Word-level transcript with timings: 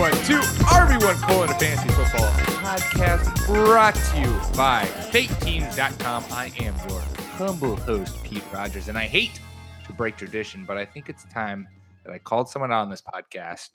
Everyone 0.00 0.24
to 0.26 0.46
RB1 0.66 1.22
Colon 1.26 1.50
a 1.50 1.54
Fantasy 1.54 1.88
Football 1.88 2.30
podcast 2.62 3.46
brought 3.46 3.96
to 3.96 4.20
you 4.20 4.28
by 4.56 4.84
FakeTeams.com. 5.10 6.24
I 6.30 6.52
am 6.60 6.72
your 6.88 7.00
humble 7.32 7.74
host, 7.74 8.22
Pete 8.22 8.44
Rogers, 8.52 8.86
and 8.86 8.96
I 8.96 9.06
hate 9.06 9.40
to 9.88 9.92
break 9.92 10.16
tradition, 10.16 10.64
but 10.64 10.78
I 10.78 10.84
think 10.84 11.08
it's 11.08 11.24
time 11.24 11.66
that 12.04 12.12
I 12.12 12.18
called 12.18 12.48
someone 12.48 12.70
out 12.70 12.82
on 12.82 12.90
this 12.90 13.02
podcast, 13.02 13.70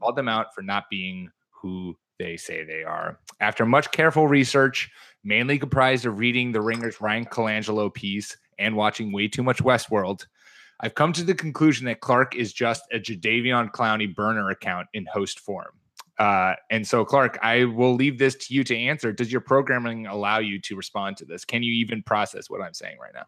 called 0.00 0.16
them 0.16 0.26
out 0.26 0.52
for 0.52 0.62
not 0.62 0.90
being 0.90 1.30
who 1.50 1.96
they 2.18 2.36
say 2.36 2.64
they 2.64 2.82
are. 2.82 3.20
After 3.38 3.64
much 3.64 3.92
careful 3.92 4.26
research, 4.26 4.90
mainly 5.22 5.60
comprised 5.60 6.06
of 6.06 6.18
reading 6.18 6.50
the 6.50 6.60
Ringer's 6.60 6.96
Bryan 6.96 7.24
Colangelo 7.24 7.94
piece 7.94 8.36
and 8.58 8.74
watching 8.74 9.12
way 9.12 9.28
too 9.28 9.44
much 9.44 9.62
Westworld, 9.62 10.26
I've 10.80 10.94
come 10.94 11.12
to 11.14 11.24
the 11.24 11.34
conclusion 11.34 11.86
that 11.86 12.00
Clark 12.00 12.36
is 12.36 12.52
just 12.52 12.82
a 12.92 12.98
Jadeveon 12.98 13.70
Clowney 13.72 14.14
burner 14.14 14.50
account 14.50 14.88
in 14.94 15.06
host 15.06 15.40
form. 15.40 15.72
Uh, 16.18 16.54
and 16.70 16.86
so, 16.86 17.04
Clark, 17.04 17.38
I 17.42 17.64
will 17.64 17.94
leave 17.94 18.18
this 18.18 18.34
to 18.34 18.54
you 18.54 18.64
to 18.64 18.76
answer. 18.76 19.12
Does 19.12 19.30
your 19.30 19.40
programming 19.40 20.06
allow 20.06 20.38
you 20.38 20.60
to 20.62 20.76
respond 20.76 21.16
to 21.18 21.24
this? 21.24 21.44
Can 21.44 21.62
you 21.62 21.72
even 21.74 22.02
process 22.02 22.50
what 22.50 22.60
I'm 22.60 22.74
saying 22.74 22.98
right 23.00 23.12
now? 23.14 23.26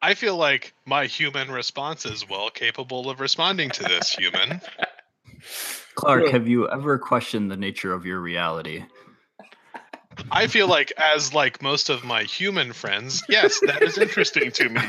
I 0.00 0.14
feel 0.14 0.36
like 0.36 0.74
my 0.84 1.06
human 1.06 1.50
response 1.50 2.04
is 2.04 2.28
well 2.28 2.50
capable 2.50 3.08
of 3.08 3.20
responding 3.20 3.70
to 3.70 3.84
this 3.84 4.10
human. 4.10 4.60
Clark, 5.94 6.28
have 6.28 6.48
you 6.48 6.68
ever 6.68 6.98
questioned 6.98 7.50
the 7.50 7.56
nature 7.56 7.92
of 7.92 8.04
your 8.04 8.18
reality? 8.18 8.84
I 10.30 10.46
feel 10.48 10.66
like 10.66 10.92
as 10.96 11.32
like 11.32 11.62
most 11.62 11.88
of 11.88 12.04
my 12.04 12.24
human 12.24 12.72
friends, 12.72 13.22
yes, 13.28 13.60
that 13.66 13.82
is 13.82 13.98
interesting 13.98 14.50
to 14.52 14.68
me. 14.68 14.80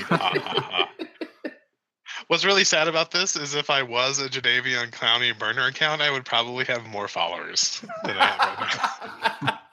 Ha, 2.23 2.25
ha, 2.25 2.25
ha. 2.25 2.25
What's 2.27 2.45
really 2.45 2.63
sad 2.63 2.87
about 2.87 3.11
this 3.11 3.35
is 3.35 3.55
if 3.55 3.69
I 3.69 3.83
was 3.83 4.19
a 4.19 4.29
Jadeveon 4.29 4.91
Clowney 4.91 5.37
burner 5.37 5.67
account, 5.67 6.01
I 6.01 6.11
would 6.11 6.25
probably 6.25 6.65
have 6.65 6.85
more 6.87 7.07
followers 7.07 7.81
than 8.03 8.17
I 8.17 8.25
have 8.25 8.59
right 8.59 9.41
now. 9.43 9.59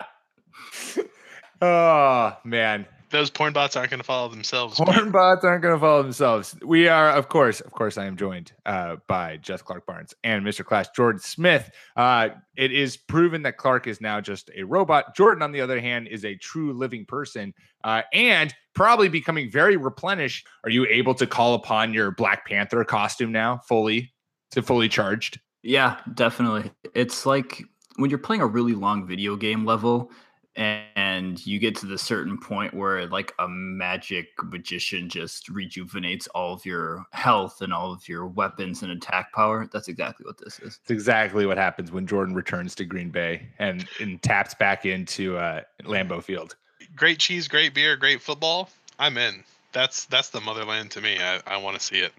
Oh 1.62 2.38
man, 2.42 2.86
Those 3.10 3.28
porn 3.28 3.52
bots 3.52 3.76
aren't 3.76 3.90
going 3.90 4.00
to 4.00 4.04
follow 4.04 4.28
themselves. 4.28 4.78
porn 4.80 5.10
bots 5.10 5.44
aren't 5.44 5.60
going 5.62 5.74
to 5.74 5.80
follow 5.80 6.02
themselves. 6.02 6.56
We 6.64 6.88
are, 6.88 7.10
of 7.10 7.28
course, 7.28 7.60
of 7.60 7.70
course, 7.72 7.98
I 7.98 8.06
am 8.06 8.16
joined 8.16 8.52
uh, 8.64 8.96
by 9.06 9.36
Just 9.36 9.66
Clark 9.66 9.84
Barnes 9.84 10.14
and 10.24 10.42
Mr. 10.42 10.64
Class 10.64 10.88
Jordan 10.96 11.20
Smith. 11.20 11.70
Uh, 11.96 12.30
it 12.56 12.72
is 12.72 12.96
proven 12.96 13.42
that 13.42 13.58
Clark 13.58 13.86
is 13.86 14.00
now 14.00 14.22
just 14.22 14.50
a 14.56 14.62
robot. 14.62 15.14
Jordan, 15.14 15.42
on 15.42 15.52
the 15.52 15.60
other 15.60 15.78
hand, 15.80 16.08
is 16.08 16.24
a 16.24 16.34
true 16.36 16.72
living 16.72 17.04
person 17.04 17.52
uh, 17.84 18.02
and 18.14 18.54
probably 18.74 19.08
becoming 19.08 19.50
very 19.50 19.76
replenished. 19.76 20.46
Are 20.64 20.70
you 20.70 20.86
able 20.86 21.14
to 21.14 21.26
call 21.26 21.54
upon 21.54 21.94
your 21.94 22.10
Black 22.10 22.46
Panther 22.46 22.84
costume 22.84 23.32
now, 23.32 23.58
fully 23.68 24.12
to 24.52 24.62
fully 24.62 24.88
charged? 24.88 25.40
Yeah, 25.62 25.98
definitely. 26.14 26.70
It's 26.94 27.26
like 27.26 27.62
when 27.96 28.10
you're 28.10 28.18
playing 28.18 28.42
a 28.42 28.46
really 28.46 28.74
long 28.74 29.06
video 29.06 29.36
game 29.36 29.64
level 29.64 30.10
and 30.56 31.44
you 31.46 31.58
get 31.58 31.76
to 31.76 31.86
the 31.86 31.96
certain 31.96 32.38
point 32.38 32.74
where 32.74 33.06
like 33.06 33.32
a 33.38 33.48
magic 33.48 34.28
magician 34.42 35.08
just 35.08 35.48
rejuvenates 35.48 36.26
all 36.28 36.52
of 36.52 36.66
your 36.66 37.04
health 37.12 37.62
and 37.62 37.72
all 37.72 37.92
of 37.92 38.08
your 38.08 38.26
weapons 38.26 38.82
and 38.82 38.90
attack 38.90 39.32
power. 39.32 39.68
That's 39.72 39.88
exactly 39.88 40.26
what 40.26 40.38
this 40.38 40.58
is. 40.58 40.78
It's 40.82 40.90
exactly 40.90 41.46
what 41.46 41.56
happens 41.56 41.92
when 41.92 42.06
Jordan 42.06 42.34
returns 42.34 42.74
to 42.76 42.84
Green 42.84 43.10
Bay 43.10 43.48
and, 43.58 43.86
and 44.00 44.20
taps 44.22 44.54
back 44.54 44.84
into 44.84 45.36
uh, 45.36 45.60
Lambeau 45.84 46.22
Field. 46.22 46.56
Great 46.96 47.18
cheese, 47.18 47.48
great 47.48 47.74
beer, 47.74 47.96
great 47.96 48.20
football. 48.20 48.68
I'm 48.98 49.16
in. 49.16 49.42
That's 49.72 50.06
that's 50.06 50.30
the 50.30 50.40
motherland 50.40 50.90
to 50.92 51.00
me. 51.00 51.18
I, 51.18 51.40
I 51.46 51.56
want 51.58 51.78
to 51.78 51.84
see 51.84 51.98
it. 52.00 52.12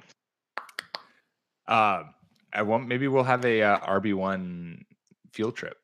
Um, 1.68 2.14
I 2.54 2.64
want 2.64 2.88
maybe 2.88 3.08
we'll 3.08 3.24
have 3.24 3.46
a 3.46 3.62
uh, 3.62 3.80
RB 4.00 4.14
one 4.14 4.86
field 5.32 5.56
trip, 5.56 5.78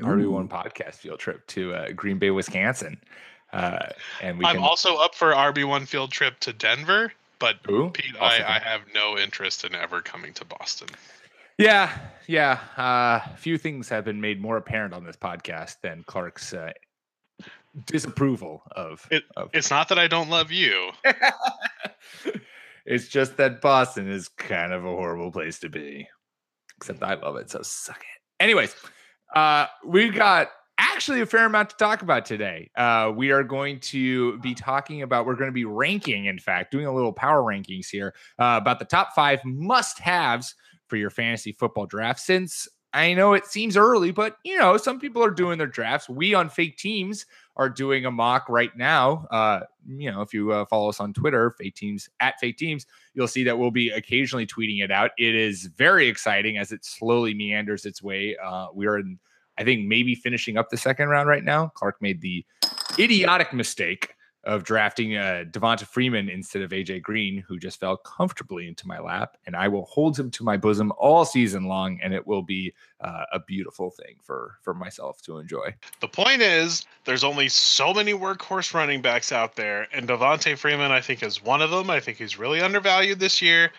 RB 0.00 0.30
one 0.30 0.48
podcast 0.48 0.94
field 0.94 1.18
trip 1.18 1.46
to 1.48 1.74
uh, 1.74 1.92
Green 1.92 2.18
Bay, 2.18 2.30
Wisconsin, 2.30 3.00
uh, 3.52 3.86
and 4.22 4.38
we 4.38 4.44
I'm 4.44 4.56
can. 4.56 4.64
also 4.64 4.96
up 4.96 5.14
for 5.14 5.32
RB1 5.32 5.86
field 5.88 6.12
trip 6.12 6.38
to 6.40 6.52
Denver, 6.52 7.12
but 7.38 7.56
Ooh, 7.68 7.90
Pete, 7.90 8.16
also 8.16 8.42
I. 8.42 8.56
I 8.56 8.58
have 8.60 8.82
no 8.94 9.18
interest 9.18 9.64
in 9.64 9.74
ever 9.74 10.00
coming 10.00 10.32
to 10.34 10.44
Boston. 10.44 10.88
yeah, 11.58 11.98
yeah. 12.26 12.60
Uh, 12.76 13.20
few 13.36 13.58
things 13.58 13.88
have 13.88 14.04
been 14.04 14.20
made 14.20 14.40
more 14.40 14.56
apparent 14.56 14.94
on 14.94 15.04
this 15.04 15.16
podcast 15.16 15.76
than 15.82 16.04
Clark's 16.06 16.52
uh, 16.54 16.72
disapproval 17.86 18.62
of. 18.72 19.06
It- 19.10 19.24
of 19.36 19.50
It's 19.52 19.70
not 19.70 19.88
that 19.88 19.98
I 19.98 20.06
don't 20.08 20.28
love 20.30 20.50
you. 20.50 20.90
it's 22.86 23.08
just 23.08 23.36
that 23.36 23.60
Boston 23.60 24.10
is 24.10 24.28
kind 24.28 24.72
of 24.72 24.84
a 24.84 24.88
horrible 24.88 25.30
place 25.30 25.58
to 25.60 25.68
be. 25.68 26.08
Except 26.78 27.02
I 27.02 27.14
love 27.14 27.36
it, 27.36 27.50
so 27.50 27.60
suck 27.62 27.98
it. 27.98 28.42
Anyways, 28.42 28.74
uh, 29.34 29.66
we 29.86 30.08
got 30.08 30.48
actually 30.78 31.20
a 31.20 31.26
fair 31.26 31.44
amount 31.44 31.70
to 31.70 31.76
talk 31.76 32.00
about 32.00 32.24
today. 32.24 32.70
Uh, 32.74 33.12
we 33.14 33.30
are 33.30 33.44
going 33.44 33.78
to 33.80 34.38
be 34.38 34.54
talking 34.54 35.02
about, 35.02 35.26
we're 35.26 35.34
going 35.34 35.50
to 35.50 35.52
be 35.52 35.66
ranking, 35.66 36.24
in 36.24 36.38
fact, 36.38 36.72
doing 36.72 36.86
a 36.86 36.94
little 36.94 37.12
power 37.12 37.42
rankings 37.42 37.88
here 37.90 38.14
uh, 38.38 38.58
about 38.60 38.78
the 38.78 38.84
top 38.86 39.14
five 39.14 39.40
must 39.44 39.98
haves 39.98 40.54
for 40.88 40.96
your 40.96 41.10
fantasy 41.10 41.52
football 41.52 41.84
draft. 41.86 42.18
Since 42.18 42.66
I 42.92 43.14
know 43.14 43.34
it 43.34 43.46
seems 43.46 43.76
early, 43.76 44.10
but 44.10 44.38
you 44.44 44.58
know, 44.58 44.76
some 44.76 44.98
people 44.98 45.22
are 45.22 45.30
doing 45.30 45.58
their 45.58 45.66
drafts. 45.66 46.08
We 46.08 46.34
on 46.34 46.48
fake 46.48 46.76
teams 46.76 47.26
are 47.56 47.68
doing 47.68 48.04
a 48.04 48.10
mock 48.10 48.48
right 48.48 48.76
now. 48.76 49.26
Uh, 49.30 49.60
you 49.86 50.10
know, 50.10 50.22
if 50.22 50.34
you 50.34 50.52
uh, 50.52 50.64
follow 50.66 50.88
us 50.88 50.98
on 50.98 51.12
Twitter, 51.12 51.50
fake 51.52 51.76
teams 51.76 52.08
at 52.20 52.38
fake 52.40 52.58
teams, 52.58 52.86
you'll 53.14 53.28
see 53.28 53.44
that 53.44 53.58
we'll 53.58 53.70
be 53.70 53.90
occasionally 53.90 54.46
tweeting 54.46 54.82
it 54.82 54.90
out. 54.90 55.12
It 55.18 55.34
is 55.34 55.66
very 55.76 56.08
exciting 56.08 56.58
as 56.58 56.72
it 56.72 56.84
slowly 56.84 57.32
meanders 57.34 57.86
its 57.86 58.02
way. 58.02 58.36
Uh, 58.42 58.68
we 58.74 58.86
are 58.86 58.98
in, 58.98 59.18
I 59.58 59.64
think, 59.64 59.86
maybe 59.86 60.14
finishing 60.14 60.56
up 60.56 60.70
the 60.70 60.76
second 60.76 61.08
round 61.08 61.28
right 61.28 61.44
now. 61.44 61.68
Clark 61.74 62.00
made 62.00 62.20
the 62.20 62.44
idiotic 62.98 63.52
mistake 63.52 64.14
of 64.44 64.64
drafting 64.64 65.16
uh, 65.16 65.44
Devonta 65.50 65.86
Freeman 65.86 66.28
instead 66.28 66.62
of 66.62 66.70
AJ 66.70 67.02
Green, 67.02 67.44
who 67.46 67.58
just 67.58 67.78
fell 67.78 67.96
comfortably 67.96 68.66
into 68.66 68.88
my 68.88 68.98
lap, 68.98 69.36
and 69.46 69.54
I 69.54 69.68
will 69.68 69.84
hold 69.84 70.18
him 70.18 70.30
to 70.32 70.44
my 70.44 70.56
bosom 70.56 70.92
all 70.96 71.24
season 71.24 71.64
long, 71.64 72.00
and 72.02 72.14
it 72.14 72.26
will 72.26 72.42
be 72.42 72.72
uh, 73.00 73.24
a 73.32 73.40
beautiful 73.40 73.90
thing 73.90 74.16
for 74.22 74.58
for 74.62 74.72
myself 74.72 75.20
to 75.22 75.38
enjoy. 75.38 75.74
The 76.00 76.08
point 76.08 76.40
is, 76.40 76.86
there's 77.04 77.24
only 77.24 77.48
so 77.48 77.92
many 77.92 78.12
workhorse 78.14 78.72
running 78.72 79.02
backs 79.02 79.32
out 79.32 79.56
there, 79.56 79.88
and 79.92 80.08
Devonta 80.08 80.56
Freeman, 80.56 80.90
I 80.90 81.00
think, 81.00 81.22
is 81.22 81.42
one 81.42 81.60
of 81.60 81.70
them. 81.70 81.90
I 81.90 82.00
think 82.00 82.18
he's 82.18 82.38
really 82.38 82.60
undervalued 82.60 83.18
this 83.18 83.42
year. 83.42 83.72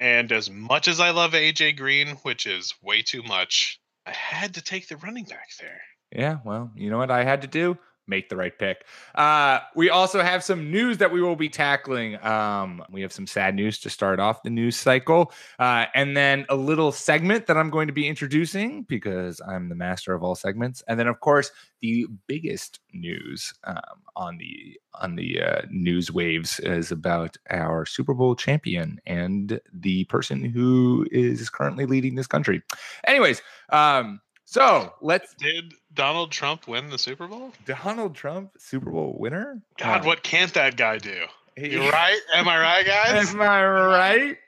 And 0.00 0.30
as 0.30 0.48
much 0.48 0.86
as 0.86 1.00
I 1.00 1.10
love 1.10 1.32
AJ 1.32 1.76
Green, 1.76 2.08
which 2.22 2.46
is 2.46 2.72
way 2.82 3.02
too 3.02 3.22
much, 3.24 3.80
I 4.06 4.12
had 4.12 4.54
to 4.54 4.62
take 4.62 4.88
the 4.88 4.96
running 4.96 5.24
back 5.24 5.48
there. 5.60 5.80
Yeah, 6.12 6.38
well, 6.44 6.70
you 6.76 6.88
know 6.88 6.98
what 6.98 7.10
I 7.10 7.24
had 7.24 7.42
to 7.42 7.48
do? 7.48 7.76
Make 8.08 8.28
the 8.28 8.36
right 8.36 8.58
pick. 8.58 8.84
Uh, 9.14 9.60
we 9.76 9.90
also 9.90 10.22
have 10.22 10.42
some 10.42 10.70
news 10.70 10.98
that 10.98 11.12
we 11.12 11.20
will 11.20 11.36
be 11.36 11.48
tackling. 11.48 12.22
Um, 12.24 12.82
we 12.90 13.02
have 13.02 13.12
some 13.12 13.26
sad 13.26 13.54
news 13.54 13.78
to 13.80 13.90
start 13.90 14.18
off 14.18 14.42
the 14.42 14.50
news 14.50 14.76
cycle, 14.76 15.32
uh, 15.58 15.86
and 15.94 16.16
then 16.16 16.46
a 16.48 16.56
little 16.56 16.90
segment 16.90 17.46
that 17.46 17.56
I'm 17.56 17.70
going 17.70 17.86
to 17.86 17.92
be 17.92 18.08
introducing 18.08 18.82
because 18.84 19.40
I'm 19.46 19.68
the 19.68 19.74
master 19.74 20.14
of 20.14 20.22
all 20.22 20.34
segments. 20.34 20.82
And 20.88 20.98
then, 20.98 21.06
of 21.06 21.20
course, 21.20 21.52
the 21.80 22.06
biggest 22.26 22.80
news 22.92 23.52
um, 23.64 23.76
on 24.16 24.38
the 24.38 24.80
on 24.94 25.14
the 25.14 25.40
uh, 25.40 25.62
news 25.70 26.10
waves 26.10 26.58
is 26.60 26.90
about 26.90 27.36
our 27.50 27.86
Super 27.86 28.14
Bowl 28.14 28.34
champion 28.34 29.00
and 29.06 29.60
the 29.72 30.04
person 30.04 30.44
who 30.44 31.06
is 31.12 31.48
currently 31.50 31.86
leading 31.86 32.14
this 32.16 32.26
country. 32.26 32.62
Anyways, 33.06 33.42
um, 33.70 34.20
so 34.48 34.94
let's 35.02 35.34
Did 35.34 35.74
Donald 35.92 36.32
Trump 36.32 36.66
win 36.66 36.88
the 36.88 36.96
Super 36.96 37.26
Bowl? 37.26 37.52
Donald 37.66 38.14
Trump, 38.14 38.52
Super 38.56 38.90
Bowl 38.90 39.14
winner. 39.18 39.60
God, 39.76 40.06
what 40.06 40.22
can't 40.22 40.54
that 40.54 40.78
guy 40.78 40.96
do? 40.96 41.26
You 41.58 41.90
right? 41.90 42.18
Am 42.34 42.48
I 42.48 42.58
right, 42.58 42.86
guys? 42.86 43.28
Am 43.34 43.42
I 43.42 43.62
right? 43.62 44.38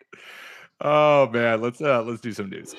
Oh 0.80 1.28
man, 1.28 1.60
let's 1.60 1.82
uh 1.82 2.02
let's 2.02 2.22
do 2.22 2.32
some 2.32 2.48
news. 2.48 2.74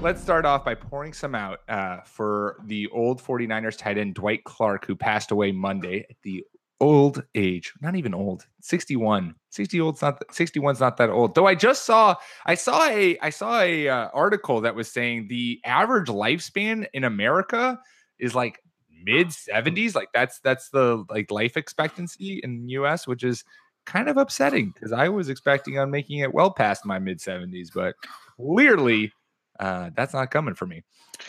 Let's 0.00 0.22
start 0.22 0.46
off 0.46 0.64
by 0.64 0.74
pouring 0.76 1.12
some 1.12 1.34
out 1.34 1.60
uh, 1.68 1.98
for 2.06 2.56
the 2.64 2.88
old 2.88 3.22
49ers 3.22 3.76
tight 3.76 3.98
end 3.98 4.14
Dwight 4.14 4.44
Clark, 4.44 4.86
who 4.86 4.96
passed 4.96 5.32
away 5.32 5.52
Monday 5.52 6.06
at 6.08 6.16
the 6.22 6.46
old 6.80 7.22
age, 7.34 7.72
not 7.80 7.94
even 7.94 8.14
old, 8.14 8.46
61. 8.60 9.34
60 9.50 9.80
old's 9.80 10.02
not 10.02 10.20
61's 10.28 10.80
not 10.80 10.96
that 10.96 11.10
old. 11.10 11.34
Though 11.34 11.46
I 11.46 11.54
just 11.54 11.84
saw 11.84 12.14
I 12.46 12.54
saw 12.54 12.86
a 12.86 13.18
I 13.20 13.30
saw 13.30 13.60
a 13.60 13.88
uh, 13.88 14.08
article 14.14 14.60
that 14.62 14.74
was 14.74 14.90
saying 14.90 15.28
the 15.28 15.60
average 15.64 16.08
lifespan 16.08 16.86
in 16.92 17.04
America 17.04 17.78
is 18.18 18.34
like 18.34 18.60
mid 19.04 19.28
70s, 19.28 19.94
like 19.94 20.08
that's 20.14 20.40
that's 20.40 20.70
the 20.70 21.04
like 21.10 21.30
life 21.30 21.56
expectancy 21.56 22.40
in 22.42 22.66
the 22.66 22.72
US, 22.72 23.06
which 23.06 23.24
is 23.24 23.44
kind 23.86 24.08
of 24.08 24.16
upsetting 24.16 24.70
because 24.70 24.92
I 24.92 25.08
was 25.08 25.28
expecting 25.28 25.78
on 25.78 25.90
making 25.90 26.18
it 26.18 26.32
well 26.32 26.50
past 26.50 26.86
my 26.86 26.98
mid 26.98 27.18
70s, 27.18 27.68
but 27.74 27.94
clearly 28.36 29.12
uh, 29.58 29.90
that's 29.96 30.14
not 30.14 30.30
coming 30.30 30.54
for 30.54 30.66
me 30.66 30.82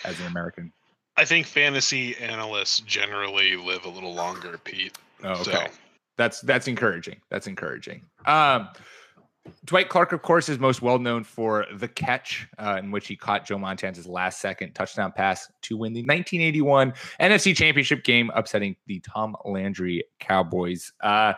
as 0.06 0.20
an 0.20 0.28
American. 0.28 0.72
I 1.18 1.26
think 1.26 1.46
fantasy 1.46 2.16
analysts 2.18 2.80
generally 2.80 3.58
live 3.58 3.86
a 3.86 3.90
little 3.90 4.14
longer, 4.14 4.58
Pete. 4.64 4.98
Oh, 5.24 5.32
okay. 5.32 5.44
So. 5.44 5.68
That's 6.18 6.42
that's 6.42 6.68
encouraging. 6.68 7.18
That's 7.30 7.48
encouraging. 7.48 8.04
Um, 8.26 8.70
Dwight 9.66 9.90
Clark, 9.90 10.12
of 10.12 10.22
course, 10.22 10.50
is 10.50 10.60
most 10.60 10.82
well 10.82 11.00
known 11.00 11.24
for 11.24 11.66
the 11.74 11.88
catch 11.88 12.48
uh, 12.60 12.78
in 12.78 12.92
which 12.92 13.08
he 13.08 13.16
caught 13.16 13.46
Joe 13.46 13.58
Montana's 13.58 14.06
last 14.06 14.40
second 14.40 14.74
touchdown 14.74 15.12
pass 15.12 15.52
to 15.64 15.78
win 15.78 15.94
the 15.94 16.02
1981 16.02 16.94
NFC 17.20 17.56
Championship 17.56 18.04
game, 18.04 18.30
upsetting 18.36 18.76
the 18.86 19.00
Tom 19.00 19.36
Landry 19.46 20.04
Cowboys. 20.20 20.94
Uh, 21.02 21.34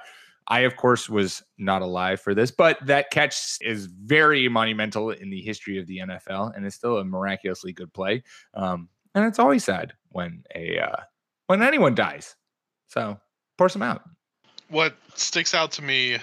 I, 0.48 0.62
of 0.62 0.76
course, 0.76 1.10
was 1.10 1.42
not 1.58 1.82
alive 1.82 2.20
for 2.20 2.36
this, 2.36 2.52
but 2.52 2.78
that 2.86 3.12
catch 3.12 3.58
is 3.62 3.86
very 3.86 4.50
monumental 4.50 5.12
in 5.12 5.30
the 5.30 5.42
history 5.42 5.80
of 5.80 5.88
the 5.88 6.00
NFL, 6.00 6.56
and 6.56 6.66
it's 6.66 6.76
still 6.76 6.98
a 6.98 7.06
miraculously 7.06 7.72
good 7.72 7.94
play. 7.94 8.24
Um, 8.54 8.90
and 9.16 9.26
it's 9.26 9.40
always 9.40 9.64
sad 9.64 9.94
when 10.10 10.44
a 10.54 10.80
uh, 10.80 10.98
when 11.48 11.62
anyone 11.62 11.96
dies. 11.96 12.36
So 12.88 13.18
pour 13.58 13.70
some 13.70 13.82
out. 13.82 14.04
What 14.70 14.96
sticks 15.16 15.54
out 15.54 15.72
to 15.74 15.82
me 15.82 16.18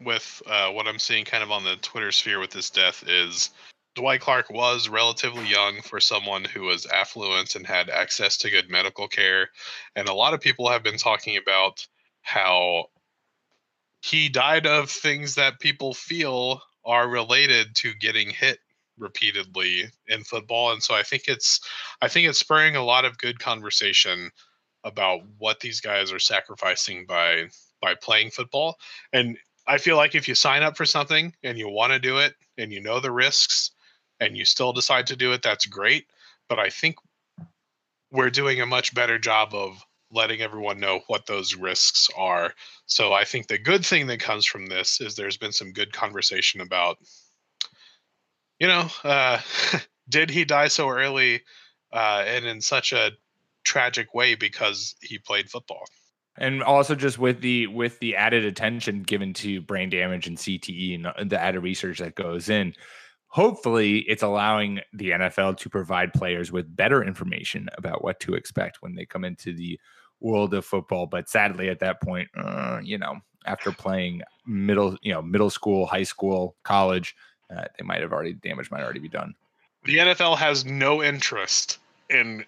with 0.00 0.42
uh, 0.46 0.70
what 0.70 0.86
I'm 0.86 0.98
seeing 0.98 1.24
kind 1.24 1.42
of 1.42 1.50
on 1.50 1.64
the 1.64 1.76
Twitter 1.76 2.12
sphere 2.12 2.40
with 2.40 2.50
this 2.50 2.70
death 2.70 3.04
is 3.06 3.50
Dwight 3.94 4.20
Clark 4.20 4.50
was 4.50 4.88
relatively 4.88 5.46
young 5.46 5.82
for 5.82 6.00
someone 6.00 6.44
who 6.44 6.62
was 6.62 6.86
affluent 6.86 7.54
and 7.56 7.66
had 7.66 7.90
access 7.90 8.36
to 8.38 8.50
good 8.50 8.70
medical 8.70 9.08
care. 9.08 9.50
And 9.96 10.08
a 10.08 10.14
lot 10.14 10.32
of 10.32 10.40
people 10.40 10.68
have 10.70 10.82
been 10.82 10.96
talking 10.96 11.36
about 11.36 11.86
how 12.22 12.86
he 14.02 14.28
died 14.28 14.66
of 14.66 14.90
things 14.90 15.34
that 15.34 15.60
people 15.60 15.92
feel 15.92 16.62
are 16.84 17.08
related 17.08 17.74
to 17.76 17.92
getting 17.94 18.30
hit 18.30 18.58
repeatedly 18.98 19.84
in 20.08 20.22
football 20.24 20.72
and 20.72 20.82
so 20.82 20.94
i 20.94 21.02
think 21.02 21.22
it's 21.26 21.60
i 22.02 22.08
think 22.08 22.28
it's 22.28 22.38
spurring 22.38 22.76
a 22.76 22.84
lot 22.84 23.06
of 23.06 23.16
good 23.16 23.38
conversation 23.38 24.30
about 24.84 25.20
what 25.38 25.60
these 25.60 25.80
guys 25.80 26.12
are 26.12 26.18
sacrificing 26.18 27.04
by 27.06 27.44
by 27.80 27.94
playing 27.94 28.30
football 28.30 28.76
and 29.12 29.36
i 29.66 29.78
feel 29.78 29.96
like 29.96 30.14
if 30.14 30.26
you 30.28 30.34
sign 30.34 30.62
up 30.62 30.76
for 30.76 30.86
something 30.86 31.34
and 31.42 31.58
you 31.58 31.68
want 31.68 31.92
to 31.92 31.98
do 31.98 32.18
it 32.18 32.34
and 32.58 32.72
you 32.72 32.80
know 32.80 33.00
the 33.00 33.10
risks 33.10 33.72
and 34.20 34.36
you 34.36 34.44
still 34.44 34.72
decide 34.72 35.06
to 35.06 35.16
do 35.16 35.32
it 35.32 35.42
that's 35.42 35.66
great 35.66 36.06
but 36.48 36.58
i 36.58 36.68
think 36.68 36.96
we're 38.10 38.30
doing 38.30 38.60
a 38.60 38.66
much 38.66 38.94
better 38.94 39.18
job 39.18 39.54
of 39.54 39.84
letting 40.12 40.40
everyone 40.40 40.80
know 40.80 41.00
what 41.06 41.26
those 41.26 41.54
risks 41.54 42.08
are. 42.16 42.52
So 42.86 43.12
I 43.12 43.24
think 43.24 43.46
the 43.46 43.58
good 43.58 43.86
thing 43.86 44.06
that 44.08 44.20
comes 44.20 44.44
from 44.44 44.66
this 44.66 45.00
is 45.00 45.14
there's 45.14 45.36
been 45.36 45.52
some 45.52 45.72
good 45.72 45.92
conversation 45.92 46.60
about, 46.60 46.98
you 48.58 48.66
know, 48.66 48.88
uh, 49.04 49.40
did 50.08 50.30
he 50.30 50.44
die 50.44 50.68
so 50.68 50.88
early 50.88 51.42
uh, 51.92 52.24
and 52.26 52.44
in 52.44 52.60
such 52.60 52.92
a 52.92 53.12
tragic 53.64 54.14
way 54.14 54.34
because 54.34 54.94
he 55.02 55.18
played 55.18 55.50
football? 55.50 55.84
And 56.36 56.62
also 56.62 56.94
just 56.94 57.18
with 57.18 57.40
the 57.40 57.66
with 57.66 57.98
the 57.98 58.16
added 58.16 58.44
attention 58.44 59.02
given 59.02 59.34
to 59.34 59.60
brain 59.60 59.90
damage 59.90 60.26
and 60.26 60.38
CTE 60.38 61.04
and 61.16 61.30
the 61.30 61.40
added 61.40 61.60
research 61.60 61.98
that 61.98 62.14
goes 62.14 62.48
in, 62.48 62.74
hopefully 63.26 63.98
it's 64.00 64.22
allowing 64.22 64.80
the 64.92 65.10
NFL 65.10 65.56
to 65.58 65.68
provide 65.68 66.12
players 66.12 66.52
with 66.52 66.74
better 66.74 67.02
information 67.02 67.68
about 67.76 68.02
what 68.02 68.20
to 68.20 68.34
expect 68.34 68.78
when 68.80 68.94
they 68.94 69.04
come 69.04 69.24
into 69.24 69.52
the 69.52 69.78
world 70.20 70.54
of 70.54 70.64
football. 70.64 71.06
But 71.06 71.28
sadly, 71.28 71.68
at 71.68 71.80
that 71.80 72.00
point, 72.00 72.28
uh, 72.36 72.80
you 72.82 72.98
know, 72.98 73.16
after 73.46 73.72
playing 73.72 74.22
middle, 74.46 74.96
you 75.02 75.12
know, 75.12 75.22
middle 75.22 75.50
school, 75.50 75.86
high 75.86 76.02
school, 76.02 76.56
college, 76.62 77.16
uh, 77.54 77.64
they 77.78 77.84
might 77.84 78.02
have 78.02 78.12
already 78.12 78.34
damage 78.34 78.70
might 78.70 78.82
already 78.82 79.00
be 79.00 79.08
done. 79.08 79.34
The 79.84 79.96
NFL 79.96 80.36
has 80.38 80.64
no 80.64 81.02
interest 81.02 81.78
in 82.10 82.44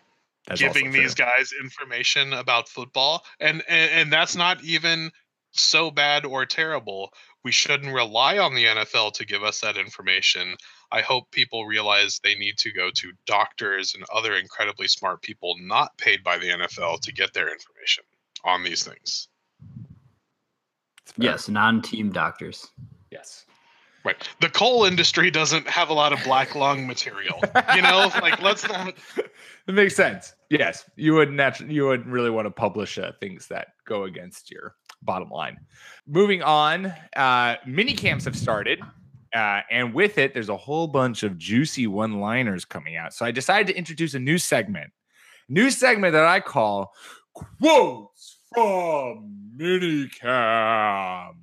that's 0.47 0.61
giving 0.61 0.91
these 0.91 1.15
guys 1.15 1.53
information 1.61 2.33
about 2.33 2.69
football, 2.69 3.25
and, 3.41 3.63
and 3.69 3.91
and 3.93 4.13
that's 4.13 4.35
not 4.35 4.63
even 4.65 5.11
so 5.53 5.91
bad 5.91 6.25
or 6.25 6.47
terrible. 6.47 7.13
We 7.45 7.53
shouldn't 7.53 7.93
rely 7.93 8.39
on 8.39 8.55
the 8.55 8.65
NFL 8.65 9.13
to 9.15 9.27
give 9.27 9.43
us 9.43 9.61
that 9.61 9.77
information. 9.77 10.57
I 10.91 11.01
hope 11.01 11.31
people 11.31 11.67
realize 11.67 12.21
they 12.23 12.35
need 12.35 12.59
to 12.59 12.73
go 12.73 12.91
to 12.91 13.13
doctors 13.27 13.95
and 13.95 14.05
other 14.13 14.35
incredibly 14.35 14.89
smart 14.89 15.23
people 15.23 15.57
not 15.61 15.97
paid 15.99 16.23
by 16.23 16.39
the 16.39 16.49
NFL 16.49 17.01
to 17.01 17.13
get 17.13 17.33
their 17.35 17.51
information 17.51 18.05
on 18.45 18.63
these 18.63 18.83
things. 18.85 19.29
Yes, 21.17 21.49
non-team 21.49 22.13
doctors. 22.13 22.69
Yes. 23.11 23.45
Right. 24.05 24.29
The 24.41 24.49
coal 24.49 24.85
industry 24.85 25.31
doesn't 25.31 25.69
have 25.69 25.89
a 25.89 25.93
lot 25.93 26.13
of 26.13 26.23
black 26.25 26.55
lung 26.57 26.87
material. 26.87 27.41
You 27.75 27.83
know, 27.83 28.11
like 28.21 28.41
let's 28.43 28.67
not. 28.67 28.95
It 29.69 29.75
makes 29.77 29.95
sense. 29.95 30.35
Yes, 30.51 30.91
you 30.97 31.15
would 31.15 31.31
naturally 31.31 31.73
you 31.73 31.87
would 31.87 32.05
really 32.09 32.31
want 32.31 32.47
to 32.47 32.51
publish 32.51 32.99
uh, 32.99 33.13
things 33.21 33.47
that 33.47 33.69
go 33.87 34.03
against 34.05 34.51
your 34.51 34.75
bottom 35.03 35.31
line. 35.31 35.57
Moving 36.05 36.43
on, 36.43 36.93
uh, 37.15 37.57
mini 37.65 37.95
camps 37.95 38.25
have 38.25 38.37
started. 38.37 38.81
Uh, 39.33 39.61
and 39.71 39.95
with 39.95 40.19
it, 40.19 40.35
there's 40.35 40.49
a 40.49 40.57
whole 40.57 40.89
bunch 40.89 41.23
of 41.23 41.39
juicy 41.39 41.87
one 41.87 42.21
liners 42.21 42.65
coming 42.65 42.97
out. 42.97 43.15
So 43.15 43.25
I 43.25 43.31
decided 43.31 43.69
to 43.69 43.79
introduce 43.79 44.15
a 44.15 44.19
new 44.19 44.37
segment, 44.37 44.91
new 45.49 45.71
segment 45.71 46.13
that 46.13 46.25
I 46.25 46.41
call 46.41 46.93
Quotes 47.33 48.39
from 48.53 49.53
Minicamp. 49.57 51.35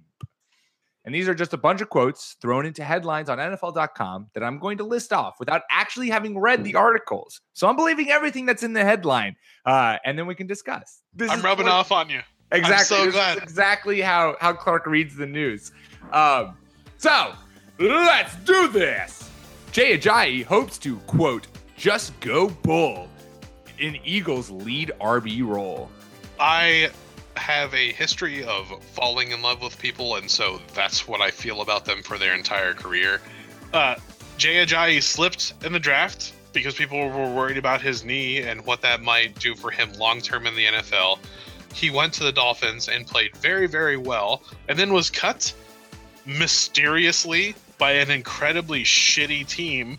And 1.10 1.16
these 1.16 1.28
are 1.28 1.34
just 1.34 1.54
a 1.54 1.58
bunch 1.58 1.82
of 1.82 1.90
quotes 1.90 2.38
thrown 2.40 2.68
into 2.68 2.84
headlines 2.84 3.30
on 3.30 3.40
NFL.com 3.40 4.28
that 4.36 4.44
I'm 4.44 4.60
going 4.60 4.78
to 4.78 4.84
list 4.84 5.12
off 5.12 5.40
without 5.40 5.64
actually 5.72 6.08
having 6.08 6.38
read 6.38 6.64
the 6.64 6.76
articles. 6.76 7.42
So 7.54 7.68
I'm 7.68 7.76
believing 7.76 8.12
everything 8.12 8.46
that's 8.46 8.62
in 8.62 8.74
the 8.74 8.86
headline, 8.86 9.36
uh, 9.66 9.98
and 10.06 10.20
then 10.20 10.28
we 10.28 10.36
can 10.36 10.46
discuss. 10.46 11.02
This 11.16 11.32
I'm 11.32 11.42
rubbing 11.42 11.68
off 11.68 11.92
on 11.92 12.12
you. 12.12 12.20
Exactly. 12.52 12.98
I'm 12.98 13.06
so 13.06 13.12
glad. 13.12 13.38
exactly 13.40 14.02
how 14.02 14.36
how 14.40 14.54
Clark 14.54 14.86
reads 14.86 15.16
the 15.16 15.26
news. 15.26 15.72
Um, 16.12 16.56
so 17.00 17.34
Let's 17.80 18.36
do 18.36 18.68
this. 18.68 19.32
Jay 19.72 19.98
Ajayi 19.98 20.44
hopes 20.44 20.78
to, 20.78 20.98
quote, 21.08 21.48
just 21.76 22.20
go 22.20 22.50
bull 22.50 23.10
in 23.80 23.98
Eagles' 24.06 24.52
lead 24.52 24.92
RB 25.02 25.44
role. 25.44 25.90
I 26.40 26.92
have 27.40 27.74
a 27.74 27.92
history 27.94 28.44
of 28.44 28.84
falling 28.84 29.32
in 29.32 29.42
love 29.42 29.62
with 29.62 29.80
people, 29.80 30.16
and 30.16 30.30
so 30.30 30.62
that's 30.74 31.08
what 31.08 31.22
I 31.22 31.32
feel 31.32 31.62
about 31.62 31.86
them 31.86 32.04
for 32.04 32.18
their 32.18 32.36
entire 32.36 32.74
career. 32.74 33.22
Uh, 33.74 33.96
Jay 34.38 34.66
Ajayi 34.66 35.02
slipped 35.02 35.54
in 35.64 35.74
the 35.74 35.80
draft 35.80 36.34
because 36.54 36.76
people 36.76 36.98
were 36.98 37.34
worried 37.34 37.58
about 37.58 37.82
his 37.82 38.04
knee 38.04 38.42
and 38.42 38.66
what 38.66 38.82
that 38.82 39.02
might 39.02 39.38
do 39.40 39.56
for 39.56 39.72
him 39.72 39.92
long 39.94 40.22
term 40.22 40.46
in 40.48 40.56
the 40.56 40.66
NFL. 40.66 41.20
He 41.74 41.90
went 41.90 42.14
to 42.14 42.24
the 42.24 42.32
Dolphins 42.32 42.88
and 42.88 43.06
played 43.06 43.36
very, 43.38 43.68
very 43.68 43.98
well, 43.98 44.44
and 44.68 44.78
then 44.78 44.92
was 44.92 45.10
cut 45.10 45.54
mysteriously 46.26 47.56
by 47.78 47.94
an 47.94 48.12
incredibly 48.12 48.84
shitty 48.84 49.48
team 49.48 49.98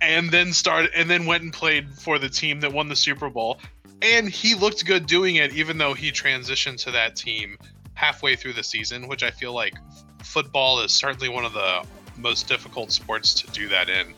and 0.00 0.30
then 0.30 0.52
started 0.52 0.90
and 0.94 1.08
then 1.08 1.26
went 1.26 1.42
and 1.42 1.52
played 1.52 1.88
for 1.98 2.18
the 2.18 2.28
team 2.28 2.60
that 2.60 2.72
won 2.72 2.88
the 2.88 2.96
Super 2.96 3.30
Bowl. 3.30 3.58
And 4.02 4.28
he 4.28 4.54
looked 4.54 4.84
good 4.84 5.06
doing 5.06 5.36
it, 5.36 5.52
even 5.52 5.78
though 5.78 5.94
he 5.94 6.12
transitioned 6.12 6.82
to 6.84 6.90
that 6.92 7.16
team 7.16 7.56
halfway 7.94 8.36
through 8.36 8.52
the 8.52 8.62
season, 8.62 9.08
which 9.08 9.22
I 9.22 9.30
feel 9.30 9.52
like 9.52 9.74
football 10.22 10.80
is 10.80 10.92
certainly 10.92 11.28
one 11.28 11.44
of 11.44 11.52
the 11.52 11.84
most 12.18 12.48
difficult 12.48 12.92
sports 12.92 13.34
to 13.34 13.46
do 13.52 13.68
that 13.68 13.88
in. 13.88 14.14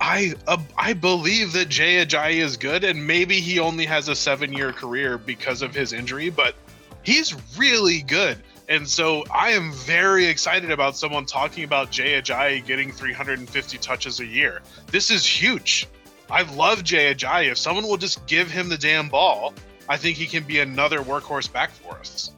I 0.00 0.34
uh, 0.46 0.58
I 0.76 0.92
believe 0.92 1.52
that 1.52 1.68
Jay 1.68 2.04
Ajayi 2.04 2.36
is 2.36 2.56
good, 2.56 2.84
and 2.84 3.06
maybe 3.06 3.40
he 3.40 3.58
only 3.58 3.86
has 3.86 4.08
a 4.08 4.14
seven 4.14 4.52
year 4.52 4.72
career 4.72 5.16
because 5.16 5.62
of 5.62 5.74
his 5.74 5.92
injury, 5.92 6.28
but 6.28 6.54
he's 7.02 7.34
really 7.56 8.02
good. 8.02 8.38
And 8.68 8.86
so 8.86 9.24
I 9.32 9.50
am 9.50 9.72
very 9.72 10.26
excited 10.26 10.70
about 10.70 10.96
someone 10.96 11.24
talking 11.24 11.64
about 11.64 11.90
Jay 11.90 12.20
Ajayi 12.20 12.66
getting 12.66 12.90
350 12.90 13.78
touches 13.78 14.20
a 14.20 14.26
year. 14.26 14.60
This 14.88 15.10
is 15.10 15.24
huge. 15.24 15.86
I 16.30 16.42
love 16.54 16.82
Jay 16.82 17.14
Ajayi. 17.14 17.50
If 17.50 17.58
someone 17.58 17.86
will 17.86 17.96
just 17.96 18.26
give 18.26 18.50
him 18.50 18.68
the 18.68 18.78
damn 18.78 19.08
ball, 19.08 19.54
I 19.88 19.96
think 19.96 20.16
he 20.16 20.26
can 20.26 20.42
be 20.42 20.60
another 20.60 21.00
workhorse 21.00 21.52
back 21.52 21.70
for 21.70 21.96
us. 21.98 22.32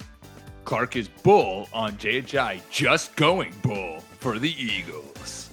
Clark 0.64 0.96
is 0.96 1.08
bull 1.08 1.68
on 1.72 1.92
JHI, 1.96 2.60
just 2.70 3.16
going 3.16 3.54
bull 3.62 4.00
for 4.18 4.38
the 4.38 4.50
Eagles. 4.62 5.48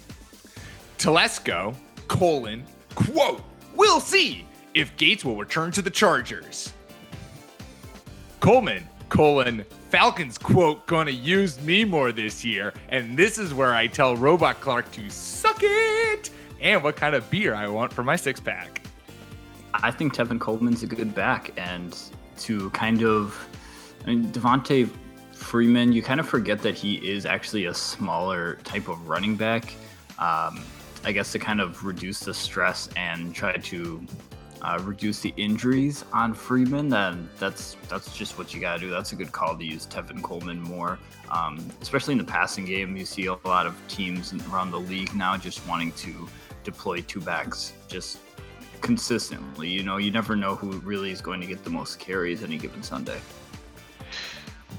Telesco, 0.97 1.73
colon, 2.09 2.65
quote, 2.95 3.41
we'll 3.75 4.01
see 4.01 4.45
if 4.73 4.95
Gates 4.97 5.23
will 5.23 5.37
return 5.37 5.71
to 5.71 5.81
the 5.81 5.89
Chargers. 5.89 6.73
Coleman, 8.41 8.85
colon, 9.07 9.63
Falcons, 9.89 10.37
quote, 10.37 10.85
gonna 10.87 11.11
use 11.11 11.61
me 11.61 11.85
more 11.85 12.11
this 12.11 12.43
year. 12.43 12.73
And 12.89 13.17
this 13.17 13.37
is 13.37 13.53
where 13.53 13.73
I 13.73 13.87
tell 13.87 14.17
Robot 14.17 14.59
Clark 14.59 14.91
to 14.91 15.09
suck 15.09 15.59
it 15.61 16.29
and 16.61 16.83
what 16.83 16.95
kind 16.95 17.15
of 17.15 17.29
beer 17.29 17.53
I 17.53 17.67
want 17.67 17.93
for 17.93 18.03
my 18.03 18.15
six 18.15 18.39
pack. 18.39 18.81
I 19.73 19.91
think 19.91 20.13
Tevin 20.13 20.39
Coleman's 20.39 20.83
a 20.83 20.87
good 20.87 21.13
back, 21.13 21.51
and 21.57 21.97
to 22.39 22.69
kind 22.71 23.03
of, 23.03 23.37
I 24.05 24.09
mean, 24.09 24.31
Devonta 24.31 24.89
Freeman, 25.33 25.91
you 25.91 26.01
kind 26.01 26.19
of 26.19 26.27
forget 26.27 26.61
that 26.61 26.75
he 26.75 26.95
is 26.95 27.25
actually 27.25 27.65
a 27.65 27.73
smaller 27.73 28.55
type 28.63 28.87
of 28.87 29.07
running 29.07 29.35
back. 29.35 29.73
Um, 30.17 30.63
I 31.03 31.11
guess 31.11 31.31
to 31.33 31.39
kind 31.39 31.61
of 31.61 31.83
reduce 31.85 32.21
the 32.21 32.33
stress 32.33 32.89
and 32.95 33.35
try 33.35 33.57
to 33.57 34.05
uh, 34.61 34.79
reduce 34.83 35.19
the 35.19 35.33
injuries 35.37 36.03
on 36.11 36.33
Freeman, 36.33 36.89
then 36.89 37.29
that's 37.37 37.77
that's 37.87 38.15
just 38.17 38.37
what 38.37 38.53
you 38.53 38.61
gotta 38.61 38.79
do. 38.79 38.89
That's 38.89 39.11
a 39.11 39.15
good 39.15 39.31
call 39.31 39.55
to 39.55 39.63
use 39.63 39.85
Tevin 39.85 40.23
Coleman 40.23 40.59
more, 40.59 40.97
um, 41.29 41.63
especially 41.81 42.13
in 42.13 42.17
the 42.17 42.23
passing 42.23 42.65
game. 42.65 42.97
You 42.97 43.05
see 43.05 43.27
a 43.27 43.35
lot 43.45 43.67
of 43.67 43.75
teams 43.87 44.33
around 44.49 44.71
the 44.71 44.79
league 44.79 45.13
now 45.13 45.37
just 45.37 45.67
wanting 45.67 45.91
to 45.93 46.27
deploy 46.65 47.01
two 47.01 47.21
backs 47.21 47.73
just 47.87 48.17
consistently. 48.81 49.69
You 49.69 49.83
know, 49.83 49.97
you 49.97 50.11
never 50.11 50.35
know 50.35 50.55
who 50.55 50.71
really 50.79 51.11
is 51.11 51.21
going 51.21 51.39
to 51.41 51.47
get 51.47 51.63
the 51.63 51.69
most 51.69 51.99
carries 51.99 52.43
any 52.43 52.57
given 52.57 52.83
Sunday. 52.83 53.19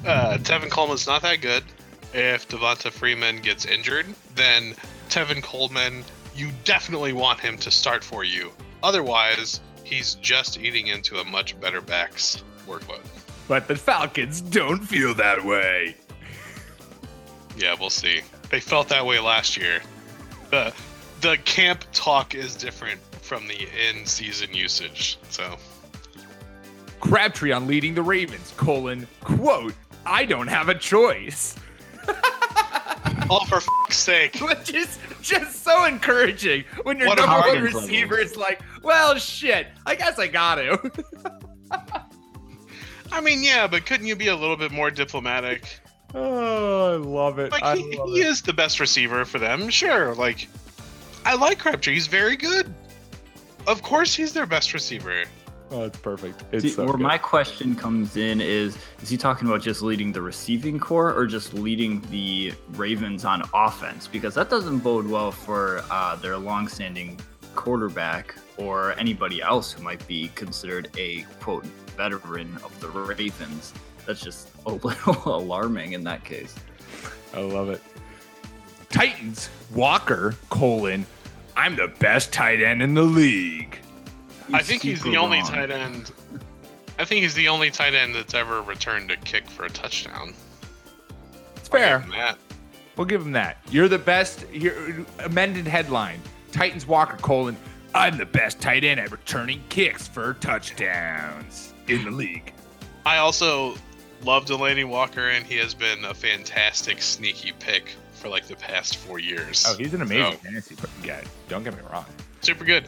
Uh, 0.05 0.37
Tevin 0.39 0.71
Coleman's 0.71 1.07
not 1.07 1.23
that 1.23 1.41
good. 1.41 1.65
If 2.13 2.49
Devonta 2.49 2.93
Freeman 2.93 3.41
gets 3.41 3.65
injured, 3.65 4.07
then 4.35 4.75
Tevin 5.09 5.43
Coleman, 5.43 6.05
you 6.35 6.51
definitely 6.65 7.13
want 7.13 7.41
him 7.41 7.57
to 7.59 7.71
start 7.71 8.05
for 8.05 8.25
you. 8.25 8.53
Otherwise, 8.83 9.61
he's 9.85 10.15
just 10.17 10.61
eating 10.61 10.89
into 10.89 11.19
a 11.19 11.25
much 11.25 11.59
better 11.61 11.81
back's 11.81 12.45
workload. 12.67 13.05
But 13.49 13.69
the 13.69 13.77
Falcons 13.77 14.41
don't 14.41 14.85
feel 14.85 15.15
that 15.15 15.45
way. 15.45 15.97
Yeah, 17.57 17.75
we'll 17.79 17.91
see. 17.91 18.21
They 18.51 18.61
felt 18.61 18.89
that 18.89 19.05
way 19.05 19.19
last 19.19 19.57
year. 19.57 19.81
The 20.51 20.73
the 21.21 21.37
camp 21.45 21.85
talk 21.93 22.35
is 22.35 22.55
different 22.55 23.01
from 23.23 23.49
the 23.49 23.69
in 23.89 24.07
season 24.07 24.53
usage. 24.55 25.19
So 25.31 25.57
Crabtree 27.01 27.53
on 27.53 27.67
leading 27.67 27.95
the 27.95 28.03
Ravens, 28.03 28.53
colon, 28.57 29.07
quote, 29.21 29.75
I 30.05 30.25
don't 30.25 30.49
have 30.49 30.69
a 30.69 30.75
choice. 30.75 31.57
oh, 33.29 33.45
for 33.49 33.61
fuck's 33.61 33.97
sake. 33.97 34.37
Which 34.41 34.73
is 34.73 34.99
just 35.21 35.65
so 35.65 35.85
encouraging 35.85 36.65
when 36.85 36.99
your 36.99 37.09
What 37.09 37.19
number 37.19 37.49
one 37.49 37.63
receiver 37.63 38.17
level. 38.17 38.31
is 38.31 38.37
like, 38.37 38.61
well, 38.83 39.17
shit, 39.19 39.69
I 39.85 39.95
guess 39.95 40.19
I 40.19 40.29
got 40.29 40.57
to. 40.57 40.93
I 43.13 43.21
mean, 43.21 43.43
yeah, 43.43 43.67
but 43.67 43.87
couldn't 43.87 44.07
you 44.07 44.17
be 44.17 44.29
a 44.29 44.37
little 44.37 44.57
bit 44.57 44.73
more 44.73 44.91
diplomatic? 44.91 45.81
oh, 46.15 46.95
I 46.95 46.97
love 46.97 47.39
it. 47.39 47.53
Like 47.53 47.63
I 47.63 47.77
he, 47.77 47.97
love 47.97 48.09
he 48.09 48.21
it. 48.21 48.27
is 48.27 48.43
the 48.43 48.53
best 48.53 48.81
receiver 48.81 49.25
for 49.25 49.39
them, 49.39 49.69
sure. 49.69 50.15
Like 50.15 50.49
I 51.27 51.35
like 51.35 51.59
Crabtree. 51.59 51.95
He's 51.95 52.07
very 52.07 52.37
good. 52.37 52.73
Of 53.67 53.83
course, 53.83 54.15
he's 54.15 54.33
their 54.33 54.47
best 54.47 54.73
receiver. 54.73 55.25
Oh, 55.73 55.83
it's 55.83 55.99
perfect. 55.99 56.45
It's 56.53 56.63
See, 56.63 56.69
so 56.69 56.85
where 56.85 56.93
good. 56.93 57.01
my 57.01 57.19
question 57.19 57.75
comes 57.75 58.17
in 58.17 58.41
is 58.41 58.79
is 59.03 59.09
he 59.09 59.17
talking 59.17 59.49
about 59.49 59.61
just 59.61 59.83
leading 59.83 60.13
the 60.13 60.23
receiving 60.23 60.79
core 60.79 61.13
or 61.13 61.27
just 61.27 61.53
leading 61.53 62.01
the 62.13 62.55
Ravens 62.75 63.25
on 63.25 63.43
offense? 63.53 64.07
Because 64.07 64.35
that 64.37 64.49
doesn't 64.49 64.79
bode 64.79 65.09
well 65.09 65.33
for 65.33 65.83
uh, 65.91 66.15
their 66.15 66.39
longstanding 66.39 67.19
quarterback 67.57 68.37
or 68.57 68.97
anybody 68.97 69.43
else 69.43 69.73
who 69.73 69.83
might 69.83 70.07
be 70.07 70.29
considered 70.37 70.89
a 70.97 71.23
quote 71.41 71.67
veteran 71.97 72.57
of 72.63 72.79
the 72.81 72.89
Ravens. 72.89 73.75
That's 74.07 74.21
just 74.21 74.51
a 74.67 74.71
little 74.85 75.35
alarming 75.35 75.93
in 75.95 76.05
that 76.05 76.23
case. 76.23 76.55
I 77.35 77.41
love 77.41 77.71
it. 77.71 77.83
Titans, 78.91 79.51
Walker, 79.75 80.37
colon, 80.49 81.05
I'm 81.57 81.75
the 81.75 81.89
best 81.89 82.33
tight 82.33 82.63
end 82.63 82.83
in 82.83 82.95
the 82.95 83.03
league. 83.03 83.79
I 84.53 84.63
think 84.63 84.83
he's 84.83 85.01
the 85.03 85.11
super 85.11 85.19
only 85.19 85.39
wrong. 85.39 85.49
tight 85.49 85.71
end. 85.71 86.13
I 86.99 87.05
think 87.05 87.23
he's 87.23 87.35
the 87.35 87.49
only 87.49 87.71
tight 87.71 87.95
end 87.95 88.15
that's 88.15 88.35
ever 88.35 88.63
returned 88.63 89.11
a 89.11 89.17
kick 89.17 89.49
for 89.49 89.65
a 89.65 89.71
touchdown. 89.71 90.35
It's 91.57 91.69
I'll 91.73 91.79
give 91.79 91.89
fair. 91.89 92.07
that. 92.13 92.39
We'll 92.97 93.07
give 93.07 93.23
him 93.23 93.33
that. 93.33 93.59
You're 93.71 93.89
the 93.89 93.99
best. 93.99 94.43
Here, 94.43 95.05
amended 95.21 95.67
headline: 95.67 96.21
Titans 96.53 96.87
Walker 96.87 97.17
colon. 97.19 97.57
I'm 97.95 98.19
the 98.19 98.27
best 98.27 98.61
tight 98.61 98.85
end 98.85 99.01
at 99.01 99.11
returning 99.11 99.63
kicks 99.71 100.07
for 100.07 100.35
touchdowns 100.35 101.73
in 101.89 102.05
the 102.05 102.11
league. 102.11 102.53
I 103.07 103.19
also 103.19 103.77
love 104.23 104.45
Delanie 104.45 104.87
Walker, 104.87 105.31
and 105.31 105.47
he 105.47 105.57
has 105.57 105.73
been 105.75 106.05
a 106.05 106.13
fantastic 106.13 107.01
sneaky 107.01 107.53
pick 107.59 107.95
for 108.17 108.29
like 108.29 108.47
the 108.47 108.57
past 108.57 108.97
four 108.97 109.19
years. 109.19 109.65
Oh, 109.69 109.77
he's 109.77 109.95
an 109.95 110.03
amazing 110.03 110.33
So, 110.33 110.39
fantasy 110.39 110.77
guy. 111.03 111.23
Don't 111.49 111.63
get 111.65 111.75
me 111.75 111.81
wrong. 111.93 112.05
super 112.41 112.65
good. 112.65 112.87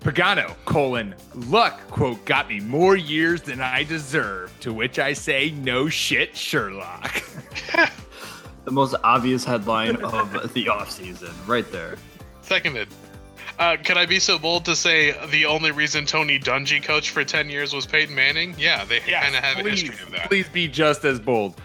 Pagano 0.00 0.54
colon 0.66 1.14
luck 1.48 1.80
quote 1.88 2.22
got 2.26 2.46
me 2.48 2.60
more 2.60 2.94
years 2.96 3.40
than 3.40 3.60
I 3.62 3.84
deserve. 3.84 4.52
To 4.60 4.72
which 4.72 4.98
I 4.98 5.14
say 5.14 5.50
no 5.50 5.88
shit, 5.88 6.36
Sherlock. 6.36 7.22
The 8.64 8.70
most 8.70 8.94
obvious 9.04 9.44
headline 9.44 9.96
of 9.96 10.32
the 10.54 10.64
offseason, 10.64 11.34
right 11.46 11.70
there. 11.70 11.96
Seconded. 12.40 12.88
Uh, 13.58 13.76
could 13.76 13.98
I 13.98 14.06
be 14.06 14.18
so 14.18 14.38
bold 14.38 14.64
to 14.64 14.74
say 14.74 15.12
the 15.26 15.44
only 15.44 15.70
reason 15.70 16.06
Tony 16.06 16.38
Dungy 16.38 16.82
coached 16.82 17.10
for 17.10 17.24
10 17.24 17.50
years 17.50 17.74
was 17.74 17.84
Peyton 17.84 18.14
Manning? 18.14 18.54
Yeah, 18.58 18.86
they 18.86 19.00
kind 19.00 19.36
of 19.36 19.44
have 19.44 19.58
a 19.66 19.68
history 19.68 19.94
of 20.02 20.10
that. 20.12 20.28
Please 20.28 20.48
be 20.48 20.66
just 20.66 21.04
as 21.04 21.20
bold. 21.20 21.60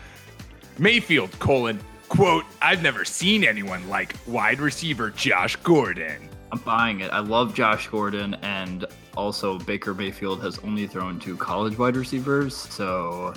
Mayfield 0.77 1.31
colon 1.39 1.79
quote 2.09 2.43
I've 2.61 2.81
never 2.83 3.05
seen 3.05 3.43
anyone 3.43 3.87
like 3.87 4.15
wide 4.27 4.59
receiver 4.59 5.09
Josh 5.11 5.55
Gordon. 5.57 6.27
I'm 6.51 6.59
buying 6.59 7.01
it. 7.01 7.11
I 7.11 7.19
love 7.19 7.53
Josh 7.53 7.87
Gordon, 7.87 8.33
and 8.41 8.85
also 9.15 9.59
Baker 9.59 9.93
Mayfield 9.93 10.41
has 10.41 10.57
only 10.59 10.87
thrown 10.87 11.19
to 11.19 11.37
college 11.37 11.77
wide 11.77 11.95
receivers, 11.95 12.55
so 12.55 13.33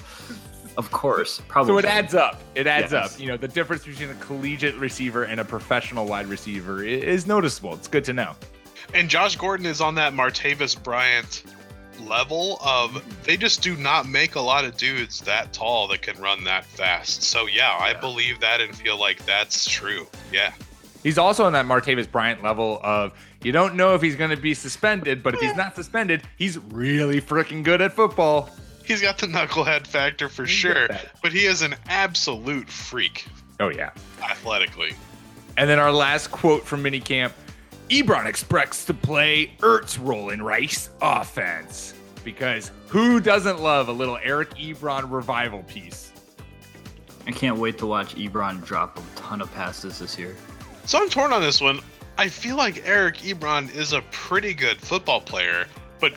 of 0.78 0.90
course, 0.90 1.42
probably. 1.48 1.74
So 1.74 1.78
it 1.78 1.84
adds 1.84 2.14
up. 2.14 2.40
It 2.54 2.66
adds 2.66 2.92
Yes. 2.92 3.14
up. 3.14 3.20
You 3.20 3.28
know, 3.28 3.36
the 3.36 3.48
difference 3.48 3.84
between 3.84 4.08
a 4.08 4.14
collegiate 4.14 4.76
receiver 4.76 5.24
and 5.24 5.40
a 5.40 5.44
professional 5.44 6.06
wide 6.06 6.26
receiver 6.26 6.82
is 6.82 7.26
noticeable. 7.26 7.74
It's 7.74 7.88
good 7.88 8.04
to 8.04 8.14
know. 8.14 8.34
And 8.94 9.10
Josh 9.10 9.36
Gordon 9.36 9.66
is 9.66 9.80
on 9.82 9.94
that 9.96 10.14
Martavis 10.14 10.82
Bryant 10.82 11.44
level 12.08 12.58
of 12.64 13.02
they 13.24 13.36
just 13.36 13.62
do 13.62 13.76
not 13.76 14.08
make 14.08 14.34
a 14.34 14.40
lot 14.40 14.64
of 14.64 14.76
dudes 14.76 15.20
that 15.20 15.52
tall 15.52 15.88
that 15.88 16.02
can 16.02 16.20
run 16.20 16.44
that 16.44 16.64
fast. 16.64 17.22
So 17.22 17.46
yeah, 17.46 17.76
I 17.78 17.94
believe 17.94 18.40
that 18.40 18.60
and 18.60 18.74
feel 18.74 18.98
like 18.98 19.24
that's 19.26 19.68
true. 19.68 20.06
Yeah. 20.32 20.52
He's 21.02 21.18
also 21.18 21.44
on 21.44 21.52
that 21.54 21.66
Martavis 21.66 22.10
Bryant 22.10 22.42
level 22.42 22.80
of 22.82 23.12
you 23.42 23.50
don't 23.50 23.74
know 23.74 23.94
if 23.94 24.02
he's 24.02 24.14
going 24.14 24.30
to 24.30 24.36
be 24.36 24.54
suspended, 24.54 25.22
but 25.22 25.34
if 25.34 25.40
he's 25.40 25.56
not 25.56 25.74
suspended, 25.74 26.22
he's 26.36 26.58
really 26.58 27.20
freaking 27.20 27.64
good 27.64 27.82
at 27.82 27.92
football. 27.92 28.50
He's 28.84 29.00
got 29.00 29.18
the 29.18 29.26
knucklehead 29.26 29.86
factor 29.86 30.28
for 30.28 30.44
He's 30.44 30.54
sure, 30.54 30.88
but 31.22 31.32
he 31.32 31.46
is 31.46 31.62
an 31.62 31.74
absolute 31.88 32.68
freak 32.68 33.26
Oh 33.60 33.68
yeah. 33.68 33.90
athletically. 34.22 34.94
And 35.56 35.68
then 35.68 35.78
our 35.78 35.92
last 35.92 36.30
quote 36.30 36.64
from 36.64 36.82
minicamp: 36.82 37.32
Ebron 37.88 38.26
expects 38.26 38.84
to 38.86 38.94
play 38.94 39.52
Ertz 39.58 39.98
role 40.00 40.30
in 40.30 40.42
Reich 40.42 40.76
offense 41.00 41.94
because 42.24 42.70
who 42.88 43.20
doesn't 43.20 43.60
love 43.60 43.88
a 43.88 43.92
little 43.92 44.18
Eric 44.22 44.50
Ebron 44.50 45.10
revival 45.10 45.62
piece? 45.64 46.12
I 47.26 47.32
can't 47.32 47.58
wait 47.58 47.78
to 47.78 47.86
watch 47.86 48.14
Ebron 48.14 48.64
drop 48.64 48.98
a 48.98 49.02
ton 49.16 49.40
of 49.40 49.52
passes 49.54 49.98
this 49.98 50.18
year. 50.18 50.36
So 50.86 50.98
I'm 50.98 51.08
torn 51.08 51.32
on 51.32 51.42
this 51.42 51.60
one. 51.60 51.80
I 52.18 52.28
feel 52.28 52.56
like 52.56 52.82
Eric 52.86 53.18
Ebron 53.18 53.74
is 53.74 53.92
a 53.92 54.02
pretty 54.10 54.54
good 54.54 54.80
football 54.80 55.20
player, 55.20 55.66
but 56.00 56.14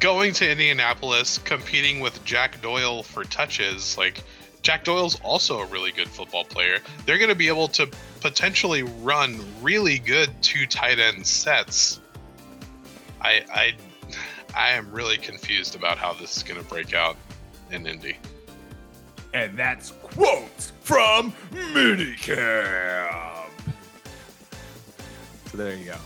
going 0.00 0.32
to 0.34 0.50
Indianapolis, 0.50 1.38
competing 1.38 2.00
with 2.00 2.24
Jack 2.24 2.60
Doyle 2.62 3.02
for 3.02 3.24
touches, 3.24 3.98
like 3.98 4.22
Jack 4.62 4.84
Doyle's 4.84 5.18
also 5.20 5.60
a 5.60 5.66
really 5.66 5.92
good 5.92 6.08
football 6.08 6.44
player. 6.44 6.78
They're 7.06 7.18
going 7.18 7.30
to 7.30 7.34
be 7.34 7.48
able 7.48 7.68
to 7.68 7.88
potentially 8.20 8.82
run 8.82 9.38
really 9.62 9.98
good 9.98 10.30
two 10.42 10.66
tight 10.66 10.98
end 10.98 11.26
sets. 11.26 12.00
I 13.20 13.42
I 13.52 13.74
I 14.56 14.70
am 14.72 14.90
really 14.90 15.16
confused 15.18 15.74
about 15.74 15.98
how 15.98 16.12
this 16.12 16.36
is 16.36 16.42
going 16.42 16.60
to 16.60 16.66
break 16.68 16.94
out 16.94 17.16
in 17.70 17.86
Indy. 17.86 18.16
And 19.34 19.56
that's 19.58 19.92
quotes 20.02 20.72
from 20.80 21.32
minicamp. 21.52 23.50
So 25.50 25.56
there 25.56 25.74
you 25.76 25.84
go. 25.86 25.96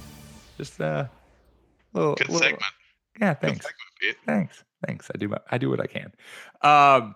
Just 0.59 0.81
uh, 0.81 1.07
little, 1.93 2.15
Good 2.15 2.29
little- 2.29 2.41
segment. 2.43 2.63
Yeah, 3.21 3.35
thanks. 3.35 3.67
segment. 3.67 4.19
Thanks. 4.27 4.65
Thanks. 4.87 5.11
I 5.15 5.19
do 5.19 5.29
my, 5.29 5.39
I 5.51 5.59
do 5.59 5.71
what 5.71 5.81
I 5.81 5.87
can. 5.87 6.13
Um, 6.63 7.15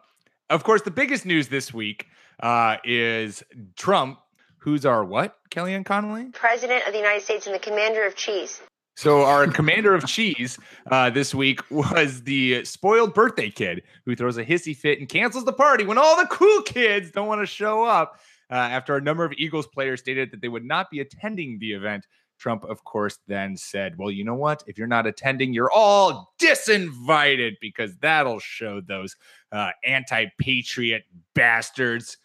of 0.50 0.64
course, 0.64 0.82
the 0.82 0.90
biggest 0.90 1.26
news 1.26 1.48
this 1.48 1.72
week 1.72 2.06
uh, 2.40 2.76
is 2.84 3.42
Trump, 3.76 4.18
who's 4.58 4.86
our 4.86 5.04
what, 5.04 5.36
Kellyanne 5.50 5.84
Connolly? 5.84 6.26
President 6.32 6.86
of 6.86 6.92
the 6.92 6.98
United 6.98 7.22
States 7.22 7.46
and 7.46 7.54
the 7.54 7.60
commander 7.60 8.06
of 8.06 8.14
cheese. 8.14 8.60
So 8.96 9.24
our 9.24 9.46
commander 9.46 9.94
of 9.94 10.06
cheese 10.06 10.58
uh, 10.90 11.10
this 11.10 11.34
week 11.34 11.60
was 11.70 12.22
the 12.22 12.64
spoiled 12.64 13.12
birthday 13.12 13.50
kid 13.50 13.82
who 14.06 14.16
throws 14.16 14.38
a 14.38 14.44
hissy 14.44 14.74
fit 14.74 14.98
and 14.98 15.08
cancels 15.08 15.44
the 15.44 15.52
party 15.52 15.84
when 15.84 15.98
all 15.98 16.16
the 16.16 16.26
cool 16.28 16.62
kids 16.62 17.10
don't 17.10 17.26
want 17.26 17.42
to 17.42 17.46
show 17.46 17.84
up. 17.84 18.18
Uh, 18.48 18.54
after 18.54 18.96
a 18.96 19.00
number 19.00 19.24
of 19.24 19.32
Eagles 19.36 19.66
players 19.66 19.98
stated 19.98 20.30
that 20.30 20.40
they 20.40 20.48
would 20.48 20.64
not 20.64 20.88
be 20.88 21.00
attending 21.00 21.58
the 21.58 21.72
event, 21.72 22.06
Trump, 22.38 22.64
of 22.64 22.84
course, 22.84 23.18
then 23.26 23.56
said, 23.56 23.96
"Well, 23.98 24.10
you 24.10 24.24
know 24.24 24.34
what? 24.34 24.62
If 24.66 24.78
you're 24.78 24.86
not 24.86 25.06
attending, 25.06 25.52
you're 25.52 25.70
all 25.70 26.34
disinvited 26.38 27.54
because 27.60 27.96
that'll 27.98 28.40
show 28.40 28.80
those 28.80 29.16
uh, 29.52 29.70
anti-patriot 29.84 31.04
bastards." 31.34 32.18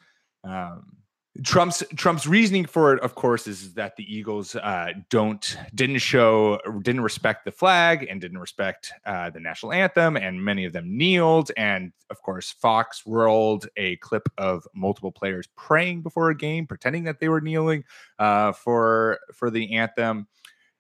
Um, 0.44 1.01
Trump's 1.44 1.82
Trump's 1.96 2.28
reasoning 2.28 2.66
for 2.66 2.94
it, 2.94 3.02
of 3.02 3.16
course, 3.16 3.48
is, 3.48 3.74
that 3.76 3.96
the 3.96 4.04
Eagles 4.04 4.56
uh, 4.56 4.92
don't 5.10 5.58
didn't 5.74 6.00
show 6.00 6.60
didn't 6.82 7.02
respect 7.02 7.46
the 7.46 7.52
flag 7.52 8.06
and 8.10 8.20
didn't 8.20 8.40
respect 8.40 8.92
uh, 9.06 9.30
the 9.30 9.40
national 9.40 9.72
anthem, 9.72 10.18
and 10.18 10.44
many 10.44 10.66
of 10.66 10.74
them 10.74 10.98
kneeled. 10.98 11.50
And 11.56 11.94
of 12.10 12.22
course, 12.22 12.52
Fox 12.52 13.04
rolled 13.06 13.68
a 13.78 13.96
clip 13.98 14.28
of 14.38 14.68
multiple 14.76 15.12
players 15.12 15.48
praying 15.56 16.02
before 16.02 16.32
a 16.32 16.36
game, 16.36 16.68
pretending 16.68 17.06
that 17.06 17.22
they 17.22 17.30
were 17.30 17.42
kneeling 17.42 17.86
uh, 18.20 18.52
for 18.52 19.20
for 19.34 19.50
the 19.50 19.74
anthem 19.74 20.28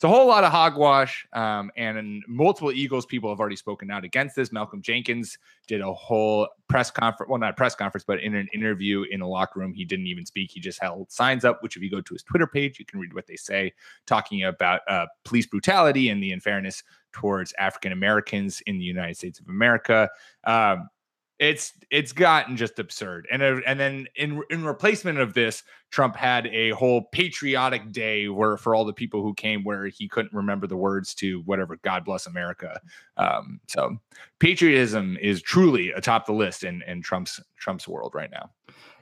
it's 0.01 0.05
a 0.05 0.09
whole 0.09 0.25
lot 0.25 0.43
of 0.43 0.51
hogwash. 0.51 1.27
Um, 1.31 1.69
and 1.77 2.23
multiple 2.27 2.71
Eagles 2.71 3.05
people 3.05 3.29
have 3.29 3.39
already 3.39 3.55
spoken 3.55 3.91
out 3.91 4.03
against 4.03 4.35
this. 4.35 4.51
Malcolm 4.51 4.81
Jenkins 4.81 5.37
did 5.67 5.79
a 5.79 5.93
whole 5.93 6.47
press 6.67 6.89
conference, 6.89 7.29
well, 7.29 7.37
not 7.37 7.55
press 7.55 7.75
conference, 7.75 8.03
but 8.03 8.19
in 8.19 8.33
an 8.33 8.47
interview 8.51 9.05
in 9.11 9.21
a 9.21 9.27
locker 9.27 9.59
room, 9.59 9.75
he 9.75 9.85
didn't 9.85 10.07
even 10.07 10.25
speak. 10.25 10.49
He 10.49 10.59
just 10.59 10.81
held 10.81 11.11
signs 11.11 11.45
up, 11.45 11.61
which 11.61 11.77
if 11.77 11.83
you 11.83 11.91
go 11.91 12.01
to 12.01 12.13
his 12.15 12.23
Twitter 12.23 12.47
page, 12.47 12.79
you 12.79 12.85
can 12.85 12.99
read 12.99 13.13
what 13.13 13.27
they 13.27 13.35
say, 13.35 13.73
talking 14.07 14.43
about 14.43 14.81
uh, 14.87 15.05
police 15.23 15.45
brutality 15.45 16.09
and 16.09 16.23
the 16.23 16.31
unfairness 16.31 16.81
towards 17.11 17.53
African 17.59 17.91
Americans 17.91 18.59
in 18.65 18.79
the 18.79 18.83
United 18.83 19.17
States 19.17 19.39
of 19.39 19.49
America. 19.49 20.09
Um, 20.45 20.89
it's 21.41 21.73
it's 21.89 22.13
gotten 22.13 22.55
just 22.55 22.77
absurd. 22.77 23.27
And 23.31 23.41
uh, 23.41 23.61
and 23.65 23.79
then 23.79 24.05
in 24.15 24.43
in 24.51 24.63
replacement 24.63 25.17
of 25.17 25.33
this, 25.33 25.63
Trump 25.89 26.15
had 26.15 26.45
a 26.47 26.69
whole 26.71 27.05
patriotic 27.11 27.91
day 27.91 28.27
where 28.27 28.57
for 28.57 28.75
all 28.75 28.85
the 28.85 28.93
people 28.93 29.23
who 29.23 29.33
came 29.33 29.63
where 29.63 29.87
he 29.87 30.07
couldn't 30.07 30.33
remember 30.33 30.67
the 30.67 30.77
words 30.77 31.15
to 31.15 31.41
whatever 31.41 31.77
God 31.77 32.05
bless 32.05 32.27
America. 32.27 32.79
Um, 33.17 33.59
so 33.67 33.97
patriotism 34.37 35.17
is 35.19 35.41
truly 35.41 35.89
atop 35.91 36.27
the 36.27 36.33
list 36.33 36.63
in 36.63 36.83
in 36.83 37.01
Trump's 37.01 37.41
Trump's 37.57 37.87
world 37.87 38.13
right 38.13 38.29
now. 38.31 38.51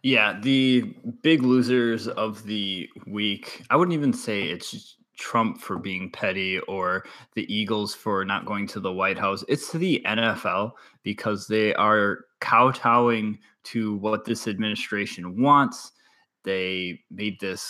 Yeah, 0.02 0.40
the 0.40 0.96
big 1.22 1.44
losers 1.44 2.08
of 2.08 2.46
the 2.46 2.88
week. 3.06 3.64
I 3.70 3.76
wouldn't 3.76 3.94
even 3.94 4.14
say 4.14 4.44
it's 4.44 4.96
Trump 5.20 5.62
for 5.62 5.78
being 5.78 6.10
petty 6.10 6.60
or 6.62 7.06
the 7.36 7.54
Eagles 7.54 7.94
for 7.94 8.26
not 8.26 8.46
going 8.46 8.66
to 8.68 8.80
the 8.80 8.92
White 8.92 9.18
House. 9.18 9.44
It's 9.48 9.72
the 9.72 10.02
NFL 10.06 10.72
because 11.04 11.48
they 11.48 11.74
are 11.76 12.26
kowtowing 12.40 13.38
to 13.66 13.96
what 13.98 14.26
this 14.26 14.48
administration 14.48 15.42
wants. 15.42 15.92
They 16.44 17.02
made 17.12 17.40
this 17.40 17.70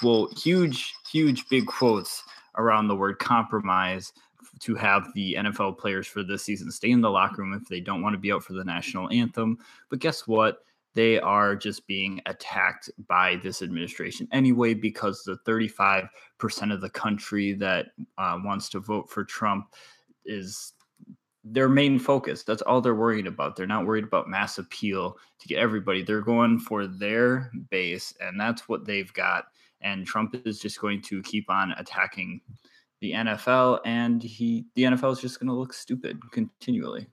quote, 0.00 0.38
huge, 0.38 0.94
huge, 1.10 1.48
big 1.48 1.66
quotes 1.66 2.22
around 2.56 2.88
the 2.88 2.96
word 2.96 3.18
compromise 3.18 4.12
to 4.60 4.74
have 4.74 5.08
the 5.14 5.34
NFL 5.38 5.78
players 5.78 6.06
for 6.06 6.22
this 6.22 6.44
season 6.44 6.70
stay 6.70 6.90
in 6.90 7.00
the 7.00 7.10
locker 7.10 7.42
room 7.42 7.54
if 7.54 7.66
they 7.68 7.80
don't 7.80 8.02
want 8.02 8.12
to 8.12 8.18
be 8.18 8.30
out 8.30 8.44
for 8.44 8.52
the 8.52 8.64
national 8.64 9.10
anthem. 9.10 9.58
But 9.88 10.00
guess 10.00 10.26
what? 10.26 10.64
They 10.94 11.20
are 11.20 11.54
just 11.54 11.86
being 11.86 12.20
attacked 12.26 12.90
by 13.06 13.36
this 13.42 13.62
administration 13.62 14.26
anyway 14.32 14.74
because 14.74 15.22
the 15.22 15.38
35% 15.46 16.08
of 16.72 16.80
the 16.80 16.90
country 16.90 17.52
that 17.54 17.86
uh, 18.18 18.38
wants 18.44 18.68
to 18.70 18.80
vote 18.80 19.08
for 19.08 19.24
Trump 19.24 19.74
is 20.24 20.72
their 21.44 21.68
main 21.68 21.98
focus. 21.98 22.42
That's 22.42 22.62
all 22.62 22.80
they're 22.80 22.94
worried 22.94 23.26
about. 23.26 23.56
They're 23.56 23.66
not 23.66 23.86
worried 23.86 24.04
about 24.04 24.28
mass 24.28 24.58
appeal 24.58 25.16
to 25.38 25.48
get 25.48 25.58
everybody. 25.58 26.02
They're 26.02 26.20
going 26.20 26.58
for 26.58 26.86
their 26.86 27.50
base, 27.70 28.12
and 28.20 28.38
that's 28.38 28.68
what 28.68 28.84
they've 28.84 29.12
got. 29.14 29.46
And 29.80 30.06
Trump 30.06 30.36
is 30.44 30.58
just 30.58 30.80
going 30.80 31.00
to 31.02 31.22
keep 31.22 31.48
on 31.48 31.72
attacking 31.72 32.42
the 33.00 33.12
NFL, 33.12 33.80
and 33.86 34.22
he 34.22 34.66
the 34.74 34.82
NFL 34.82 35.12
is 35.12 35.20
just 35.20 35.40
going 35.40 35.48
to 35.48 35.54
look 35.54 35.72
stupid 35.72 36.20
continually. 36.32 37.06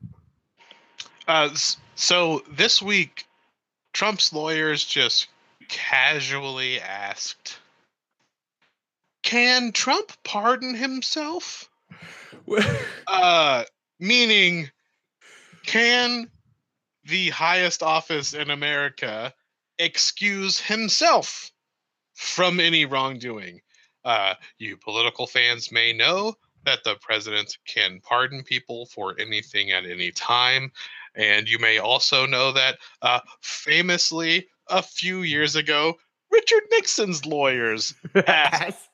Uh, 1.27 1.49
so 1.95 2.41
this 2.51 2.81
week, 2.81 3.26
Trump's 3.97 4.31
lawyers 4.31 4.85
just 4.85 5.27
casually 5.69 6.79
asked, 6.79 7.57
"Can 9.23 9.71
Trump 9.71 10.11
pardon 10.23 10.75
himself?" 10.75 11.67
uh, 13.07 13.63
meaning, 13.99 14.69
can 15.65 16.29
the 17.05 17.31
highest 17.31 17.81
office 17.81 18.35
in 18.35 18.51
America 18.51 19.33
excuse 19.79 20.59
himself 20.59 21.51
from 22.13 22.59
any 22.59 22.85
wrongdoing? 22.85 23.61
Uh, 24.05 24.35
you 24.59 24.77
political 24.77 25.25
fans 25.25 25.71
may 25.71 25.91
know 25.91 26.35
that 26.65 26.83
the 26.83 26.97
president 27.01 27.57
can 27.65 27.99
pardon 28.01 28.43
people 28.43 28.85
for 28.85 29.19
anything 29.19 29.71
at 29.71 29.87
any 29.87 30.11
time. 30.11 30.71
And 31.17 31.49
you 31.49 31.57
may 31.57 31.79
also 31.79 32.27
know 32.27 32.51
that 32.51 32.77
uh, 33.01 33.21
famously, 33.41 34.47
a 34.69 34.83
few 34.83 35.23
years 35.23 35.55
ago, 35.55 35.95
Richard 36.31 36.63
Nixon's 36.71 37.25
lawyers 37.25 37.95
asked, 38.27 38.87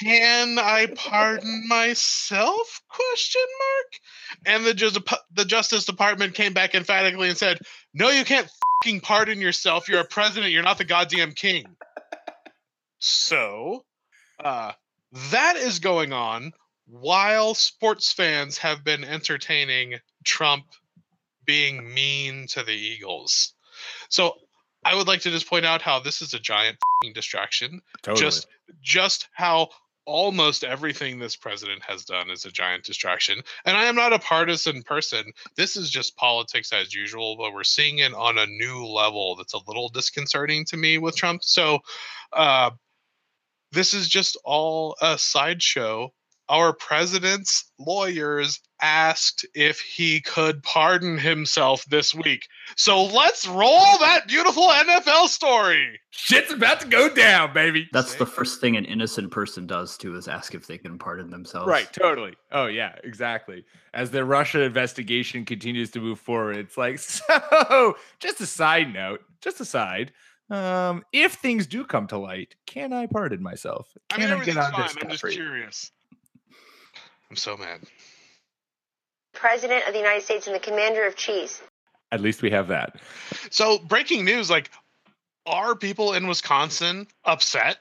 "Can 0.00 0.58
I 0.58 0.86
pardon 0.96 1.68
myself?" 1.68 2.80
Question 2.88 3.42
mark. 3.58 4.00
And 4.46 4.64
the 4.64 4.72
just 4.72 4.98
the 5.30 5.44
Justice 5.44 5.84
Department 5.84 6.34
came 6.34 6.54
back 6.54 6.74
emphatically 6.74 7.28
and 7.28 7.36
said, 7.36 7.58
"No, 7.92 8.08
you 8.08 8.24
can't 8.24 8.48
fucking 8.82 9.00
pardon 9.00 9.42
yourself. 9.42 9.88
You're 9.88 10.00
a 10.00 10.06
president. 10.06 10.52
You're 10.52 10.62
not 10.62 10.78
the 10.78 10.84
goddamn 10.84 11.32
king." 11.32 11.66
So, 12.98 13.84
uh, 14.42 14.72
that 15.30 15.56
is 15.56 15.80
going 15.80 16.14
on 16.14 16.54
while 16.86 17.54
sports 17.54 18.10
fans 18.10 18.56
have 18.58 18.84
been 18.84 19.04
entertaining 19.04 19.98
Trump 20.24 20.64
being 21.44 21.92
mean 21.92 22.46
to 22.48 22.62
the 22.62 22.72
Eagles. 22.72 23.54
So 24.08 24.34
I 24.84 24.94
would 24.94 25.06
like 25.06 25.20
to 25.22 25.30
just 25.30 25.48
point 25.48 25.64
out 25.64 25.82
how 25.82 25.98
this 25.98 26.22
is 26.22 26.34
a 26.34 26.38
giant 26.38 26.78
distraction. 27.14 27.80
Totally. 28.02 28.20
Just 28.20 28.46
just 28.82 29.28
how 29.32 29.68
almost 30.06 30.64
everything 30.64 31.18
this 31.18 31.36
president 31.36 31.82
has 31.82 32.04
done 32.04 32.28
is 32.30 32.44
a 32.44 32.50
giant 32.50 32.84
distraction. 32.84 33.40
And 33.64 33.76
I 33.76 33.84
am 33.84 33.94
not 33.94 34.12
a 34.12 34.18
partisan 34.18 34.82
person. 34.82 35.32
This 35.56 35.76
is 35.76 35.88
just 35.90 36.16
politics 36.16 36.72
as 36.72 36.94
usual, 36.94 37.36
but 37.36 37.54
we're 37.54 37.64
seeing 37.64 37.98
it 37.98 38.12
on 38.12 38.36
a 38.36 38.46
new 38.46 38.84
level 38.84 39.34
that's 39.36 39.54
a 39.54 39.60
little 39.66 39.88
disconcerting 39.88 40.66
to 40.66 40.76
me 40.76 40.98
with 40.98 41.16
Trump. 41.16 41.42
So 41.42 41.78
uh, 42.32 42.72
this 43.72 43.94
is 43.94 44.08
just 44.08 44.36
all 44.44 44.96
a 45.00 45.16
sideshow 45.16 46.12
our 46.48 46.72
president's 46.72 47.70
lawyers 47.78 48.60
asked 48.80 49.46
if 49.54 49.80
he 49.80 50.20
could 50.20 50.62
pardon 50.62 51.16
himself 51.16 51.84
this 51.86 52.14
week. 52.14 52.46
So 52.76 53.04
let's 53.04 53.46
roll 53.46 53.98
that 54.00 54.28
beautiful 54.28 54.68
NFL 54.68 55.28
story. 55.28 56.00
Shit's 56.10 56.52
about 56.52 56.80
to 56.80 56.86
go 56.86 57.08
down, 57.08 57.54
baby. 57.54 57.88
That's 57.92 58.16
the 58.16 58.26
first 58.26 58.60
thing 58.60 58.76
an 58.76 58.84
innocent 58.84 59.30
person 59.30 59.66
does 59.66 59.96
too 59.96 60.16
is 60.16 60.28
ask 60.28 60.54
if 60.54 60.66
they 60.66 60.78
can 60.78 60.98
pardon 60.98 61.30
themselves. 61.30 61.68
Right, 61.68 61.90
totally. 61.92 62.34
Oh 62.52 62.66
yeah, 62.66 62.94
exactly. 63.02 63.64
As 63.94 64.10
the 64.10 64.24
Russia 64.24 64.62
investigation 64.62 65.44
continues 65.44 65.90
to 65.92 66.00
move 66.00 66.20
forward, 66.20 66.56
it's 66.56 66.76
like 66.76 66.98
so 66.98 67.96
just 68.20 68.40
a 68.40 68.46
side 68.46 68.92
note, 68.92 69.22
just 69.40 69.60
a 69.60 69.64
side. 69.64 70.12
Um, 70.50 71.04
if 71.12 71.34
things 71.34 71.66
do 71.66 71.84
come 71.84 72.06
to 72.08 72.18
light, 72.18 72.54
can 72.66 72.92
I 72.92 73.06
pardon 73.06 73.42
myself? 73.42 73.88
Can 74.10 74.30
I, 74.30 74.34
mean, 74.34 74.42
I 74.42 74.44
get 74.44 74.56
out 74.58 74.78
of 74.78 74.96
I'm 75.00 75.10
just 75.10 75.26
curious. 75.26 75.90
I'm 77.30 77.36
so 77.36 77.56
mad. 77.56 77.80
President 79.34 79.86
of 79.86 79.92
the 79.92 79.98
United 79.98 80.22
States 80.22 80.46
and 80.46 80.54
the 80.54 80.60
commander 80.60 81.06
of 81.06 81.16
cheese. 81.16 81.60
At 82.12 82.20
least 82.20 82.42
we 82.42 82.50
have 82.50 82.68
that. 82.68 83.00
So, 83.50 83.78
breaking 83.78 84.24
news 84.24 84.48
like, 84.48 84.70
are 85.46 85.74
people 85.74 86.14
in 86.14 86.26
Wisconsin 86.26 87.06
upset 87.24 87.78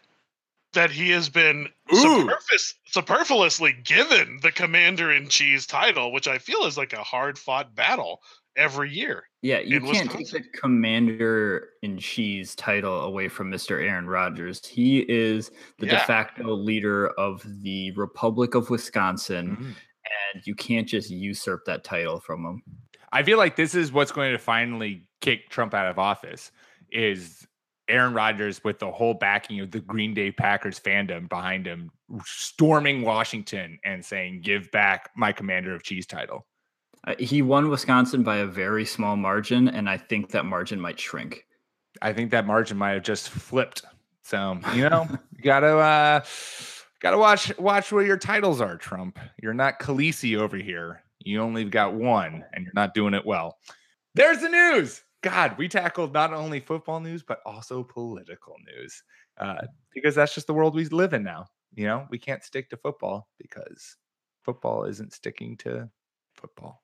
that 0.74 0.90
he 0.90 1.12
has 1.12 1.30
been 1.30 1.70
superfluous, 1.92 2.74
superfluously 2.88 3.74
given 3.84 4.40
the 4.42 4.52
commander 4.52 5.12
in 5.12 5.30
cheese 5.30 5.68
title, 5.68 6.12
which 6.12 6.28
I 6.28 6.40
feel 6.40 6.66
is 6.66 6.78
like 6.78 6.94
a 6.94 7.04
hard 7.04 7.38
fought 7.38 7.76
battle 7.76 8.22
every 8.56 8.92
year. 8.92 9.24
Yeah, 9.42 9.60
you 9.60 9.82
can't 9.82 10.10
take 10.10 10.32
the 10.32 10.42
commander 10.42 11.70
in 11.82 11.98
cheese 11.98 12.56
title 12.56 13.02
away 13.02 13.28
from 13.28 13.52
Mr. 13.52 13.82
Aaron 13.82 14.08
Rodgers. 14.08 14.66
He 14.66 15.00
is 15.00 15.52
the 15.80 15.88
yeah. 15.88 16.00
de 16.00 16.06
facto 16.06 16.54
leader 16.54 17.08
of 17.10 17.44
the 17.62 17.92
Republic 17.92 18.56
of 18.56 18.70
Wisconsin, 18.70 19.52
mm-hmm. 19.52 19.66
and 19.66 20.48
you 20.48 20.56
can't 20.56 20.88
just 20.88 21.10
usurp 21.10 21.66
that 21.66 21.84
title 21.84 22.20
from 22.20 22.46
him. 22.46 22.64
I 23.12 23.22
feel 23.24 23.38
like 23.38 23.56
this 23.56 23.76
is 23.76 23.92
what's 23.92 24.12
going 24.12 24.32
to 24.32 24.40
finally 24.40 25.08
kick 25.22 25.50
Trump 25.50 25.74
out 25.74 25.88
of 25.88 26.00
office 26.00 26.52
is 26.92 27.46
Aaron 27.88 28.14
Rodgers 28.14 28.64
with 28.64 28.80
the 28.80 28.92
whole 28.92 29.14
backing 29.14 29.60
of 29.60 29.72
the 29.72 29.82
Green 29.82 30.14
Bay 30.14 30.32
Packers 30.32 30.80
fandom 30.80 31.28
behind 31.28 31.66
him, 31.66 31.92
storming 32.26 33.02
Washington 33.02 33.78
and 33.84 34.04
saying, 34.04 34.42
"Give 34.42 34.72
back 34.72 35.10
my 35.16 35.32
Commander 35.32 35.76
of 35.76 35.84
Cheese 35.84 36.06
title." 36.06 36.48
Uh, 37.06 37.16
he 37.20 37.42
won 37.42 37.70
Wisconsin 37.70 38.24
by 38.24 38.38
a 38.38 38.46
very 38.46 38.86
small 38.86 39.16
margin, 39.16 39.68
and 39.68 39.90
I 39.90 39.98
think 39.98 40.32
that 40.32 40.46
margin 40.46 40.80
might 40.80 41.00
shrink. 41.00 41.46
I 42.02 42.14
think 42.14 42.32
that 42.32 42.46
margin 42.46 42.78
might 42.78 42.92
have 42.92 43.04
just 43.04 43.30
flipped. 43.30 43.84
So 44.24 44.60
you 44.74 44.90
know, 44.90 45.08
you 45.10 45.44
gotta 45.44 45.78
uh, 45.78 46.24
gotta 47.02 47.18
watch 47.18 47.58
watch 47.58 47.92
where 47.92 48.06
your 48.06 48.18
titles 48.18 48.62
are, 48.62 48.78
Trump. 48.78 49.20
You're 49.42 49.54
not 49.54 49.80
Khaleesi 49.80 50.38
over 50.38 50.58
here. 50.58 51.04
You 51.20 51.42
only 51.42 51.66
got 51.66 51.94
one, 51.94 52.44
and 52.54 52.64
you're 52.64 52.74
not 52.74 52.94
doing 52.94 53.14
it 53.14 53.26
well. 53.26 53.58
There's 54.16 54.40
the 54.40 54.50
news. 54.50 55.04
God, 55.22 55.58
we 55.58 55.70
tackled 55.70 56.14
not 56.14 56.34
only 56.34 56.60
football 56.60 57.00
news 57.00 57.24
but 57.24 57.40
also 57.46 57.82
political 57.82 58.56
news 58.68 59.02
uh, 59.38 59.62
because 59.94 60.16
that's 60.16 60.36
just 60.36 60.48
the 60.48 60.54
world 60.54 60.76
we 60.76 60.86
live 60.86 61.14
in 61.14 61.24
now. 61.24 61.48
You 61.74 61.86
know, 61.86 62.06
we 62.10 62.20
can't 62.20 62.44
stick 62.44 62.70
to 62.70 62.78
football 62.78 63.30
because 63.40 63.96
football 64.44 64.84
isn't 64.84 65.14
sticking 65.14 65.58
to 65.58 65.90
football. 66.36 66.83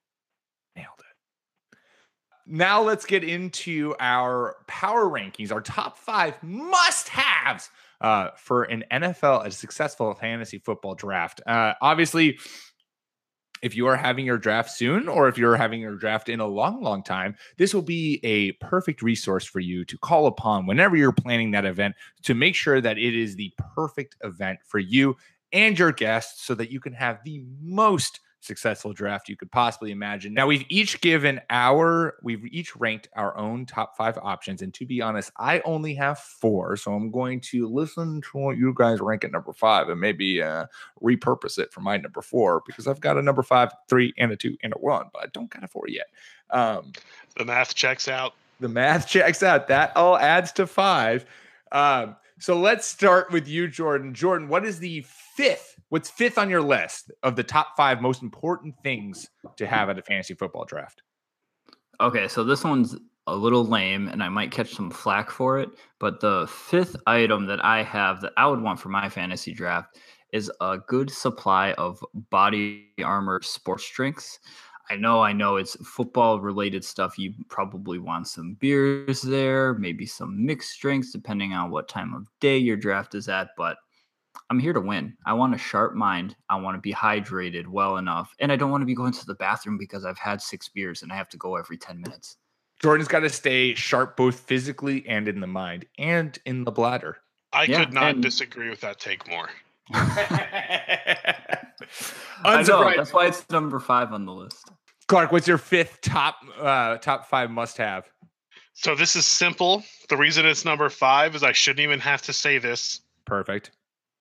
Nailed 0.80 1.00
it. 1.00 1.78
Now 2.48 2.82
let's 2.82 3.06
get 3.06 3.24
into 3.24 3.96
our 4.00 4.56
power 4.68 5.06
rankings, 5.06 5.52
our 5.52 5.62
top 5.62 5.98
five 5.98 6.42
must-haves 6.42 7.70
uh, 8.02 8.30
for 8.38 8.64
an 8.64 8.86
NFL, 8.92 9.46
a 9.46 9.52
successful 9.52 10.14
fantasy 10.16 10.60
football 10.60 10.96
draft. 10.96 11.42
Uh, 11.46 11.74
obviously, 11.82 12.40
if 13.62 13.76
you 13.76 13.88
are 13.88 13.96
having 13.96 14.26
your 14.26 14.38
draft 14.38 14.72
soon 14.72 15.08
or 15.08 15.28
if 15.28 15.38
you're 15.38 15.58
having 15.58 15.82
your 15.82 15.96
draft 15.96 16.30
in 16.30 16.40
a 16.40 16.48
long, 16.48 16.82
long 16.82 17.04
time, 17.04 17.36
this 17.58 17.74
will 17.74 17.82
be 17.82 18.20
a 18.24 18.54
perfect 18.54 19.02
resource 19.02 19.46
for 19.46 19.60
you 19.60 19.84
to 19.86 19.98
call 19.98 20.28
upon 20.28 20.66
whenever 20.66 20.96
you're 20.96 21.12
planning 21.12 21.52
that 21.52 21.66
event 21.66 21.96
to 22.24 22.34
make 22.34 22.56
sure 22.56 22.80
that 22.80 22.98
it 22.98 23.16
is 23.16 23.36
the 23.36 23.54
perfect 23.76 24.16
event 24.24 24.60
for 24.66 24.80
you 24.80 25.16
and 25.52 25.78
your 25.78 25.92
guests 25.92 26.46
so 26.46 26.56
that 26.56 26.72
you 26.72 26.80
can 26.80 26.94
have 26.94 27.20
the 27.24 27.44
most 27.62 28.22
successful 28.42 28.94
draft 28.94 29.30
you 29.30 29.36
could 29.36 29.52
possibly 29.52 29.92
imagine. 29.92 30.34
Now, 30.34 30.48
we've 30.48 30.66
each 30.70 31.02
given 31.02 31.42
our, 31.50 32.16
we've 32.24 32.46
each 32.46 32.76
ranked 32.76 33.10
our 33.16 33.38
own 33.38 33.66
top 33.66 33.98
five 33.98 34.18
options. 34.18 34.62
And 34.62 34.74
to 34.76 34.86
be 34.86 35.02
honest, 35.02 35.32
I 35.38 35.60
only 35.62 35.94
have 35.96 36.20
four. 36.20 36.78
So 36.78 36.94
I'm 36.94 37.12
going 37.12 37.42
to 37.42 37.68
listen 37.68 38.22
to 38.22 38.38
what 38.38 38.58
you 38.58 38.74
guys 38.76 39.02
rank 39.02 39.24
at 39.24 39.32
number 39.32 39.54
five 39.54 39.90
and 39.90 40.00
maybe 40.00 40.42
uh, 40.42 40.66
repurpose 41.02 41.60
it 41.60 41.74
for 41.74 41.82
my 41.82 41.98
number 41.98 42.22
four 42.22 42.62
because 42.66 42.88
I've 42.88 43.02
got 43.02 43.18
a 43.18 43.22
number 43.22 43.44
five, 43.44 43.72
three, 43.88 44.14
and 44.18 44.32
a 44.32 44.36
two, 44.36 44.58
and 44.64 44.74
a 44.74 44.80
one, 44.80 45.08
but 45.14 45.24
I 45.24 45.28
don't 45.34 45.50
got 45.50 45.64
a 45.64 45.68
four 45.68 45.88
yet. 45.88 46.08
Um, 46.50 46.94
the 47.38 47.46
math 47.46 47.76
checks 47.76 48.08
out. 48.08 48.34
The 48.60 48.70
math 48.70 49.08
checks 49.08 49.44
out. 49.44 49.68
That 49.68 49.96
all 49.96 50.18
adds 50.18 50.52
to 50.54 50.68
five. 50.68 51.26
Um, 51.72 52.16
so 52.40 52.60
let's 52.60 52.88
start 52.88 53.32
with 53.32 53.48
you, 53.48 53.68
Jordan. 53.68 54.14
Jordan, 54.14 54.48
what 54.48 54.66
is 54.66 54.80
the 54.80 55.06
fifth? 55.08 55.79
What's 55.90 56.10
fifth 56.10 56.38
on 56.38 56.50
your 56.50 56.62
list 56.62 57.12
of 57.24 57.36
the 57.36 57.44
top 57.44 57.76
five 57.76 58.02
most 58.02 58.22
important 58.22 58.76
things 58.84 59.28
to 59.58 59.66
have 59.66 59.90
at 59.90 59.98
a 59.98 60.04
fantasy 60.04 60.36
football 60.36 60.66
draft? 60.66 61.02
Okay, 62.00 62.28
so 62.28 62.44
this 62.44 62.64
one's 62.64 62.96
a 63.28 63.36
little 63.36 63.66
lame 63.66 64.08
and 64.08 64.24
I 64.24 64.30
might 64.30 64.52
catch 64.52 64.74
some 64.74 64.92
flack 64.92 65.30
for 65.32 65.60
it. 65.60 65.70
But 66.00 66.20
the 66.20 66.48
fifth 66.48 66.96
item 67.08 67.48
that 67.48 67.64
I 67.66 67.84
have 67.84 68.22
that 68.22 68.34
I 68.38 68.48
would 68.48 68.62
want 68.62 68.80
for 68.80 68.90
my 68.90 69.10
fantasy 69.10 69.54
draft 69.54 69.98
is 70.32 70.52
a 70.62 70.78
good 70.78 71.10
supply 71.10 71.74
of 71.74 72.04
body 72.30 72.88
armor 73.04 73.42
sports 73.42 73.90
drinks. 73.92 74.40
I 74.92 74.96
know, 74.96 75.22
I 75.22 75.34
know 75.34 75.58
it's 75.58 75.76
football 75.88 76.40
related 76.40 76.84
stuff. 76.84 77.18
You 77.18 77.34
probably 77.48 78.00
want 78.00 78.28
some 78.28 78.56
beers 78.56 79.22
there, 79.22 79.76
maybe 79.76 80.06
some 80.06 80.46
mixed 80.46 80.80
drinks, 80.82 81.12
depending 81.12 81.54
on 81.54 81.70
what 81.70 81.88
time 81.88 82.14
of 82.14 82.28
day 82.40 82.58
your 82.58 82.78
draft 82.78 83.14
is 83.14 83.28
at. 83.28 83.50
But 83.56 83.78
I'm 84.50 84.60
here 84.60 84.74
to 84.74 84.82
win. 84.82 85.16
I 85.26 85.34
want 85.34 85.54
a 85.54 85.58
sharp 85.58 85.94
mind. 85.94 86.36
I 86.50 86.56
want 86.56 86.76
to 86.76 86.82
be 86.82 86.92
hydrated 86.92 87.68
well 87.68 87.98
enough. 87.98 88.34
And 88.40 88.52
I 88.52 88.56
don't 88.56 88.72
want 88.72 88.82
to 88.82 88.86
be 88.86 88.96
going 88.96 89.14
to 89.14 89.26
the 89.26 89.36
bathroom 89.36 89.78
because 89.78 90.06
I've 90.06 90.18
had 90.18 90.42
six 90.42 90.68
beers 90.68 91.04
and 91.04 91.12
I 91.12 91.16
have 91.16 91.30
to 91.30 91.38
go 91.38 91.56
every 91.56 91.78
10 91.78 92.02
minutes. 92.02 92.38
Jordan's 92.82 93.08
got 93.08 93.20
to 93.20 93.30
stay 93.30 93.76
sharp 93.76 94.18
both 94.18 94.40
physically 94.40 95.06
and 95.08 95.28
in 95.28 95.40
the 95.40 95.48
mind 95.48 95.86
and 95.98 96.38
in 96.46 96.64
the 96.64 96.72
bladder. 96.72 97.18
I 97.54 97.64
yeah, 97.64 97.84
could 97.84 97.94
not 97.94 98.16
and... 98.16 98.24
disagree 98.24 98.70
with 98.70 98.82
that 98.82 99.00
take 99.00 99.28
more. 99.28 99.50
I 99.92 101.66
know, 102.68 102.92
that's 102.96 103.12
why 103.14 103.28
it's 103.28 103.48
number 103.50 103.80
five 103.80 104.14
on 104.14 104.26
the 104.26 104.32
list. 104.32 104.72
Clark, 105.08 105.32
what's 105.32 105.48
your 105.48 105.58
fifth 105.58 106.02
top 106.02 106.38
uh, 106.60 106.98
top 106.98 107.28
five 107.28 107.50
must 107.50 107.78
have? 107.78 108.06
So 108.74 108.94
this 108.96 109.16
is 109.16 109.26
simple. 109.26 109.84
The 110.10 110.18
reason 110.18 110.46
it's 110.46 110.64
number 110.64 110.88
five 110.90 111.36
is 111.36 111.42
I 111.44 111.52
shouldn't 111.52 111.80
even 111.80 112.00
have 112.00 112.22
to 112.24 112.34
say 112.34 112.60
this. 112.60 113.02
Perfect. 113.26 113.72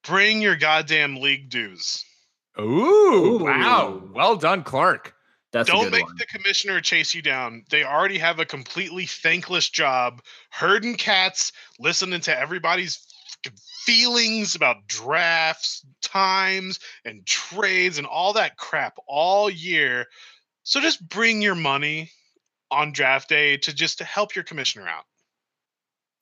Bring 0.08 0.42
your 0.42 0.56
goddamn 0.56 1.16
league 1.16 1.50
dues. 1.50 2.04
Ooh, 2.58 2.62
Ooh. 2.62 3.44
wow. 3.44 4.02
Well 4.12 4.36
done, 4.36 4.64
Clark. 4.64 5.14
That's 5.52 5.68
Don't 5.68 5.90
make 5.90 6.04
one. 6.04 6.16
the 6.18 6.26
commissioner 6.26 6.80
chase 6.80 7.14
you 7.14 7.22
down. 7.22 7.64
They 7.70 7.84
already 7.84 8.18
have 8.18 8.38
a 8.38 8.44
completely 8.44 9.06
thankless 9.06 9.70
job 9.70 10.20
herding 10.50 10.96
cats, 10.96 11.52
listening 11.78 12.20
to 12.22 12.38
everybody's 12.38 13.06
feelings 13.86 14.54
about 14.54 14.86
drafts, 14.86 15.86
times, 16.02 16.78
and 17.04 17.24
trades, 17.24 17.96
and 17.96 18.06
all 18.06 18.34
that 18.34 18.56
crap 18.58 18.98
all 19.06 19.48
year. 19.48 20.06
So 20.64 20.80
just 20.80 21.06
bring 21.08 21.40
your 21.40 21.54
money 21.54 22.10
on 22.70 22.92
draft 22.92 23.28
day 23.28 23.56
to 23.58 23.74
just 23.74 23.98
to 23.98 24.04
help 24.04 24.34
your 24.34 24.44
commissioner 24.44 24.86
out. 24.86 25.04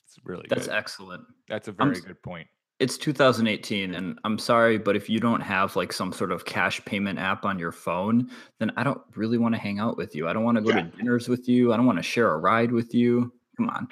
It's 0.04 0.18
really 0.24 0.46
That's 0.48 0.66
good. 0.66 0.76
excellent. 0.76 1.24
That's 1.48 1.66
a 1.66 1.72
very 1.72 1.96
I'm, 1.96 2.02
good 2.02 2.22
point. 2.22 2.46
It's 2.78 2.98
2018 2.98 3.94
and 3.94 4.18
I'm 4.24 4.38
sorry 4.38 4.76
but 4.76 4.96
if 4.96 5.08
you 5.08 5.18
don't 5.18 5.40
have 5.40 5.76
like 5.76 5.92
some 5.92 6.12
sort 6.12 6.30
of 6.30 6.44
cash 6.44 6.84
payment 6.84 7.18
app 7.18 7.44
on 7.44 7.58
your 7.58 7.72
phone, 7.72 8.30
then 8.58 8.70
I 8.76 8.84
don't 8.84 9.00
really 9.14 9.38
want 9.38 9.54
to 9.54 9.60
hang 9.60 9.78
out 9.78 9.96
with 9.96 10.14
you. 10.14 10.28
I 10.28 10.32
don't 10.32 10.44
want 10.44 10.56
to 10.56 10.62
go 10.62 10.70
yeah. 10.70 10.82
to 10.82 10.96
dinners 10.96 11.28
with 11.28 11.48
you. 11.48 11.72
I 11.72 11.76
don't 11.76 11.86
want 11.86 11.98
to 11.98 12.02
share 12.02 12.30
a 12.30 12.36
ride 12.36 12.72
with 12.72 12.94
you. 12.94 13.32
Come 13.56 13.70
on. 13.70 13.88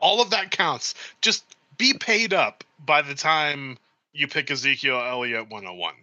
All 0.00 0.20
of 0.20 0.30
that 0.30 0.50
counts. 0.50 0.94
Just 1.22 1.56
be 1.78 1.94
paid 1.94 2.32
up 2.32 2.64
by 2.84 3.02
the 3.02 3.14
time 3.14 3.78
you 4.12 4.28
pick 4.28 4.50
Ezekiel 4.50 5.00
Elliott 5.00 5.50
101. 5.50 5.94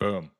Boom. 0.00 0.30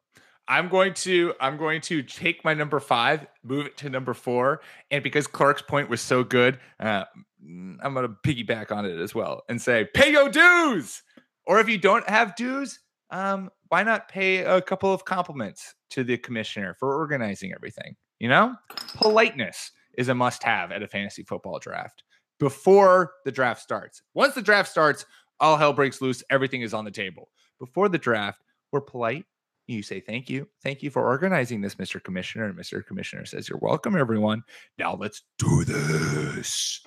I'm 0.48 0.68
going 0.68 0.94
to 0.94 1.34
I'm 1.40 1.58
going 1.58 1.82
to 1.82 2.02
take 2.02 2.42
my 2.44 2.54
number 2.54 2.80
five, 2.80 3.26
move 3.44 3.66
it 3.66 3.76
to 3.78 3.90
number 3.90 4.14
four, 4.14 4.62
and 4.90 5.04
because 5.04 5.26
Clark's 5.26 5.62
point 5.62 5.90
was 5.90 6.00
so 6.00 6.24
good, 6.24 6.58
uh, 6.80 7.04
I'm 7.42 7.94
going 7.94 8.08
to 8.08 8.16
piggyback 8.26 8.72
on 8.72 8.86
it 8.86 8.98
as 8.98 9.14
well 9.14 9.42
and 9.48 9.60
say 9.60 9.86
pay 9.94 10.10
your 10.10 10.30
dues. 10.30 11.02
Or 11.46 11.60
if 11.60 11.68
you 11.68 11.78
don't 11.78 12.08
have 12.08 12.34
dues, 12.34 12.80
um, 13.10 13.50
why 13.68 13.82
not 13.82 14.08
pay 14.08 14.38
a 14.38 14.60
couple 14.60 14.92
of 14.92 15.04
compliments 15.04 15.74
to 15.90 16.04
the 16.04 16.18
commissioner 16.18 16.74
for 16.78 16.96
organizing 16.96 17.52
everything? 17.52 17.94
You 18.18 18.28
know, 18.28 18.54
politeness 18.96 19.70
is 19.96 20.08
a 20.08 20.14
must-have 20.14 20.72
at 20.72 20.82
a 20.82 20.88
fantasy 20.88 21.22
football 21.22 21.58
draft 21.58 22.04
before 22.40 23.12
the 23.24 23.32
draft 23.32 23.62
starts. 23.62 24.02
Once 24.14 24.34
the 24.34 24.42
draft 24.42 24.70
starts, 24.70 25.04
all 25.40 25.56
hell 25.56 25.72
breaks 25.72 26.00
loose. 26.00 26.22
Everything 26.30 26.62
is 26.62 26.74
on 26.74 26.84
the 26.84 26.90
table. 26.90 27.30
Before 27.58 27.88
the 27.88 27.98
draft, 27.98 28.42
we're 28.72 28.80
polite 28.80 29.24
you 29.68 29.82
say, 29.82 30.00
Thank 30.00 30.28
you. 30.28 30.48
Thank 30.62 30.82
you 30.82 30.90
for 30.90 31.06
organizing 31.06 31.60
this, 31.60 31.76
Mr. 31.76 32.02
Commissioner. 32.02 32.46
And 32.46 32.58
Mr. 32.58 32.84
Commissioner 32.84 33.24
says, 33.24 33.48
You're 33.48 33.58
welcome, 33.58 33.96
everyone. 33.96 34.42
Now 34.78 34.94
let's 34.94 35.22
do 35.38 35.64
this. 35.64 36.80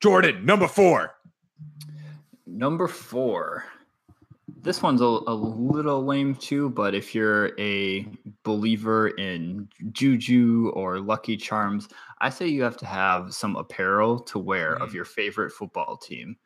Jordan, 0.00 0.44
number 0.44 0.68
four. 0.68 1.14
Number 2.46 2.86
four. 2.86 3.64
This 4.60 4.82
one's 4.82 5.00
a, 5.00 5.04
a 5.04 5.34
little 5.34 6.04
lame 6.04 6.34
too, 6.34 6.70
but 6.70 6.94
if 6.94 7.14
you're 7.14 7.58
a 7.58 8.06
believer 8.42 9.08
in 9.08 9.68
juju 9.92 10.72
or 10.74 11.00
lucky 11.00 11.36
charms, 11.36 11.88
I 12.20 12.30
say 12.30 12.48
you 12.48 12.62
have 12.62 12.76
to 12.78 12.86
have 12.86 13.32
some 13.32 13.56
apparel 13.56 14.18
to 14.20 14.38
wear 14.38 14.76
mm. 14.76 14.82
of 14.82 14.94
your 14.94 15.04
favorite 15.04 15.52
football 15.52 15.96
team. 15.96 16.36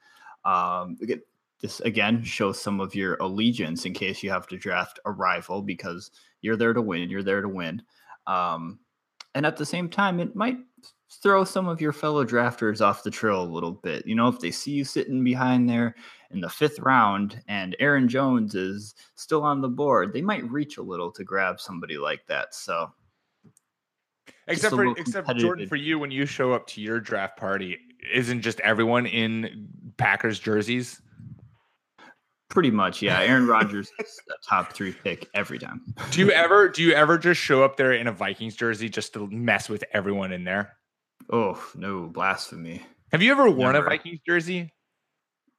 Um, 0.45 0.97
this 1.62 1.81
again 1.81 2.22
shows 2.22 2.61
some 2.61 2.81
of 2.81 2.94
your 2.94 3.14
allegiance 3.20 3.87
in 3.87 3.94
case 3.94 4.22
you 4.22 4.31
have 4.31 4.48
to 4.48 4.59
draft 4.59 4.98
a 5.07 5.12
rival 5.12 5.62
because 5.62 6.11
you're 6.42 6.57
there 6.57 6.72
to 6.72 6.83
win. 6.83 7.09
You're 7.09 7.22
there 7.22 7.40
to 7.40 7.48
win. 7.48 7.83
Um, 8.27 8.81
and 9.35 9.46
at 9.46 9.57
the 9.57 9.64
same 9.64 9.88
time, 9.88 10.20
it 10.20 10.37
might 10.37 10.59
throw 11.22 11.44
some 11.44 11.68
of 11.68 11.81
your 11.81 11.92
fellow 11.92 12.25
drafters 12.25 12.81
off 12.81 13.03
the 13.03 13.11
trail 13.11 13.42
a 13.42 13.44
little 13.44 13.72
bit. 13.72 14.07
You 14.07 14.14
know, 14.14 14.29
if 14.29 14.40
they 14.40 14.51
see 14.51 14.72
you 14.72 14.85
sitting 14.85 15.22
behind 15.22 15.68
there 15.68 15.94
in 16.33 16.40
the 16.40 16.48
fifth 16.48 16.79
round 16.81 17.40
and 17.48 17.77
Aaron 17.79 18.09
Jones 18.09 18.55
is 18.55 18.94
still 19.14 19.42
on 19.42 19.61
the 19.61 19.68
board, 19.68 20.12
they 20.12 20.22
might 20.22 20.51
reach 20.51 20.79
a 20.79 20.83
little 20.83 21.11
to 21.12 21.25
grab 21.25 21.61
somebody 21.61 21.96
like 21.96 22.27
that. 22.27 22.55
So, 22.55 22.90
except 24.48 24.75
for 24.75 24.98
except 24.98 25.37
Jordan, 25.37 25.68
for 25.68 25.77
you, 25.77 25.98
when 25.98 26.11
you 26.11 26.27
show 26.27 26.53
up 26.53 26.66
to 26.68 26.81
your 26.81 26.98
draft 27.01 27.37
party, 27.37 27.79
isn't 28.12 28.42
just 28.42 28.61
everyone 28.61 29.07
in 29.07 29.68
Packers 29.96 30.40
jerseys? 30.40 31.01
Pretty 32.53 32.71
much, 32.71 33.01
yeah. 33.01 33.21
Aaron 33.23 33.47
Rodgers 33.49 33.91
is 33.99 34.21
a 34.29 34.35
top 34.47 34.75
three 34.75 34.93
pick 34.93 35.27
every 35.35 35.59
time. 35.59 35.81
Do 36.11 36.21
you 36.21 36.31
ever 36.33 36.69
do 36.69 36.83
you 36.83 36.93
ever 36.93 37.17
just 37.17 37.41
show 37.41 37.65
up 37.65 37.77
there 37.79 37.93
in 37.95 38.07
a 38.07 38.12
Vikings 38.12 38.55
jersey 38.55 38.91
just 38.91 39.15
to 39.15 39.27
mess 39.29 39.71
with 39.71 39.83
everyone 39.95 40.33
in 40.33 40.45
there? 40.45 40.75
Oh 41.33 41.62
no, 41.75 42.03
blasphemy! 42.09 42.83
Have 43.11 43.23
you 43.23 43.33
ever 43.33 43.49
worn 43.51 43.73
Never. 43.73 43.87
a 43.87 43.88
Vikings 43.91 44.21
jersey? 44.27 44.71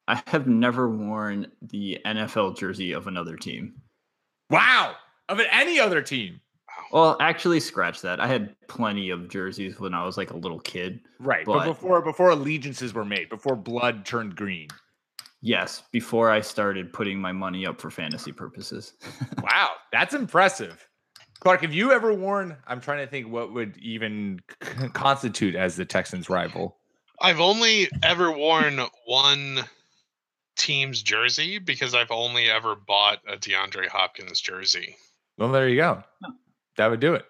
I 0.08 0.22
have 0.28 0.46
never 0.48 0.88
worn 0.88 1.48
the 1.64 1.98
NFL 2.06 2.58
jersey 2.58 2.92
of 2.92 3.08
another 3.08 3.38
team. 3.38 3.74
Wow. 4.52 4.96
Of 5.30 5.40
any 5.50 5.80
other 5.80 6.02
team. 6.02 6.42
Well, 6.92 7.18
actually, 7.20 7.60
scratch 7.62 8.02
that. 8.02 8.20
I 8.20 8.28
had 8.28 8.56
plenty 8.68 9.10
of 9.10 9.30
jerseys 9.30 9.80
when 9.80 9.94
I 9.96 10.06
was 10.06 10.18
like 10.18 10.30
a 10.32 10.38
little 10.38 10.60
kid. 10.60 11.00
Right. 11.20 11.46
But, 11.46 11.54
But- 11.60 11.66
before 11.68 12.02
before 12.02 12.30
allegiances 12.30 12.94
were 12.94 13.06
made, 13.06 13.30
before 13.30 13.56
blood 13.56 14.06
turned 14.06 14.36
green. 14.36 14.68
Yes, 15.46 15.84
before 15.92 16.32
I 16.32 16.40
started 16.40 16.94
putting 16.94 17.20
my 17.20 17.34
money 17.34 17.68
up 17.68 17.82
for 17.82 17.92
fantasy 17.92 18.32
purposes. 18.32 18.94
Wow, 19.44 19.72
that's 19.92 20.14
impressive. 20.14 20.88
Clark, 21.42 21.64
have 21.64 21.74
you 21.74 21.92
ever 21.92 22.14
worn? 22.14 22.56
I'm 22.66 22.80
trying 22.80 23.00
to 23.00 23.08
think 23.08 23.28
what 23.28 23.54
would 23.54 23.76
even 23.78 24.40
constitute 24.94 25.54
as 25.54 25.76
the 25.76 25.84
Texans' 25.84 26.30
rival. 26.30 26.78
I've 27.20 27.42
only 27.42 27.90
ever 28.02 28.32
worn 28.32 28.80
one 29.06 29.60
team's 30.56 31.04
jersey 31.04 31.60
because 31.60 31.94
I've 31.94 32.12
only 32.12 32.50
ever 32.50 32.76
bought 32.76 33.20
a 33.28 33.36
DeAndre 33.36 33.90
Hopkins 33.90 34.40
jersey. 34.40 34.96
Well, 35.38 35.52
there 35.52 35.68
you 35.68 35.76
go. 35.76 36.04
That 36.78 36.88
would 36.88 37.02
do 37.02 37.16
it. 37.16 37.26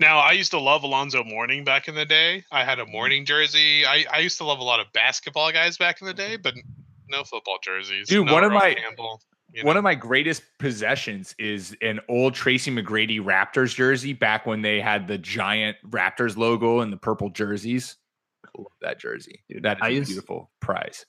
Now, 0.00 0.18
I 0.18 0.32
used 0.32 0.50
to 0.50 0.58
love 0.58 0.82
Alonzo 0.82 1.22
Mourning 1.22 1.62
back 1.62 1.86
in 1.86 1.94
the 1.94 2.04
day. 2.04 2.44
I 2.50 2.64
had 2.64 2.80
a 2.80 2.82
mm-hmm. 2.82 2.92
Mourning 2.92 3.24
jersey. 3.24 3.86
I, 3.86 4.04
I 4.12 4.18
used 4.18 4.38
to 4.38 4.44
love 4.44 4.58
a 4.58 4.64
lot 4.64 4.80
of 4.80 4.92
basketball 4.92 5.52
guys 5.52 5.78
back 5.78 6.00
in 6.00 6.08
the 6.08 6.12
mm-hmm. 6.12 6.30
day, 6.32 6.36
but 6.36 6.54
no 7.08 7.24
football 7.24 7.58
jerseys. 7.62 8.08
Dude, 8.08 8.26
no 8.26 8.32
one 8.32 8.44
of 8.44 8.52
my- 8.52 8.74
Campbell, 8.74 9.20
you 9.52 9.64
One 9.64 9.74
know. 9.74 9.78
of 9.78 9.84
my 9.84 9.94
greatest 9.94 10.42
possessions 10.58 11.34
is 11.38 11.76
an 11.82 12.00
old 12.08 12.34
Tracy 12.34 12.70
McGrady 12.70 13.20
Raptors 13.20 13.74
jersey 13.74 14.12
back 14.12 14.46
when 14.46 14.62
they 14.62 14.80
had 14.80 15.06
the 15.06 15.18
giant 15.18 15.76
Raptors 15.88 16.36
logo 16.36 16.80
and 16.80 16.92
the 16.92 16.96
purple 16.96 17.28
jerseys. 17.30 17.96
I 18.44 18.48
love 18.56 18.72
that 18.80 18.98
jersey. 18.98 19.42
Dude, 19.48 19.62
that 19.64 19.78
is 19.78 19.82
I 19.82 19.88
a 19.88 19.92
used- 19.92 20.08
beautiful 20.08 20.50
prize. 20.60 21.04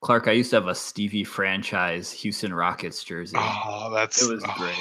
Clark, 0.00 0.28
I 0.28 0.32
used 0.32 0.50
to 0.50 0.56
have 0.56 0.68
a 0.68 0.76
Stevie 0.76 1.24
franchise 1.24 2.12
Houston 2.12 2.54
Rockets 2.54 3.02
jersey. 3.02 3.36
Oh, 3.36 3.90
that's 3.92 4.22
it 4.22 4.32
was 4.32 4.44
oh, 4.46 4.54
great. 4.56 4.76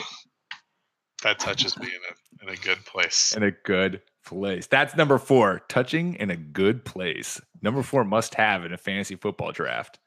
That 1.24 1.40
touches 1.40 1.76
me 1.80 1.88
in 1.88 1.92
a 1.94 2.44
in 2.44 2.50
a 2.56 2.62
good 2.62 2.86
place. 2.86 3.36
In 3.36 3.42
a 3.42 3.50
good 3.50 4.02
place. 4.24 4.68
That's 4.68 4.96
number 4.96 5.18
four. 5.18 5.62
Touching 5.70 6.14
in 6.16 6.30
a 6.30 6.36
good 6.38 6.86
place. 6.86 7.42
Number 7.64 7.82
four 7.82 8.04
must 8.04 8.36
have 8.36 8.64
in 8.64 8.74
a 8.74 8.78
fantasy 8.78 9.16
football 9.16 9.52
draft. 9.52 9.98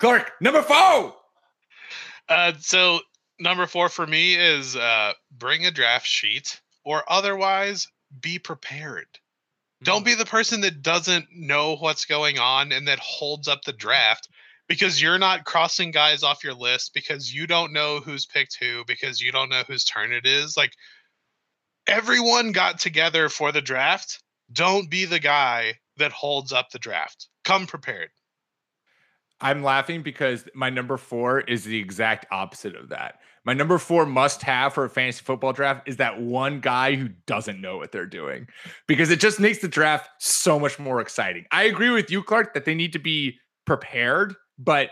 Clark, 0.00 0.32
number 0.40 0.62
four. 0.62 1.14
Uh, 2.28 2.52
so 2.58 3.00
number 3.38 3.66
four 3.66 3.90
for 3.90 4.06
me 4.06 4.34
is 4.34 4.74
uh, 4.74 5.12
bring 5.30 5.66
a 5.66 5.70
draft 5.70 6.06
sheet 6.06 6.60
or 6.84 7.04
otherwise 7.06 7.86
be 8.20 8.38
prepared. 8.38 9.06
Don't 9.82 10.04
be 10.04 10.14
the 10.14 10.26
person 10.26 10.62
that 10.62 10.82
doesn't 10.82 11.26
know 11.34 11.76
what's 11.76 12.04
going 12.04 12.38
on 12.38 12.72
and 12.72 12.88
that 12.88 12.98
holds 12.98 13.48
up 13.48 13.62
the 13.62 13.72
draft 13.72 14.28
because 14.68 15.00
you're 15.00 15.18
not 15.18 15.44
crossing 15.44 15.90
guys 15.90 16.22
off 16.22 16.44
your 16.44 16.54
list 16.54 16.92
because 16.94 17.32
you 17.32 17.46
don't 17.46 17.72
know 17.72 18.00
who's 18.00 18.26
picked 18.26 18.56
who 18.60 18.84
because 18.86 19.20
you 19.20 19.32
don't 19.32 19.48
know 19.48 19.62
whose 19.66 19.84
turn 19.84 20.12
it 20.12 20.26
is. 20.26 20.56
Like 20.56 20.72
everyone 21.86 22.52
got 22.52 22.78
together 22.78 23.28
for 23.28 23.52
the 23.52 23.62
draft. 23.62 24.22
Don't 24.52 24.90
be 24.90 25.04
the 25.04 25.18
guy 25.18 25.74
that 25.96 26.12
holds 26.12 26.52
up 26.52 26.70
the 26.70 26.78
draft. 26.78 27.28
Come 27.44 27.66
prepared. 27.66 28.10
I'm 29.40 29.62
laughing 29.62 30.02
because 30.02 30.44
my 30.54 30.70
number 30.70 30.96
four 30.96 31.40
is 31.40 31.64
the 31.64 31.78
exact 31.78 32.26
opposite 32.30 32.76
of 32.76 32.90
that. 32.90 33.20
My 33.44 33.54
number 33.54 33.78
four 33.78 34.04
must 34.04 34.42
have 34.42 34.74
for 34.74 34.84
a 34.84 34.90
fantasy 34.90 35.22
football 35.22 35.52
draft 35.52 35.88
is 35.88 35.96
that 35.96 36.20
one 36.20 36.60
guy 36.60 36.94
who 36.94 37.08
doesn't 37.26 37.60
know 37.60 37.78
what 37.78 37.90
they're 37.90 38.04
doing 38.04 38.46
because 38.86 39.10
it 39.10 39.18
just 39.18 39.40
makes 39.40 39.58
the 39.58 39.68
draft 39.68 40.10
so 40.18 40.60
much 40.60 40.78
more 40.78 41.00
exciting. 41.00 41.46
I 41.50 41.64
agree 41.64 41.90
with 41.90 42.10
you, 42.10 42.22
Clark, 42.22 42.52
that 42.52 42.66
they 42.66 42.74
need 42.74 42.92
to 42.92 42.98
be 42.98 43.38
prepared, 43.64 44.34
but 44.58 44.90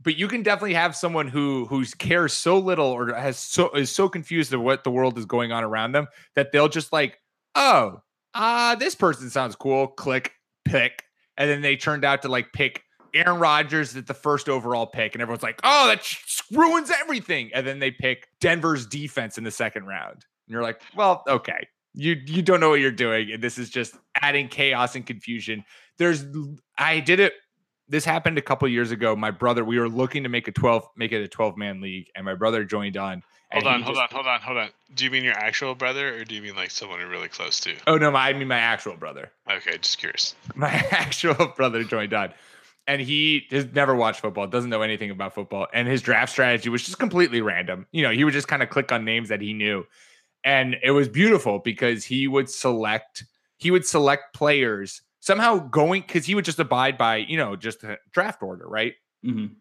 but 0.00 0.16
you 0.16 0.28
can 0.28 0.44
definitely 0.44 0.74
have 0.74 0.94
someone 0.94 1.26
who 1.26 1.66
who 1.66 1.84
cares 1.98 2.32
so 2.32 2.56
little 2.56 2.86
or 2.86 3.12
has 3.14 3.36
so 3.36 3.70
is 3.70 3.90
so 3.90 4.08
confused 4.08 4.52
of 4.52 4.60
what 4.60 4.84
the 4.84 4.92
world 4.92 5.18
is 5.18 5.24
going 5.24 5.50
on 5.50 5.64
around 5.64 5.90
them 5.90 6.06
that 6.36 6.52
they'll 6.52 6.68
just 6.68 6.92
like, 6.92 7.18
oh, 7.56 8.00
uh, 8.34 8.76
this 8.76 8.94
person 8.94 9.28
sounds 9.28 9.56
cool. 9.56 9.88
Click, 9.88 10.32
pick, 10.64 11.02
and 11.36 11.50
then 11.50 11.62
they 11.62 11.76
turned 11.76 12.04
out 12.04 12.22
to 12.22 12.28
like 12.28 12.52
pick 12.52 12.84
Aaron 13.14 13.38
Rodgers 13.40 13.96
at 13.96 14.06
the 14.06 14.14
first 14.14 14.48
overall 14.48 14.86
pick, 14.86 15.14
and 15.14 15.22
everyone's 15.22 15.42
like, 15.42 15.60
"Oh, 15.64 15.86
that 15.88 16.04
sh- 16.04 16.40
ruins 16.52 16.90
everything." 16.90 17.50
And 17.54 17.66
then 17.66 17.78
they 17.78 17.90
pick 17.90 18.28
Denver's 18.40 18.86
defense 18.86 19.38
in 19.38 19.44
the 19.44 19.50
second 19.50 19.86
round, 19.86 20.12
and 20.46 20.52
you're 20.52 20.62
like, 20.62 20.80
"Well, 20.96 21.22
okay, 21.28 21.66
you 21.94 22.16
you 22.26 22.42
don't 22.42 22.60
know 22.60 22.70
what 22.70 22.80
you're 22.80 22.90
doing, 22.90 23.32
and 23.32 23.42
this 23.42 23.58
is 23.58 23.70
just 23.70 23.96
adding 24.20 24.48
chaos 24.48 24.94
and 24.94 25.06
confusion." 25.06 25.64
There's, 25.98 26.24
I 26.78 27.00
did 27.00 27.18
it. 27.20 27.32
This 27.88 28.04
happened 28.04 28.38
a 28.38 28.42
couple 28.42 28.68
years 28.68 28.90
ago. 28.90 29.16
My 29.16 29.30
brother, 29.30 29.64
we 29.64 29.78
were 29.78 29.88
looking 29.88 30.22
to 30.22 30.28
make 30.28 30.46
a 30.46 30.52
12, 30.52 30.86
make 30.96 31.10
it 31.10 31.22
a 31.22 31.28
12 31.28 31.56
man 31.56 31.80
league, 31.80 32.06
and 32.14 32.24
my 32.24 32.34
brother 32.34 32.64
joined 32.64 32.96
on. 32.96 33.22
Hold 33.50 33.66
on, 33.66 33.82
hold 33.82 33.96
just- 33.96 34.12
on, 34.12 34.14
hold 34.14 34.26
on, 34.26 34.40
hold 34.42 34.58
on. 34.58 34.68
Do 34.94 35.04
you 35.06 35.10
mean 35.10 35.24
your 35.24 35.32
actual 35.32 35.74
brother 35.74 36.14
or 36.18 36.24
do 36.24 36.34
you 36.34 36.42
mean 36.42 36.54
like 36.54 36.70
someone 36.70 37.00
you're 37.00 37.08
really 37.08 37.28
close 37.28 37.60
to? 37.60 37.74
Oh 37.86 37.96
no, 37.96 38.10
my, 38.10 38.28
I 38.28 38.32
mean 38.34 38.46
my 38.48 38.58
actual 38.58 38.94
brother. 38.96 39.30
Okay, 39.50 39.78
just 39.78 39.96
curious. 39.98 40.34
my 40.54 40.68
actual 40.90 41.48
brother 41.56 41.82
joined 41.82 42.12
on 42.12 42.34
and 42.88 43.00
he 43.00 43.46
has 43.50 43.66
never 43.72 43.94
watched 43.94 44.20
football 44.20 44.48
doesn't 44.48 44.70
know 44.70 44.82
anything 44.82 45.10
about 45.10 45.34
football. 45.34 45.68
And 45.72 45.86
his 45.86 46.02
draft 46.02 46.32
strategy 46.32 46.68
was 46.70 46.82
just 46.82 46.98
completely 46.98 47.40
random. 47.40 47.86
You 47.92 48.02
know 48.02 48.10
he 48.10 48.24
would 48.24 48.32
just 48.34 48.48
kind 48.48 48.62
of 48.62 48.70
click 48.70 48.90
on 48.90 49.04
names 49.04 49.28
that 49.28 49.40
he 49.40 49.52
knew. 49.52 49.84
And 50.42 50.76
it 50.82 50.90
was 50.92 51.08
beautiful 51.08 51.60
because 51.60 52.04
he 52.04 52.26
would 52.26 52.50
select 52.50 53.24
he 53.58 53.70
would 53.70 53.86
select 53.86 54.34
players 54.34 55.02
somehow 55.20 55.58
going 55.58 56.02
because 56.02 56.24
he 56.24 56.34
would 56.34 56.44
just 56.44 56.58
abide 56.58 56.96
by 56.98 57.16
you 57.16 57.36
know 57.36 57.54
just 57.54 57.84
a 57.84 57.98
draft 58.10 58.42
order 58.42 58.66
right? 58.66 58.94
Mhm. 59.24 59.56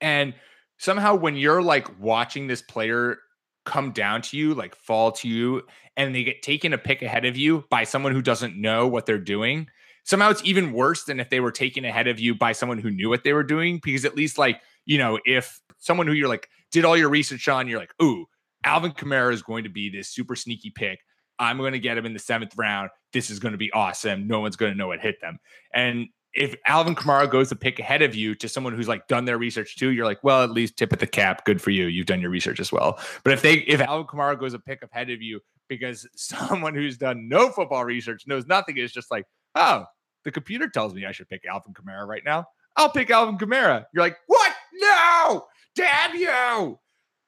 and 0.00 0.34
somehow 0.78 1.14
when 1.14 1.36
you're 1.36 1.62
like 1.62 2.00
watching 2.00 2.46
this 2.46 2.62
player 2.62 3.18
come 3.64 3.92
down 3.92 4.22
to 4.22 4.36
you 4.38 4.54
like 4.54 4.74
fall 4.74 5.12
to 5.12 5.28
you 5.28 5.62
and 5.96 6.14
they 6.14 6.24
get 6.24 6.42
taken 6.42 6.72
a 6.72 6.78
pick 6.78 7.02
ahead 7.02 7.26
of 7.26 7.36
you 7.36 7.64
by 7.70 7.84
someone 7.84 8.12
who 8.12 8.22
doesn't 8.22 8.56
know 8.60 8.88
what 8.88 9.04
they're 9.06 9.18
doing 9.18 9.68
somehow 10.04 10.30
it's 10.30 10.44
even 10.44 10.72
worse 10.72 11.04
than 11.04 11.20
if 11.20 11.30
they 11.30 11.40
were 11.40 11.52
taken 11.52 11.84
ahead 11.84 12.08
of 12.08 12.18
you 12.18 12.34
by 12.34 12.52
someone 12.52 12.78
who 12.78 12.90
knew 12.90 13.08
what 13.08 13.24
they 13.24 13.32
were 13.32 13.42
doing 13.42 13.80
because 13.82 14.04
at 14.04 14.16
least 14.16 14.38
like 14.38 14.60
you 14.84 14.98
know 14.98 15.18
if 15.24 15.60
someone 15.78 16.06
who 16.06 16.12
you're 16.12 16.28
like 16.28 16.48
did 16.70 16.84
all 16.84 16.96
your 16.96 17.08
research 17.08 17.48
on 17.48 17.68
you're 17.68 17.78
like 17.78 17.94
ooh 18.02 18.26
alvin 18.64 18.92
kamara 18.92 19.32
is 19.32 19.42
going 19.42 19.64
to 19.64 19.70
be 19.70 19.88
this 19.88 20.08
super 20.08 20.36
sneaky 20.36 20.70
pick 20.70 21.00
i'm 21.38 21.58
going 21.58 21.72
to 21.72 21.78
get 21.78 21.98
him 21.98 22.06
in 22.06 22.12
the 22.12 22.18
seventh 22.18 22.56
round 22.56 22.90
this 23.12 23.30
is 23.30 23.38
going 23.38 23.52
to 23.52 23.58
be 23.58 23.72
awesome 23.72 24.26
no 24.26 24.40
one's 24.40 24.56
going 24.56 24.72
to 24.72 24.78
know 24.78 24.88
what 24.88 25.00
hit 25.00 25.20
them 25.20 25.38
and 25.74 26.08
if 26.34 26.56
Alvin 26.66 26.94
Kamara 26.94 27.30
goes 27.30 27.52
a 27.52 27.56
pick 27.56 27.78
ahead 27.78 28.00
of 28.00 28.14
you 28.14 28.34
to 28.36 28.48
someone 28.48 28.74
who's 28.74 28.88
like 28.88 29.06
done 29.06 29.26
their 29.26 29.36
research 29.36 29.76
too, 29.76 29.90
you're 29.90 30.06
like, 30.06 30.22
well, 30.24 30.42
at 30.42 30.50
least 30.50 30.78
tip 30.78 30.92
at 30.92 30.98
the 30.98 31.06
cap. 31.06 31.44
Good 31.44 31.60
for 31.60 31.70
you. 31.70 31.86
You've 31.86 32.06
done 32.06 32.20
your 32.20 32.30
research 32.30 32.58
as 32.58 32.72
well. 32.72 32.98
But 33.22 33.34
if 33.34 33.42
they 33.42 33.54
if 33.54 33.80
Alvin 33.80 34.06
Kamara 34.06 34.38
goes 34.38 34.54
a 34.54 34.58
pick 34.58 34.82
ahead 34.82 35.10
of 35.10 35.20
you 35.20 35.40
because 35.68 36.08
someone 36.16 36.74
who's 36.74 36.96
done 36.96 37.28
no 37.28 37.50
football 37.50 37.84
research 37.84 38.26
knows 38.26 38.46
nothing 38.46 38.78
is 38.78 38.92
just 38.92 39.10
like, 39.10 39.26
oh, 39.54 39.84
the 40.24 40.30
computer 40.30 40.68
tells 40.68 40.94
me 40.94 41.06
I 41.06 41.12
should 41.12 41.28
pick 41.28 41.44
Alvin 41.46 41.74
Kamara 41.74 42.06
right 42.06 42.24
now. 42.24 42.46
I'll 42.76 42.90
pick 42.90 43.10
Alvin 43.10 43.38
Kamara. 43.38 43.84
You're 43.92 44.04
like, 44.04 44.16
what? 44.26 44.52
No, 44.74 45.46
damn 45.74 46.14
you. 46.16 46.78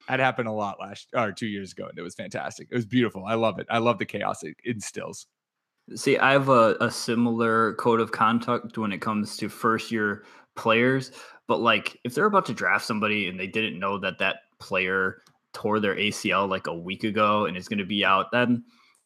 That 0.07 0.19
happened 0.19 0.47
a 0.47 0.51
lot 0.51 0.79
last 0.79 1.07
or 1.15 1.31
two 1.31 1.47
years 1.47 1.71
ago, 1.71 1.87
and 1.87 1.97
it 1.97 2.03
was 2.03 2.15
fantastic. 2.15 2.67
It 2.71 2.75
was 2.75 2.85
beautiful. 2.85 3.25
I 3.25 3.35
love 3.35 3.59
it. 3.59 3.67
I 3.69 3.79
love 3.79 3.97
the 3.97 4.05
chaos 4.05 4.43
it 4.43 4.55
instills. 4.63 5.27
See, 5.95 6.17
I 6.17 6.31
have 6.31 6.49
a, 6.49 6.75
a 6.79 6.89
similar 6.89 7.73
code 7.75 7.99
of 7.99 8.11
conduct 8.11 8.77
when 8.77 8.91
it 8.91 9.01
comes 9.01 9.37
to 9.37 9.49
first 9.49 9.91
year 9.91 10.23
players. 10.55 11.11
But 11.47 11.61
like, 11.61 11.99
if 12.03 12.15
they're 12.15 12.25
about 12.25 12.45
to 12.47 12.53
draft 12.53 12.85
somebody 12.85 13.27
and 13.27 13.39
they 13.39 13.47
didn't 13.47 13.79
know 13.79 13.99
that 13.99 14.17
that 14.19 14.37
player 14.59 15.21
tore 15.53 15.79
their 15.79 15.95
ACL 15.95 16.49
like 16.49 16.67
a 16.67 16.75
week 16.75 17.03
ago 17.03 17.45
and 17.45 17.55
is 17.55 17.67
going 17.67 17.79
to 17.79 17.85
be 17.85 18.03
out, 18.03 18.31
then 18.31 18.63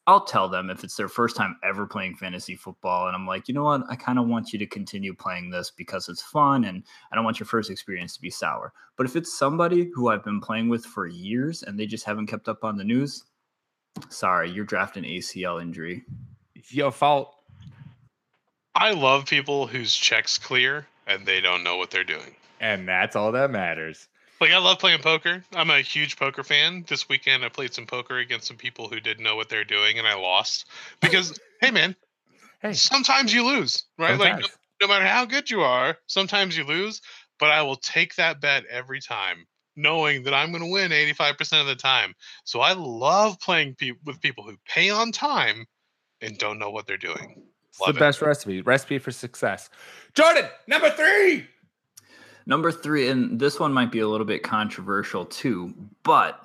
I'll 0.09 0.25
tell 0.25 0.49
them 0.49 0.71
if 0.71 0.83
it's 0.83 0.95
their 0.95 1.07
first 1.07 1.35
time 1.35 1.55
ever 1.63 1.85
playing 1.85 2.15
fantasy 2.15 2.55
football. 2.55 3.05
And 3.05 3.15
I'm 3.15 3.27
like, 3.27 3.47
you 3.47 3.53
know 3.53 3.65
what? 3.65 3.83
I 3.89 3.95
kind 3.95 4.17
of 4.17 4.25
want 4.25 4.51
you 4.51 4.57
to 4.57 4.65
continue 4.65 5.13
playing 5.13 5.51
this 5.51 5.69
because 5.69 6.09
it's 6.09 6.23
fun 6.23 6.63
and 6.63 6.83
I 7.11 7.15
don't 7.15 7.23
want 7.23 7.39
your 7.39 7.45
first 7.45 7.69
experience 7.69 8.15
to 8.15 8.21
be 8.21 8.31
sour. 8.31 8.73
But 8.97 9.05
if 9.05 9.15
it's 9.15 9.37
somebody 9.37 9.91
who 9.93 10.09
I've 10.09 10.23
been 10.23 10.41
playing 10.41 10.67
with 10.67 10.83
for 10.83 11.05
years 11.05 11.61
and 11.61 11.79
they 11.79 11.85
just 11.85 12.05
haven't 12.05 12.25
kept 12.25 12.49
up 12.49 12.63
on 12.63 12.75
the 12.75 12.83
news, 12.83 13.23
sorry, 14.09 14.49
you're 14.49 14.65
drafting 14.65 15.03
ACL 15.03 15.61
injury. 15.61 16.03
It's 16.55 16.73
your 16.73 16.91
fault. 16.91 17.35
I 18.73 18.93
love 18.93 19.27
people 19.27 19.67
whose 19.67 19.95
checks 19.95 20.39
clear 20.39 20.87
and 21.05 21.23
they 21.23 21.39
don't 21.39 21.63
know 21.63 21.77
what 21.77 21.91
they're 21.91 22.03
doing. 22.03 22.35
And 22.59 22.87
that's 22.87 23.15
all 23.15 23.31
that 23.33 23.51
matters. 23.51 24.07
Like 24.41 24.51
I 24.51 24.57
love 24.57 24.79
playing 24.79 25.01
poker. 25.01 25.43
I'm 25.53 25.69
a 25.69 25.81
huge 25.81 26.17
poker 26.17 26.43
fan. 26.43 26.85
This 26.87 27.09
weekend 27.09 27.43
I 27.43 27.49
played 27.49 27.73
some 27.73 27.85
poker 27.85 28.17
against 28.19 28.47
some 28.47 28.57
people 28.57 28.87
who 28.87 28.99
didn't 28.99 29.23
know 29.23 29.35
what 29.35 29.49
they're 29.49 29.65
doing 29.65 29.97
and 29.97 30.07
I 30.07 30.15
lost. 30.15 30.65
Because 31.01 31.37
hey 31.61 31.71
man, 31.71 31.95
Hey, 32.61 32.73
sometimes 32.73 33.33
you 33.33 33.45
lose, 33.45 33.83
right? 33.97 34.17
Like 34.19 34.39
no, 34.39 34.47
no 34.81 34.87
matter 34.87 35.05
how 35.05 35.25
good 35.25 35.49
you 35.49 35.61
are, 35.61 35.97
sometimes 36.07 36.57
you 36.57 36.63
lose, 36.63 37.01
but 37.39 37.51
I 37.51 37.61
will 37.61 37.75
take 37.77 38.15
that 38.15 38.41
bet 38.41 38.65
every 38.65 39.01
time. 39.01 39.45
knowing 39.75 40.23
that 40.23 40.33
I'm 40.33 40.51
going 40.51 40.63
to 40.63 40.69
win 40.69 40.91
85% 40.91 41.61
of 41.61 41.67
the 41.67 41.75
time. 41.75 42.13
So 42.43 42.59
I 42.59 42.73
love 42.73 43.39
playing 43.39 43.75
pe- 43.75 43.93
with 44.05 44.19
people 44.19 44.43
who 44.43 44.57
pay 44.67 44.89
on 44.89 45.11
time 45.13 45.65
and 46.21 46.37
don't 46.37 46.59
know 46.59 46.69
what 46.69 46.85
they're 46.85 46.97
doing. 46.97 47.41
It's 47.69 47.79
Love 47.79 47.93
the 47.95 47.97
it. 47.97 47.99
best 47.99 48.21
recipe. 48.21 48.61
Recipe 48.61 48.99
for 48.99 49.11
success. 49.11 49.69
Jordan, 50.15 50.45
number 50.67 50.89
three. 50.89 51.47
Number 52.49 52.71
three, 52.71 53.07
and 53.07 53.39
this 53.39 53.59
one 53.59 53.71
might 53.71 53.91
be 53.91 53.99
a 53.99 54.07
little 54.07 54.25
bit 54.25 54.41
controversial 54.41 55.23
too, 55.23 55.71
but 56.01 56.43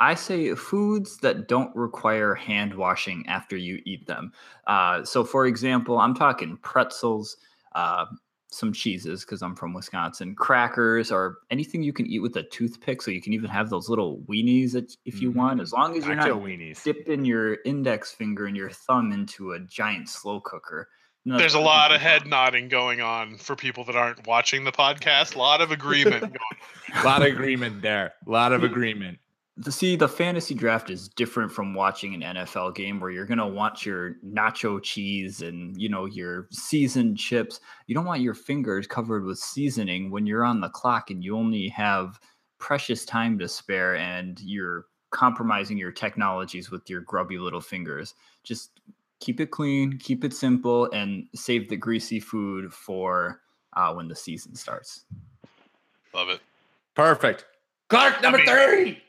I 0.00 0.14
say 0.14 0.52
foods 0.56 1.18
that 1.18 1.46
don't 1.46 1.74
require 1.76 2.34
hand 2.34 2.74
washing 2.74 3.24
after 3.28 3.56
you 3.56 3.80
eat 3.86 4.08
them. 4.08 4.32
Uh, 4.66 5.04
so, 5.04 5.22
for 5.22 5.46
example, 5.46 6.00
I'm 6.00 6.16
talking 6.16 6.56
pretzels, 6.56 7.36
uh, 7.76 8.06
some 8.50 8.72
cheeses 8.72 9.24
because 9.24 9.40
I'm 9.40 9.54
from 9.54 9.72
Wisconsin, 9.72 10.34
crackers, 10.34 11.12
or 11.12 11.36
anything 11.52 11.84
you 11.84 11.92
can 11.92 12.06
eat 12.08 12.18
with 12.18 12.36
a 12.36 12.42
toothpick. 12.42 13.00
So 13.00 13.12
you 13.12 13.22
can 13.22 13.32
even 13.32 13.50
have 13.50 13.70
those 13.70 13.88
little 13.88 14.22
weenies 14.28 14.72
that 14.72 14.96
if 15.04 15.22
you 15.22 15.30
Mhm. 15.30 15.36
want, 15.36 15.60
as 15.60 15.72
long 15.72 15.96
as 15.96 16.04
you're 16.04 16.16
not 16.16 16.30
weenies. 16.32 16.82
dipping 16.82 17.24
your 17.24 17.58
index 17.64 18.10
finger 18.10 18.46
and 18.46 18.56
your 18.56 18.70
thumb 18.70 19.12
into 19.12 19.52
a 19.52 19.60
giant 19.60 20.08
slow 20.08 20.40
cooker. 20.40 20.88
No, 21.24 21.36
There's 21.36 21.54
a 21.54 21.60
lot 21.60 21.92
of 21.92 22.00
head 22.00 22.22
fine. 22.22 22.30
nodding 22.30 22.68
going 22.68 23.00
on 23.00 23.36
for 23.36 23.54
people 23.54 23.84
that 23.84 23.96
aren't 23.96 24.26
watching 24.26 24.64
the 24.64 24.72
podcast. 24.72 25.34
A 25.34 25.38
lot 25.38 25.60
of 25.60 25.70
agreement 25.70 26.20
going 26.20 27.02
A 27.02 27.04
lot 27.04 27.20
of 27.22 27.28
agreement 27.28 27.82
there. 27.82 28.14
A 28.26 28.30
lot 28.30 28.52
of 28.52 28.64
agreement. 28.64 29.18
the 29.58 29.70
see 29.70 29.96
the 29.96 30.08
fantasy 30.08 30.54
draft 30.54 30.88
is 30.88 31.08
different 31.08 31.52
from 31.52 31.74
watching 31.74 32.14
an 32.14 32.36
NFL 32.36 32.74
game 32.74 33.00
where 33.00 33.10
you're 33.10 33.26
gonna 33.26 33.46
want 33.46 33.84
your 33.84 34.14
nacho 34.26 34.82
cheese 34.82 35.42
and 35.42 35.76
you 35.78 35.90
know 35.90 36.06
your 36.06 36.48
seasoned 36.50 37.18
chips. 37.18 37.60
You 37.86 37.94
don't 37.94 38.06
want 38.06 38.22
your 38.22 38.34
fingers 38.34 38.86
covered 38.86 39.24
with 39.24 39.38
seasoning 39.38 40.10
when 40.10 40.26
you're 40.26 40.44
on 40.44 40.60
the 40.62 40.70
clock 40.70 41.10
and 41.10 41.22
you 41.22 41.36
only 41.36 41.68
have 41.68 42.18
precious 42.58 43.04
time 43.04 43.38
to 43.40 43.48
spare 43.48 43.96
and 43.96 44.40
you're 44.40 44.86
compromising 45.10 45.76
your 45.76 45.92
technologies 45.92 46.70
with 46.70 46.88
your 46.88 47.02
grubby 47.02 47.36
little 47.36 47.60
fingers. 47.60 48.14
Just 48.42 48.80
keep 49.20 49.40
it 49.40 49.50
clean, 49.50 49.98
keep 49.98 50.24
it 50.24 50.32
simple, 50.32 50.90
and 50.92 51.26
save 51.34 51.68
the 51.68 51.76
greasy 51.76 52.18
food 52.18 52.72
for 52.72 53.40
uh, 53.76 53.92
when 53.92 54.08
the 54.08 54.16
season 54.16 54.54
starts. 54.54 55.04
Love 56.12 56.28
it. 56.30 56.40
Perfect. 56.94 57.44
Clark, 57.88 58.22
number 58.22 58.38
mean- 58.38 58.46
three. 58.46 59.02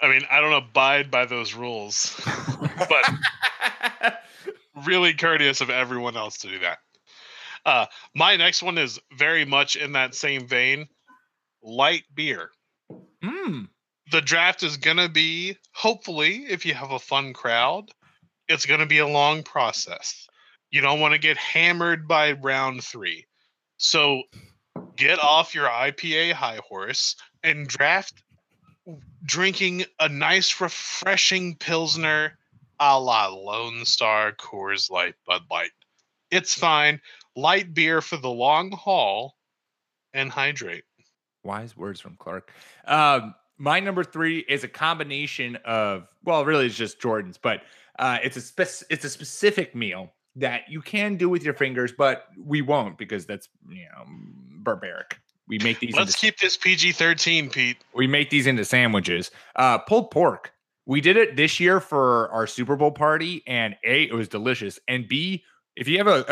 I 0.00 0.08
mean, 0.08 0.22
I 0.30 0.40
don't 0.40 0.52
abide 0.52 1.10
by 1.10 1.24
those 1.24 1.54
rules, 1.54 2.20
but 2.88 4.20
really 4.84 5.14
courteous 5.14 5.60
of 5.60 5.70
everyone 5.70 6.16
else 6.16 6.38
to 6.38 6.48
do 6.48 6.58
that. 6.58 6.78
Uh, 7.64 7.86
my 8.14 8.36
next 8.36 8.62
one 8.62 8.76
is 8.76 9.00
very 9.16 9.44
much 9.44 9.76
in 9.76 9.92
that 9.92 10.14
same 10.14 10.46
vein 10.46 10.88
light 11.62 12.02
beer. 12.14 12.50
Mm. 13.22 13.68
The 14.10 14.20
draft 14.20 14.62
is 14.62 14.76
going 14.76 14.98
to 14.98 15.08
be, 15.08 15.56
hopefully, 15.72 16.44
if 16.50 16.66
you 16.66 16.74
have 16.74 16.90
a 16.90 16.98
fun 16.98 17.32
crowd, 17.32 17.90
it's 18.48 18.66
going 18.66 18.80
to 18.80 18.86
be 18.86 18.98
a 18.98 19.06
long 19.06 19.42
process. 19.42 20.28
You 20.70 20.80
don't 20.80 21.00
want 21.00 21.12
to 21.12 21.18
get 21.18 21.36
hammered 21.36 22.08
by 22.08 22.32
round 22.32 22.82
three. 22.82 23.26
So 23.76 24.22
get 24.96 25.22
off 25.22 25.54
your 25.54 25.68
IPA 25.68 26.32
high 26.32 26.60
horse 26.68 27.16
and 27.42 27.66
draft 27.66 28.22
drinking 29.24 29.84
a 29.98 30.08
nice, 30.08 30.60
refreshing 30.60 31.56
Pilsner 31.56 32.38
a 32.80 32.98
la 32.98 33.28
Lone 33.28 33.84
Star, 33.84 34.32
Coors 34.32 34.90
Light, 34.90 35.14
Bud 35.26 35.42
Light. 35.50 35.70
It's 36.30 36.54
fine. 36.54 37.00
Light 37.36 37.72
beer 37.72 38.00
for 38.00 38.16
the 38.16 38.30
long 38.30 38.70
haul 38.72 39.36
and 40.12 40.30
hydrate. 40.30 40.84
Wise 41.44 41.76
words 41.76 42.00
from 42.00 42.16
Clark. 42.16 42.52
Um, 42.86 43.34
my 43.58 43.80
number 43.80 44.02
three 44.02 44.38
is 44.38 44.64
a 44.64 44.68
combination 44.68 45.56
of 45.64 46.08
well, 46.24 46.44
really, 46.44 46.66
it's 46.66 46.76
just 46.76 47.00
Jordan's, 47.00 47.38
but 47.38 47.62
uh, 47.98 48.18
it's 48.22 48.36
a 48.36 48.40
spec- 48.40 48.86
it's 48.90 49.04
a 49.04 49.10
specific 49.10 49.74
meal 49.74 50.12
that 50.36 50.62
you 50.68 50.80
can 50.80 51.16
do 51.16 51.28
with 51.28 51.44
your 51.44 51.54
fingers, 51.54 51.92
but 51.96 52.26
we 52.38 52.62
won't 52.62 52.98
because 52.98 53.26
that's 53.26 53.48
you 53.68 53.84
know 53.84 54.04
barbaric. 54.06 55.18
We 55.46 55.58
make 55.58 55.78
these. 55.80 55.94
Let's 55.94 56.16
keep 56.16 56.38
this 56.38 56.56
PG 56.56 56.92
13, 56.92 57.50
Pete. 57.50 57.76
we 57.94 58.06
make 58.06 58.30
these 58.30 58.46
into 58.46 58.64
sandwiches. 58.64 59.30
Uh, 59.56 59.78
pulled 59.78 60.10
pork. 60.10 60.52
We 60.86 61.00
did 61.00 61.16
it 61.16 61.36
this 61.36 61.60
year 61.60 61.80
for 61.80 62.30
our 62.30 62.46
Super 62.46 62.76
Bowl 62.76 62.90
party, 62.90 63.42
and 63.46 63.76
a 63.84 64.04
it 64.04 64.14
was 64.14 64.28
delicious, 64.28 64.78
and 64.88 65.06
b 65.08 65.44
if 65.76 65.88
you 65.88 65.98
have 65.98 66.06
a, 66.06 66.24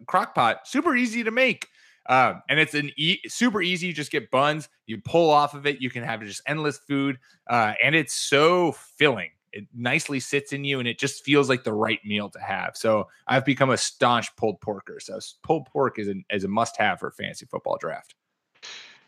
a 0.00 0.04
crock 0.06 0.34
pot, 0.34 0.66
super 0.66 0.96
easy 0.96 1.24
to 1.24 1.30
make. 1.30 1.68
Uh, 2.08 2.34
and 2.48 2.58
it's 2.58 2.74
an 2.74 2.90
e- 2.96 3.20
super 3.28 3.62
easy. 3.62 3.86
You 3.88 3.92
just 3.92 4.10
get 4.10 4.30
buns, 4.30 4.68
you 4.86 4.98
pull 4.98 5.30
off 5.30 5.54
of 5.54 5.66
it, 5.66 5.80
you 5.80 5.90
can 5.90 6.02
have 6.02 6.20
just 6.22 6.42
endless 6.46 6.78
food, 6.78 7.18
uh, 7.48 7.74
and 7.82 7.94
it's 7.94 8.14
so 8.14 8.72
filling. 8.96 9.30
It 9.52 9.66
nicely 9.74 10.20
sits 10.20 10.52
in 10.52 10.64
you, 10.64 10.78
and 10.78 10.88
it 10.88 10.98
just 10.98 11.24
feels 11.24 11.48
like 11.48 11.64
the 11.64 11.72
right 11.72 12.00
meal 12.04 12.30
to 12.30 12.40
have. 12.40 12.76
So 12.76 13.08
I've 13.26 13.44
become 13.44 13.70
a 13.70 13.76
staunch 13.76 14.34
pulled 14.36 14.60
porker. 14.60 14.98
So 15.00 15.18
pulled 15.42 15.66
pork 15.66 15.98
is 15.98 16.08
an, 16.08 16.24
is 16.30 16.44
a 16.44 16.48
must 16.48 16.76
have 16.78 17.00
for 17.00 17.08
a 17.08 17.12
fantasy 17.12 17.46
football 17.46 17.78
draft. 17.78 18.14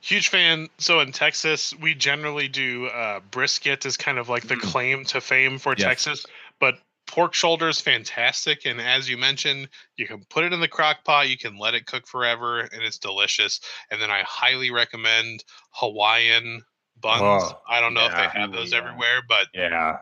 Huge 0.00 0.28
fan. 0.28 0.68
So 0.78 0.98
in 0.98 1.12
Texas, 1.12 1.72
we 1.80 1.94
generally 1.94 2.48
do 2.48 2.86
uh, 2.86 3.20
brisket 3.30 3.86
as 3.86 3.96
kind 3.96 4.18
of 4.18 4.28
like 4.28 4.48
the 4.48 4.56
claim 4.56 5.04
to 5.06 5.20
fame 5.20 5.58
for 5.58 5.76
Yes. 5.78 5.86
Texas, 5.86 6.26
but 6.58 6.78
pork 7.06 7.34
shoulder 7.34 7.68
is 7.68 7.80
fantastic. 7.80 8.66
And 8.66 8.80
as 8.80 9.08
you 9.08 9.16
mentioned, 9.16 9.68
you 9.96 10.08
can 10.08 10.24
put 10.28 10.42
it 10.42 10.52
in 10.52 10.60
the 10.60 10.66
crock 10.66 11.04
pot, 11.04 11.28
you 11.28 11.38
can 11.38 11.56
let 11.56 11.74
it 11.74 11.86
cook 11.86 12.06
forever, 12.06 12.60
and 12.60 12.82
it's 12.82 12.98
delicious. 12.98 13.60
And 13.90 14.02
then 14.02 14.10
I 14.10 14.22
highly 14.26 14.72
recommend 14.72 15.44
Hawaiian 15.70 16.62
buns. 17.00 17.44
Oh, 17.44 17.60
I 17.68 17.80
don't 17.80 17.94
know 17.94 18.06
if 18.06 18.16
they 18.16 18.40
have 18.40 18.52
those 18.52 18.72
yeah. 18.72 18.78
everywhere, 18.78 19.20
but 19.28 19.46
Yeah, 19.54 19.98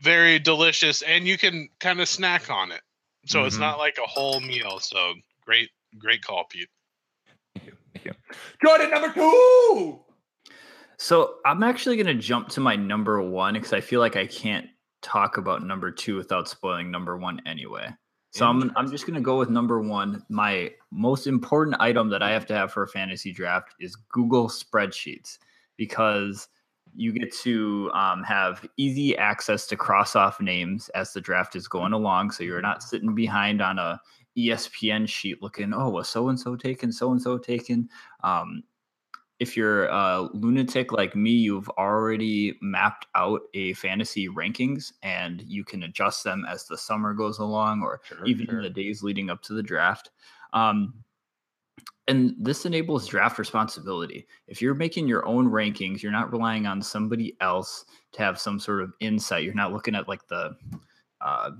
very 0.00 0.38
delicious. 0.38 1.02
And 1.02 1.26
you 1.26 1.36
can 1.38 1.68
kind 1.78 2.00
of 2.00 2.08
snack 2.08 2.50
on 2.50 2.72
it. 2.72 2.80
So 3.26 3.44
it's 3.44 3.56
Mhm. 3.56 3.60
not 3.60 3.78
like 3.78 3.98
a 3.98 4.06
whole 4.08 4.40
meal. 4.40 4.78
So 4.80 5.14
great, 5.44 5.70
great 5.98 6.22
call, 6.22 6.44
Pete. 6.50 6.68
thank 7.54 7.66
you, 7.66 7.76
thank 7.92 8.04
you. 8.06 8.12
Jordan 8.64 8.90
number 8.90 9.12
two. 9.12 10.00
So 10.96 11.36
I'm 11.46 11.62
actually 11.62 11.96
going 11.96 12.06
to 12.06 12.14
jump 12.22 12.48
to 12.50 12.60
my 12.60 12.76
number 12.76 13.22
one 13.22 13.54
because 13.54 13.72
I 13.72 13.80
feel 13.80 14.00
like 14.00 14.16
I 14.16 14.26
can't 14.26 14.68
talk 15.02 15.38
about 15.38 15.62
number 15.64 15.90
two 15.90 16.16
without 16.16 16.48
spoiling 16.48 16.90
number 16.90 17.16
one 17.16 17.40
anyway. 17.46 17.88
So 18.32 18.46
I'm 18.46 18.70
I'm 18.76 18.88
just 18.90 19.06
going 19.06 19.14
to 19.14 19.20
go 19.20 19.38
with 19.38 19.50
number 19.50 19.80
one. 19.80 20.24
My 20.28 20.72
most 20.92 21.26
important 21.26 21.76
item 21.80 22.08
that 22.10 22.22
I 22.22 22.30
have 22.30 22.46
to 22.46 22.54
have 22.54 22.72
for 22.72 22.84
a 22.84 22.88
fantasy 22.88 23.32
draft 23.32 23.74
is 23.80 23.96
Google 23.96 24.48
spreadsheets 24.48 25.38
because 25.76 26.48
you 26.94 27.12
get 27.12 27.32
to 27.38 27.90
um, 27.94 28.22
have 28.24 28.66
easy 28.76 29.16
access 29.16 29.66
to 29.66 29.76
cross 29.76 30.16
off 30.16 30.40
names 30.40 30.88
as 30.90 31.12
the 31.12 31.20
draft 31.20 31.56
is 31.56 31.68
going 31.68 31.92
along. 31.92 32.30
So 32.32 32.44
you're 32.44 32.60
not 32.60 32.82
sitting 32.82 33.14
behind 33.14 33.62
on 33.62 33.78
a 33.78 34.00
ESPN 34.36 35.08
sheet 35.08 35.42
looking, 35.42 35.72
oh, 35.72 35.90
was 35.90 36.08
so 36.08 36.28
and 36.28 36.38
so 36.38 36.56
taken, 36.56 36.92
so 36.92 37.10
and 37.10 37.20
so 37.20 37.38
taken. 37.38 37.88
Um, 38.22 38.62
if 39.38 39.56
you're 39.56 39.86
a 39.86 40.28
lunatic 40.34 40.92
like 40.92 41.16
me, 41.16 41.30
you've 41.30 41.68
already 41.70 42.58
mapped 42.60 43.06
out 43.14 43.40
a 43.54 43.72
fantasy 43.72 44.28
rankings 44.28 44.92
and 45.02 45.42
you 45.46 45.64
can 45.64 45.82
adjust 45.84 46.24
them 46.24 46.44
as 46.46 46.66
the 46.66 46.76
summer 46.76 47.14
goes 47.14 47.38
along 47.38 47.82
or 47.82 48.02
Sure, 48.04 48.26
even 48.26 48.46
sure. 48.46 48.58
in 48.58 48.62
the 48.62 48.70
days 48.70 49.02
leading 49.02 49.30
up 49.30 49.40
to 49.42 49.54
the 49.54 49.62
draft. 49.62 50.10
Um, 50.52 50.92
and 52.10 52.34
this 52.36 52.66
enables 52.66 53.06
draft 53.06 53.38
responsibility. 53.38 54.26
If 54.48 54.60
you're 54.60 54.74
making 54.74 55.06
your 55.06 55.24
own 55.26 55.48
rankings, 55.48 56.02
you're 56.02 56.10
not 56.10 56.32
relying 56.32 56.66
on 56.66 56.82
somebody 56.82 57.36
else 57.40 57.84
to 58.12 58.22
have 58.22 58.40
some 58.40 58.58
sort 58.58 58.82
of 58.82 58.92
insight. 58.98 59.44
You're 59.44 59.54
not 59.54 59.72
looking 59.72 59.94
at 59.94 60.08
like 60.08 60.26
the 60.26 60.56
uh, 61.20 61.50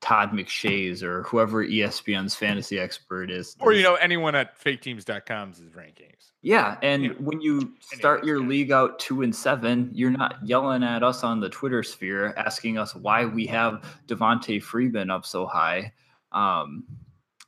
Todd 0.00 0.30
McShay's 0.30 1.02
or 1.02 1.24
whoever 1.24 1.62
ESPN's 1.66 2.34
fantasy 2.34 2.78
expert 2.78 3.30
is. 3.30 3.54
Or 3.60 3.74
you 3.74 3.82
know 3.82 3.96
anyone 3.96 4.34
at 4.34 4.58
faketeams.com's 4.58 5.60
rankings. 5.76 6.30
Yeah, 6.40 6.78
and 6.82 7.04
Yeah. 7.04 7.10
when 7.18 7.42
you 7.42 7.74
start 7.80 8.24
your 8.24 8.40
league 8.40 8.72
out 8.72 8.98
two 8.98 9.20
and 9.20 9.36
seven, 9.36 9.90
you're 9.92 10.10
not 10.10 10.36
yelling 10.42 10.84
at 10.84 11.02
us 11.02 11.22
on 11.22 11.40
the 11.40 11.50
Twitter 11.50 11.82
sphere 11.82 12.32
asking 12.38 12.78
us 12.78 12.94
why 12.94 13.26
we 13.26 13.44
have 13.48 13.84
Devonta 14.06 14.62
Freeman 14.62 15.10
up 15.10 15.26
so 15.26 15.44
high. 15.44 15.92
Um, 16.32 16.84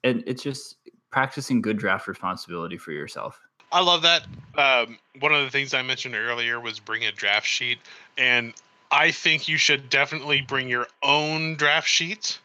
and 0.05 0.23
it's 0.27 0.43
just 0.43 0.77
practicing 1.11 1.61
good 1.61 1.79
draft 1.79 2.09
responsibility 2.09 2.77
for 2.77 2.93
yourself. 2.93 3.41
I 3.73 3.83
love 3.83 4.03
that. 4.03 4.27
Um, 4.57 4.99
one 5.21 5.33
of 5.33 5.45
the 5.45 5.51
things 5.51 5.75
I 5.75 5.83
mentioned 5.83 6.15
earlier 6.15 6.59
was 6.59 6.81
bring 6.81 7.05
a 7.05 7.13
draft 7.13 7.47
sheet, 7.47 7.79
and 8.19 8.53
I 8.91 9.13
think 9.13 9.49
you 9.49 9.57
should 9.57 9.89
definitely 9.89 10.41
bring 10.41 10.69
your 10.69 10.87
own 11.03 11.55
draft 11.55 11.89
sheet 11.89 12.39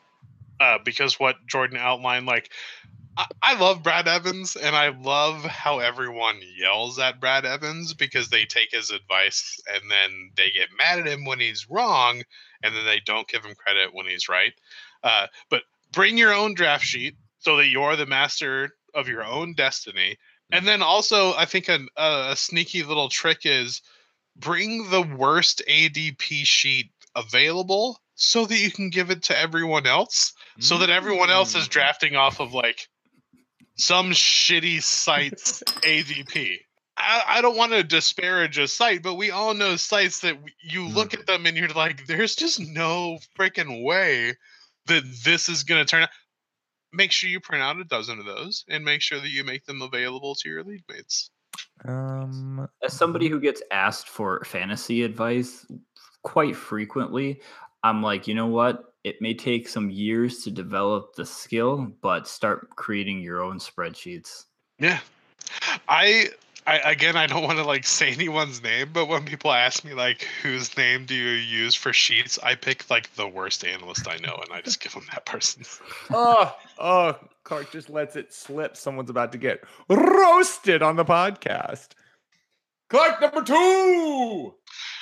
uh, 0.59 0.77
because 0.83 1.19
what 1.19 1.35
Jordan 1.47 1.77
outlined, 1.77 2.25
like, 2.25 2.51
I, 3.41 3.57
love 3.57 3.81
Brad 3.81 4.09
Evans, 4.09 4.57
and 4.57 4.75
I 4.75 4.89
love 4.89 5.45
how 5.45 5.79
everyone 5.79 6.41
yells 6.57 6.99
at 6.99 7.21
Brad 7.21 7.45
Evans 7.45 7.93
because 7.93 8.29
they 8.29 8.43
take 8.43 8.71
his 8.71 8.91
advice 8.91 9.57
and 9.73 9.89
then 9.89 10.31
they 10.35 10.51
get 10.51 10.67
mad 10.77 10.99
at 10.99 11.07
him 11.07 11.23
when 11.23 11.39
he's 11.39 11.69
wrong, 11.69 12.23
and 12.61 12.75
then 12.75 12.85
they 12.85 12.99
don't 13.05 13.27
give 13.27 13.45
him 13.45 13.55
credit 13.55 13.93
when 13.93 14.05
he's 14.05 14.27
right. 14.27 14.51
Uh, 15.01 15.27
but 15.49 15.63
bring 15.93 16.17
your 16.17 16.33
own 16.33 16.55
draft 16.55 16.83
sheet 16.83 17.15
so 17.45 17.57
that 17.57 17.67
you're 17.67 17.95
the 17.95 18.07
master 18.07 18.71
of 18.95 19.07
your 19.07 19.23
own 19.23 19.53
destiny. 19.53 20.17
And 20.51 20.67
then 20.67 20.81
also, 20.81 21.33
I 21.35 21.45
think 21.45 21.69
a, 21.69 21.79
a 21.95 22.35
sneaky 22.35 22.81
little 22.81 23.07
trick 23.07 23.41
is 23.45 23.81
bring 24.35 24.89
the 24.89 25.03
worst 25.03 25.61
ADP 25.69 26.43
sheet 26.43 26.89
available 27.15 27.99
so 28.15 28.45
that 28.47 28.57
you 28.57 28.71
can 28.71 28.89
give 28.89 29.11
it 29.11 29.21
to 29.23 29.37
everyone 29.37 29.85
else 29.85 30.33
so 30.59 30.77
that 30.79 30.89
everyone 30.89 31.29
else 31.29 31.53
is 31.53 31.67
Mm. 31.67 31.69
drafting 31.69 32.15
off 32.15 32.39
of 32.39 32.53
like 32.53 32.87
some 33.77 34.11
shitty 34.11 34.81
site's 34.81 35.61
ADP. 35.81 36.57
I, 36.97 37.23
I 37.27 37.41
don't 37.41 37.57
want 37.57 37.73
to 37.73 37.83
disparage 37.83 38.57
a 38.57 38.67
site, 38.67 39.03
but 39.03 39.15
we 39.15 39.31
all 39.31 39.53
know 39.53 39.75
sites 39.75 40.21
that 40.21 40.37
you 40.63 40.87
look 40.87 41.13
at 41.13 41.27
them 41.27 41.45
and 41.45 41.57
you're 41.57 41.67
like, 41.69 42.07
there's 42.07 42.35
just 42.35 42.59
no 42.59 43.19
freaking 43.37 43.83
way 43.83 44.33
that 44.87 45.03
this 45.25 45.49
is 45.49 45.63
going 45.63 45.83
to 45.83 45.89
turn 45.89 46.03
out. 46.03 46.09
Make 46.95 47.11
sure 47.11 47.29
you 47.29 47.39
print 47.39 47.61
out 47.63 47.79
a 47.79 47.83
dozen 47.83 48.19
of 48.19 48.25
those 48.25 48.63
and 48.69 48.85
make 48.85 49.01
sure 49.01 49.19
that 49.19 49.29
you 49.29 49.43
make 49.43 49.65
them 49.65 49.81
available 49.81 50.33
to 50.35 50.49
your 50.49 50.63
league 50.63 50.83
mates. 50.89 51.29
Um, 51.83 52.67
As 52.81 52.93
somebody 52.93 53.27
who 53.27 53.39
gets 53.39 53.61
asked 53.71 54.07
for 54.07 54.43
fantasy 54.45 55.03
advice 55.03 55.65
quite 56.23 56.55
frequently, 56.55 57.41
I'm 57.83 58.01
like, 58.01 58.27
you 58.27 58.33
know 58.33 58.47
what? 58.47 58.93
It 59.03 59.21
may 59.21 59.33
take 59.33 59.67
some 59.67 59.89
years 59.89 60.43
to 60.43 60.51
develop 60.51 61.15
the 61.15 61.25
skill, 61.25 61.93
but 62.01 62.27
start 62.27 62.69
creating 62.75 63.19
your 63.19 63.43
own 63.43 63.59
spreadsheets. 63.59 64.45
Yeah. 64.79 64.99
I 65.87 66.29
I 66.67 66.77
again 66.77 67.15
I 67.15 67.27
don't 67.27 67.43
want 67.43 67.57
to 67.57 67.63
like 67.63 67.85
say 67.85 68.09
anyone's 68.11 68.61
name, 68.63 68.89
but 68.91 69.07
when 69.07 69.25
people 69.25 69.51
ask 69.51 69.83
me 69.83 69.93
like 69.93 70.27
whose 70.41 70.75
name 70.77 71.05
do 71.05 71.13
you 71.13 71.29
use 71.29 71.75
for 71.75 71.93
sheets, 71.93 72.39
I 72.41 72.55
pick 72.55 72.89
like 72.89 73.13
the 73.15 73.27
worst 73.27 73.65
analyst 73.65 74.07
I 74.07 74.17
know 74.17 74.35
and 74.41 74.51
I 74.51 74.61
just 74.61 74.79
give 74.81 74.93
them 74.93 75.05
that 75.11 75.25
person's. 75.25 75.79
oh, 76.11 76.55
oh, 76.79 77.17
Clark 77.43 77.71
just 77.71 77.89
lets 77.89 78.15
it 78.15 78.33
slip. 78.33 78.75
Someone's 78.75 79.09
about 79.09 79.31
to 79.33 79.37
get 79.37 79.63
roasted 79.89 80.81
on 80.81 80.95
the 80.95 81.05
podcast. 81.05 81.89
Clark, 82.89 83.21
number 83.21 83.43
two. 83.43 84.53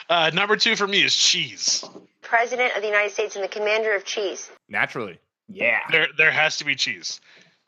Uh 0.09 0.30
number 0.34 0.57
2 0.57 0.76
for 0.76 0.88
me 0.88 1.03
is 1.03 1.16
cheese. 1.16 1.84
President 2.22 2.76
of 2.76 2.82
the 2.82 2.88
United 2.88 3.11
States 3.11 3.36
and 3.36 3.43
the 3.43 3.47
Commander 3.47 3.95
of 3.95 4.03
Cheese. 4.03 4.51
Naturally. 4.68 5.18
Yeah. 5.47 5.80
There 5.91 6.07
there 6.18 6.32
has 6.32 6.57
to 6.57 6.66
be 6.66 6.76
cheese. 6.76 7.22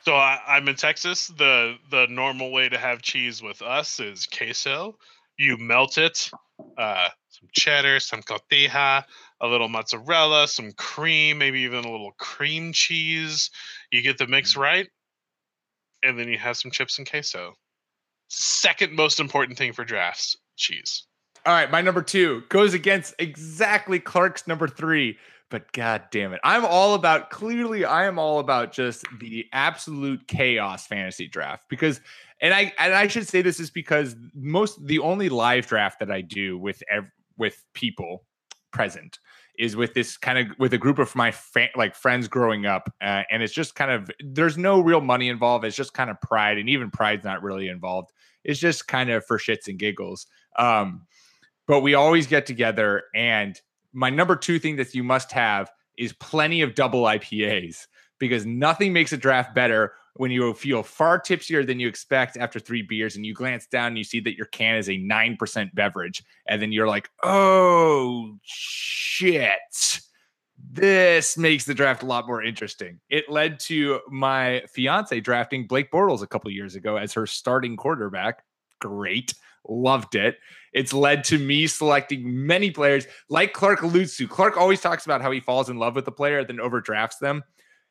So 0.06 0.14
I, 0.14 0.40
I'm 0.48 0.68
in 0.68 0.76
Texas. 0.76 1.28
The 1.28 1.78
the 1.90 2.06
normal 2.08 2.52
way 2.52 2.70
to 2.70 2.78
have 2.78 3.02
cheese 3.02 3.42
with 3.42 3.64
us 3.64 4.00
is 4.00 4.28
queso. 4.28 5.00
You 5.38 5.58
melt 5.58 5.98
it, 5.98 6.30
uh, 6.78 7.10
some 7.30 7.50
cheddar, 7.54 8.00
some 8.00 8.22
cotija, 8.22 9.04
a 9.42 9.48
little 9.48 9.68
mozzarella, 9.68 10.48
some 10.48 10.72
cream, 10.74 11.40
maybe 11.40 11.62
even 11.62 11.84
a 11.84 11.92
little 11.92 12.14
cream 12.20 12.72
cheese. 12.72 13.50
You 13.92 14.04
get 14.04 14.20
the 14.20 14.28
mix 14.28 14.56
right, 14.56 14.88
and 16.04 16.20
then 16.20 16.28
you 16.28 16.38
have 16.38 16.56
some 16.56 16.70
chips 16.70 17.00
and 17.00 17.10
queso. 17.10 17.56
Second 18.30 18.94
most 18.94 19.20
important 19.20 19.58
thing 19.58 19.74
for 19.74 19.84
drafts: 19.84 20.38
cheese. 20.56 21.08
All 21.48 21.54
right, 21.54 21.70
my 21.72 21.82
number 21.82 22.04
two 22.04 22.44
goes 22.50 22.76
against 22.76 23.16
exactly 23.18 24.00
Clark's 24.00 24.46
number 24.48 24.68
three, 24.68 25.18
but 25.50 25.72
god 25.74 26.04
damn 26.12 26.34
it. 26.34 26.42
I'm 26.44 26.66
all 26.66 26.96
about 26.96 27.30
clearly 27.30 27.86
I 27.86 28.06
am 28.06 28.20
all 28.20 28.40
about 28.40 28.72
just 28.72 29.06
the 29.20 29.46
absolute 29.54 30.28
chaos 30.28 30.88
fantasy 30.88 31.28
draft 31.28 31.66
because 31.70 32.02
and 32.42 32.54
I 32.54 32.74
and 32.78 32.94
I 32.94 33.08
should 33.08 33.28
say 33.28 33.42
this 33.42 33.60
is 33.60 33.70
because 33.70 34.16
most 34.34 34.86
the 34.86 35.00
only 35.00 35.30
live 35.30 35.68
draft 35.68 36.00
that 36.00 36.12
I 36.12 36.22
do 36.22 36.58
with 36.58 36.82
ev- 36.92 37.12
with 37.38 37.64
people 37.74 38.26
present 38.72 39.20
is 39.58 39.76
with 39.76 39.94
this 39.94 40.18
kind 40.18 40.38
of 40.38 40.58
with 40.60 40.74
a 40.74 40.78
group 40.78 41.00
of 41.00 41.16
my 41.16 41.32
fa- 41.32 41.70
like 41.76 41.96
friends 41.96 42.28
growing 42.28 42.66
up 42.66 42.94
uh, 43.02 43.24
and 43.32 43.42
it's 43.42 43.54
just 43.54 43.76
kind 43.76 43.92
of 43.92 44.10
there's 44.20 44.58
no 44.58 44.82
real 44.82 45.02
money 45.02 45.30
involved 45.30 45.64
it's 45.64 45.78
just 45.78 45.94
kind 45.94 46.10
of 46.10 46.20
pride 46.22 46.58
and 46.58 46.68
even 46.70 46.92
pride's 46.92 47.24
not 47.24 47.42
really 47.42 47.70
involved 47.70 48.12
it's 48.44 48.60
just 48.60 48.88
kind 48.88 49.10
of 49.10 49.26
for 49.26 49.38
shits 49.38 49.68
and 49.68 49.80
giggles 49.80 50.28
um 50.60 51.06
but 51.68 51.80
we 51.80 51.94
always 51.94 52.28
get 52.28 52.46
together 52.46 53.04
and 53.16 53.62
my 53.96 54.10
number 54.10 54.36
two 54.36 54.60
thing 54.60 54.76
that 54.76 54.94
you 54.94 55.04
must 55.04 55.32
have 55.32 55.72
is 55.98 56.14
plenty 56.14 56.62
of 56.62 56.76
double 56.76 57.04
ipas 57.04 57.88
because 58.20 58.46
nothing 58.46 58.94
makes 58.94 59.14
a 59.14 59.18
draft 59.18 59.56
better 59.56 59.94
when 60.16 60.32
you 60.32 60.54
feel 60.54 60.84
far 60.84 61.20
tipsier 61.20 61.66
than 61.66 61.80
you 61.80 61.88
expect 61.88 62.38
after 62.38 62.60
three 62.60 62.82
beers 62.82 63.16
and 63.16 63.26
you 63.26 63.34
glance 63.34 63.68
down 63.68 63.88
and 63.88 63.98
you 63.98 64.04
see 64.04 64.20
that 64.22 64.38
your 64.38 64.46
can 64.48 64.76
is 64.76 64.90
a 64.90 64.94
9% 64.94 65.76
beverage. 65.76 66.24
And 66.48 66.62
then 66.62 66.72
you're 66.72 66.88
like 66.88 67.10
oh 67.24 68.38
shit. 68.44 70.00
This 70.72 71.38
makes 71.38 71.66
the 71.66 71.74
draft 71.74 72.02
a 72.02 72.06
lot 72.06 72.28
more 72.28 72.42
interesting. 72.42 73.00
It 73.10 73.30
led 73.30 73.60
to 73.62 74.00
my 74.10 74.64
fiance 74.70 75.20
drafting 75.20 75.68
blake 75.68 75.92
bortles 75.92 76.22
a 76.22 76.28
couple 76.28 76.50
years 76.50 76.76
ago 76.76 76.96
as 76.96 77.14
her 77.14 77.26
starting 77.26 77.76
quarterback. 77.76 78.44
Great. 78.80 79.34
Loved 79.68 80.16
it 80.16 80.38
it's 80.76 80.92
led 80.92 81.24
to 81.24 81.40
me 81.40 81.68
selecting 81.68 82.46
many 82.46 82.70
players 82.70 83.08
like 83.30 83.54
Clark 83.54 83.82
alludes 83.82 84.18
to. 84.18 84.28
Clark 84.28 84.58
always 84.58 84.82
talks 84.82 85.06
about 85.06 85.22
how 85.22 85.32
he 85.32 85.40
falls 85.40 85.70
in 85.70 85.78
love 85.78 85.96
with 85.96 86.04
the 86.04 86.12
player, 86.12 86.44
then 86.44 86.60
overdrafts 86.60 87.18
them. 87.18 87.44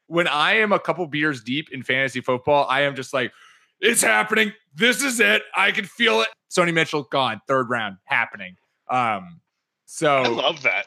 When 0.06 0.28
I 0.28 0.56
am 0.56 0.70
a 0.70 0.78
couple 0.78 1.06
beers 1.06 1.42
deep 1.42 1.72
in 1.72 1.82
fantasy 1.82 2.20
football, 2.20 2.66
I 2.68 2.82
am 2.82 2.94
just 2.94 3.14
like, 3.14 3.32
it's 3.80 4.02
happening. 4.02 4.52
This 4.74 5.02
is 5.02 5.18
it. 5.18 5.42
I 5.56 5.72
can 5.72 5.86
feel 5.86 6.20
it. 6.20 6.28
Sony 6.54 6.74
Mitchell 6.74 7.04
gone, 7.04 7.40
third 7.48 7.70
round 7.70 7.96
happening. 8.04 8.56
Um, 8.90 9.40
so 9.86 10.16
I 10.16 10.28
love 10.28 10.62
that. 10.64 10.86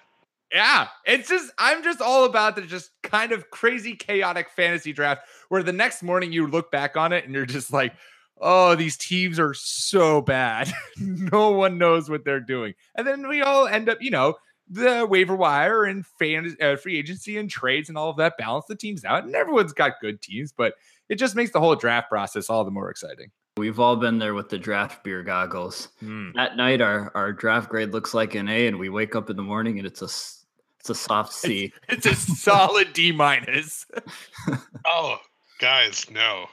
yeah, 0.54 0.90
it's 1.04 1.28
just 1.28 1.52
I'm 1.58 1.84
just 1.84 2.00
all 2.00 2.26
about 2.26 2.56
the 2.56 2.62
just 2.62 2.92
kind 3.02 3.32
of 3.32 3.50
crazy 3.50 3.96
chaotic 3.96 4.52
fantasy 4.52 4.94
draft 4.94 5.24
where 5.50 5.64
the 5.64 5.74
next 5.74 6.04
morning 6.04 6.32
you 6.32 6.46
look 6.46 6.70
back 6.72 6.96
on 6.96 7.12
it 7.12 7.26
and 7.26 7.34
you're 7.34 7.48
just 7.48 7.74
like, 7.74 7.94
oh, 8.40 8.76
these 8.76 8.98
teams 8.98 9.40
are 9.40 9.54
so 9.54 10.22
bad. 10.22 10.72
no 11.00 11.52
one 11.52 11.78
knows 11.78 12.10
what 12.10 12.24
they're 12.26 12.40
doing. 12.40 12.74
And 12.96 13.06
then 13.08 13.28
we 13.28 13.42
all 13.42 13.68
end 13.68 13.90
up, 13.90 13.98
you 14.02 14.12
know, 14.12 14.36
the 14.70 15.06
waiver 15.10 15.36
wire 15.36 15.86
and 15.86 16.06
fan 16.20 16.56
uh, 16.62 16.76
free 16.76 16.98
agency 16.98 17.38
and 17.38 17.50
trades 17.50 17.90
and 17.90 17.98
all 17.98 18.10
of 18.10 18.18
that 18.18 18.38
balance 18.38 18.66
the 18.68 18.76
teams 18.76 19.06
out. 19.06 19.24
And 19.24 19.34
everyone's 19.36 19.74
got 19.74 19.94
good 20.02 20.22
teams, 20.22 20.52
but 20.52 20.74
it 21.10 21.16
just 21.16 21.36
makes 21.36 21.52
the 21.52 21.60
whole 21.60 21.76
draft 21.76 22.10
process 22.10 22.50
all 22.50 22.66
the 22.66 22.72
more 22.72 22.90
exciting. 22.90 23.32
We've 23.56 23.80
all 23.80 23.96
been 23.96 24.20
there 24.20 24.34
with 24.34 24.50
the 24.50 24.60
draft 24.60 25.04
beer 25.04 25.24
goggles. 25.24 25.88
Hmm. 26.00 26.30
At 26.38 26.58
night, 26.58 26.82
our, 26.82 27.12
our 27.16 27.32
draft 27.34 27.70
grade 27.70 27.92
looks 27.92 28.14
like 28.14 28.36
an 28.36 28.50
A, 28.50 28.68
and 28.68 28.78
we 28.78 28.90
wake 28.90 29.16
up 29.16 29.30
in 29.30 29.36
the 29.38 29.42
morning 29.42 29.78
and 29.80 29.88
it's 29.88 30.02
a 30.02 30.06
s- 30.06 30.46
it's 30.80 30.90
a 30.92 30.96
soft 30.96 31.34
C. 31.34 31.74
It's 31.90 32.06
a 32.06 32.14
solid 32.16 32.94
D 32.94 33.12
minus. 33.12 33.86
Oh, 34.86 35.18
guys, 35.60 36.10
no. 36.12 36.46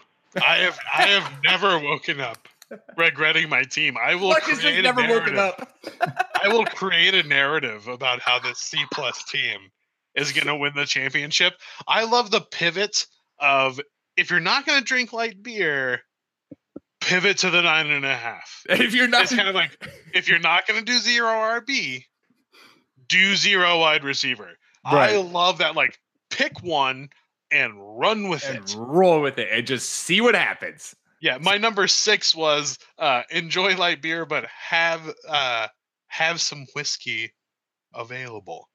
I 0.43 0.57
have 0.59 0.78
I 0.93 1.07
have 1.09 1.43
never 1.43 1.78
woken 1.78 2.20
up 2.20 2.49
regretting 2.97 3.49
my 3.49 3.62
team. 3.62 3.97
I 4.03 4.14
will 4.14 4.35
create 4.35 4.61
just 4.61 4.66
a 4.66 4.82
never 4.82 5.03
woken 5.03 5.35
narrative. 5.35 5.39
up. 5.39 6.28
I 6.43 6.49
will 6.49 6.64
create 6.64 7.14
a 7.14 7.22
narrative 7.22 7.89
about 7.89 8.20
how 8.20 8.39
this 8.39 8.59
C 8.59 8.78
plus 8.93 9.24
team 9.24 9.59
is 10.14 10.32
going 10.32 10.47
to 10.47 10.57
win 10.57 10.72
the 10.74 10.87
championship. 10.87 11.55
I 11.87 12.05
love 12.05 12.30
the 12.30 12.41
pivot 12.41 13.07
of 13.39 13.80
if 14.16 14.30
you're 14.30 14.41
not 14.41 14.66
going 14.66 14.78
to 14.78 14.85
drink 14.85 15.12
light 15.12 15.43
beer, 15.43 16.01
pivot 17.01 17.39
to 17.39 17.51
the 17.51 17.62
nine 17.62 17.91
and 17.91 18.05
a 18.05 18.14
half. 18.14 18.62
if 18.68 18.95
you're 18.95 19.09
not 19.09 19.22
It's 19.22 19.35
kind 19.35 19.49
of 19.49 19.55
like 19.55 19.76
if 20.14 20.28
you're 20.28 20.39
not 20.39 20.66
going 20.66 20.78
to 20.78 20.85
do 20.85 20.99
zero 20.99 21.28
RB, 21.28 22.05
do 23.09 23.37
zero 23.37 23.78
wide 23.80 24.05
receiver. 24.05 24.51
I 24.85 25.16
love 25.16 25.59
that. 25.59 25.74
Like 25.74 25.99
pick 26.30 26.62
one 26.62 27.09
and 27.55 27.72
run 27.98 28.28
with 28.28 28.44
it. 28.44 28.57
and 28.57 28.68
it. 28.68 28.76
roll 28.76 29.20
with 29.22 29.38
it 29.38 29.48
and 29.50 29.66
just 29.66 29.88
see 29.88 30.20
what 30.20 30.34
happens. 30.34 30.94
Yeah, 31.20 31.38
my 31.40 31.57
number 31.57 31.86
six 31.86 32.34
was 32.34 32.78
uh, 32.98 33.22
enjoy 33.30 33.76
light 33.76 34.02
beer, 34.02 34.26
but 34.26 34.44
have 34.46 35.00
uh, 35.28 35.68
have 36.09 36.40
some 36.40 36.66
whiskey 36.74 37.32
available 37.94 38.68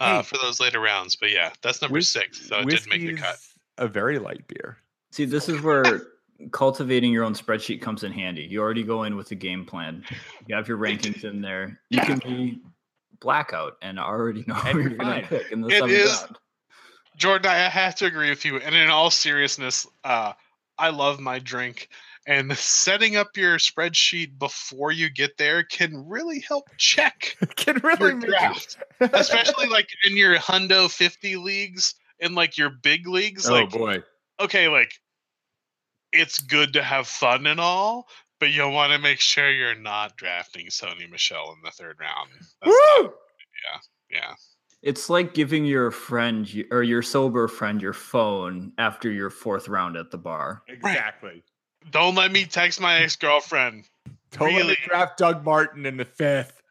uh, 0.00 0.16
Hey. 0.16 0.22
for 0.24 0.36
those 0.38 0.58
later 0.60 0.80
rounds. 0.80 1.14
But 1.16 1.30
yeah, 1.30 1.52
that's 1.62 1.80
number 1.82 1.94
Whis- 1.94 2.08
six, 2.10 2.48
so 2.48 2.58
it 2.58 2.68
did 2.68 2.86
make 2.88 3.02
the 3.02 3.14
cut. 3.14 3.36
A 3.78 3.86
very 3.86 4.18
light 4.18 4.46
beer. 4.48 4.78
See, 5.12 5.26
this 5.26 5.48
is 5.48 5.60
where 5.62 6.02
cultivating 6.50 7.12
your 7.12 7.24
own 7.24 7.34
spreadsheet 7.34 7.80
comes 7.80 8.02
in 8.04 8.12
handy. 8.12 8.42
You 8.42 8.60
already 8.60 8.82
go 8.82 9.04
in 9.04 9.16
with 9.16 9.30
a 9.30 9.34
game 9.34 9.64
plan. 9.64 10.02
You 10.46 10.54
have 10.56 10.66
your 10.68 10.78
rankings 10.78 11.24
in 11.24 11.40
there. 11.40 11.80
You 11.90 11.98
Yeah. 11.98 12.04
can 12.04 12.18
be 12.18 12.58
blackout 13.20 13.74
and 13.82 13.98
already 13.98 14.44
know 14.46 14.54
And 14.54 14.68
who 14.68 14.80
you're 14.80 14.88
you're 14.90 14.98
going 14.98 15.10
fine. 15.12 15.22
to 15.22 15.28
pick 15.28 15.52
in 15.52 15.60
the 15.60 15.68
It 15.68 15.72
seventh 15.72 15.92
is- 15.92 16.20
round. 16.22 16.38
Jordan, 17.16 17.50
I 17.50 17.56
have 17.68 17.94
to 17.96 18.06
agree 18.06 18.30
with 18.30 18.44
you. 18.44 18.58
And 18.58 18.74
in 18.74 18.88
all 18.90 19.10
seriousness, 19.10 19.86
uh, 20.04 20.32
I 20.78 20.90
love 20.90 21.18
my 21.20 21.38
drink. 21.38 21.88
And 22.26 22.52
setting 22.58 23.16
up 23.16 23.36
your 23.36 23.56
spreadsheet 23.58 24.38
before 24.38 24.92
you 24.92 25.08
get 25.10 25.38
there 25.38 25.62
can 25.62 26.06
really 26.08 26.40
help 26.40 26.68
check 26.76 27.36
Can 27.56 27.76
really 27.82 27.98
your 28.10 28.16
make 28.16 28.28
draft, 28.28 28.78
you. 29.00 29.08
especially 29.12 29.66
like 29.70 29.88
in 30.04 30.16
your 30.16 30.36
hundo 30.36 30.90
50 30.90 31.36
leagues 31.36 31.94
and 32.20 32.34
like 32.34 32.58
your 32.58 32.70
big 32.70 33.06
leagues. 33.06 33.48
oh 33.48 33.52
like, 33.54 33.70
boy. 33.70 34.02
okay, 34.40 34.68
like 34.68 34.92
it's 36.12 36.40
good 36.40 36.72
to 36.72 36.82
have 36.82 37.06
fun 37.06 37.46
and 37.46 37.60
all, 37.60 38.08
but 38.40 38.50
you'll 38.50 38.72
want 38.72 38.92
to 38.92 38.98
make 38.98 39.20
sure 39.20 39.50
you're 39.50 39.74
not 39.74 40.16
drafting 40.16 40.66
Sony 40.66 41.08
Michel 41.10 41.52
in 41.52 41.62
the 41.64 41.70
third 41.70 41.96
round. 42.00 42.30
That's 42.32 42.52
not- 42.64 43.04
Woo! 43.04 43.12
yeah. 44.10 44.32
It's 44.86 45.10
like 45.10 45.34
giving 45.34 45.64
your 45.66 45.90
friend 45.90 46.48
or 46.70 46.84
your 46.84 47.02
sober 47.02 47.48
friend 47.48 47.82
your 47.82 47.92
phone 47.92 48.72
after 48.78 49.10
your 49.10 49.30
fourth 49.30 49.66
round 49.66 49.96
at 49.96 50.12
the 50.12 50.16
bar. 50.16 50.62
Exactly. 50.68 51.42
Don't 51.90 52.14
let 52.14 52.30
me 52.30 52.44
text 52.44 52.80
my 52.80 52.98
ex 52.98 53.16
girlfriend. 53.16 53.88
Don't 54.30 54.54
let 54.54 54.66
me 54.68 54.76
draft 54.86 55.18
Doug 55.18 55.44
Martin 55.44 55.86
in 55.86 55.96
the 55.96 56.04
fifth. 56.04 56.62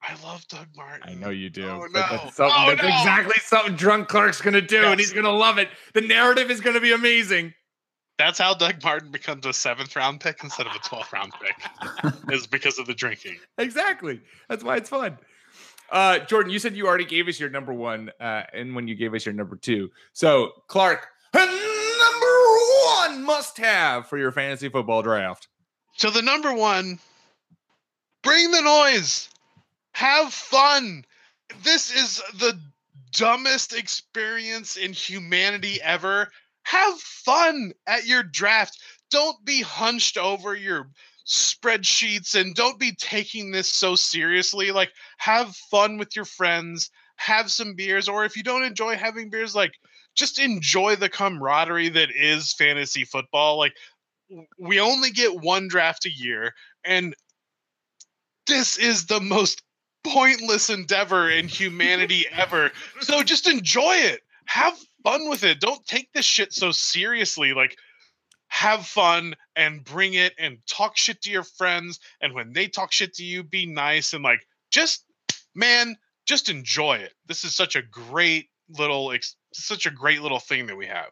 I 0.00 0.14
love 0.24 0.46
Doug 0.46 0.68
Martin. 0.76 1.02
I 1.04 1.14
know 1.14 1.30
you 1.30 1.50
do. 1.50 1.68
Oh, 1.68 1.80
but 1.80 1.90
no. 1.90 2.16
That's, 2.16 2.36
something, 2.36 2.56
Oh, 2.56 2.70
that's 2.70 2.82
no. 2.82 2.88
exactly 2.88 3.34
something 3.42 3.74
drunk 3.74 4.06
Clark's 4.06 4.40
gonna 4.40 4.60
do, 4.60 4.84
and 4.84 5.00
he's 5.00 5.12
gonna 5.12 5.30
love 5.30 5.58
it. 5.58 5.68
The 5.94 6.02
narrative 6.02 6.48
is 6.48 6.60
gonna 6.60 6.80
be 6.80 6.92
amazing. 6.92 7.54
That's 8.18 8.38
how 8.38 8.54
Doug 8.54 8.84
Martin 8.84 9.10
becomes 9.10 9.46
a 9.46 9.52
seventh 9.52 9.96
round 9.96 10.20
pick 10.20 10.44
instead 10.44 10.68
of 10.68 10.76
a 10.76 10.78
12th 10.78 11.12
round 11.12 11.32
pick, 11.42 12.14
is 12.32 12.46
because 12.46 12.78
of 12.78 12.86
the 12.86 12.94
drinking. 12.94 13.38
Exactly. 13.58 14.20
That's 14.48 14.62
why 14.62 14.76
it's 14.76 14.90
fun. 14.90 15.18
Uh, 15.90 16.20
Jordan, 16.20 16.52
you 16.52 16.58
said 16.58 16.76
you 16.76 16.86
already 16.86 17.04
gave 17.04 17.28
us 17.28 17.40
your 17.40 17.50
number 17.50 17.72
one, 17.72 18.10
uh, 18.20 18.42
and 18.52 18.74
when 18.74 18.86
you 18.86 18.94
gave 18.94 19.14
us 19.14 19.26
your 19.26 19.34
number 19.34 19.56
two. 19.56 19.90
So, 20.12 20.52
Clark, 20.68 21.08
number 21.34 22.36
one 22.86 23.24
must 23.24 23.58
have 23.58 24.06
for 24.08 24.18
your 24.18 24.32
fantasy 24.32 24.68
football 24.68 25.02
draft. 25.02 25.48
So 25.96 26.10
the 26.10 26.22
number 26.22 26.54
one, 26.54 26.98
bring 28.22 28.50
the 28.50 28.62
noise, 28.62 29.28
have 29.92 30.32
fun. 30.32 31.04
This 31.62 31.94
is 31.94 32.22
the 32.38 32.58
dumbest 33.12 33.76
experience 33.76 34.76
in 34.76 34.92
humanity 34.92 35.80
ever. 35.82 36.30
Have 36.62 37.00
fun 37.00 37.72
at 37.86 38.06
your 38.06 38.22
draft. 38.22 38.78
Don't 39.10 39.44
be 39.44 39.60
hunched 39.60 40.16
over 40.16 40.54
your 40.54 40.88
spreadsheets 41.26 42.34
and 42.34 42.54
don't 42.54 42.78
be 42.78 42.92
taking 42.92 43.50
this 43.50 43.68
so 43.68 43.94
seriously. 43.94 44.72
Like, 44.72 44.90
have 45.18 45.54
fun 45.70 45.98
with 45.98 46.16
your 46.16 46.24
friends, 46.24 46.90
have 47.16 47.50
some 47.50 47.74
beers, 47.74 48.08
or 48.08 48.24
if 48.24 48.36
you 48.36 48.42
don't 48.42 48.64
enjoy 48.64 48.96
having 48.96 49.30
beers, 49.30 49.54
like, 49.54 49.72
just 50.16 50.38
enjoy 50.38 50.96
the 50.96 51.08
camaraderie 51.08 51.90
that 51.90 52.10
is 52.14 52.52
fantasy 52.52 53.04
football. 53.04 53.58
Like, 53.58 53.74
we 54.58 54.80
only 54.80 55.10
get 55.10 55.40
one 55.40 55.68
draft 55.68 56.06
a 56.06 56.10
year, 56.10 56.54
and 56.84 57.14
this 58.46 58.78
is 58.78 59.06
the 59.06 59.20
most 59.20 59.62
pointless 60.02 60.70
endeavor 60.70 61.30
in 61.30 61.46
humanity 61.46 62.26
ever. 62.32 62.72
So 63.00 63.22
just 63.22 63.48
enjoy 63.48 63.94
it. 63.96 64.20
Have 64.46 64.76
fun 65.04 65.28
with 65.28 65.44
it. 65.44 65.60
Don't 65.60 65.84
take 65.86 66.12
this 66.12 66.24
shit 66.24 66.52
so 66.52 66.72
seriously. 66.72 67.52
Like, 67.52 67.76
have 68.50 68.86
fun 68.86 69.34
and 69.56 69.82
bring 69.82 70.14
it 70.14 70.34
and 70.38 70.58
talk 70.66 70.96
shit 70.96 71.22
to 71.22 71.30
your 71.30 71.44
friends. 71.44 71.98
And 72.20 72.34
when 72.34 72.52
they 72.52 72.66
talk 72.66 72.92
shit 72.92 73.14
to 73.14 73.24
you, 73.24 73.42
be 73.42 73.64
nice 73.64 74.12
and 74.12 74.22
like, 74.22 74.46
just, 74.70 75.04
man, 75.54 75.96
just 76.26 76.48
enjoy 76.48 76.96
it. 76.96 77.14
This 77.26 77.44
is 77.44 77.54
such 77.54 77.76
a 77.76 77.82
great 77.82 78.48
little, 78.68 79.14
such 79.54 79.86
a 79.86 79.90
great 79.90 80.20
little 80.20 80.40
thing 80.40 80.66
that 80.66 80.76
we 80.76 80.86
have. 80.86 81.10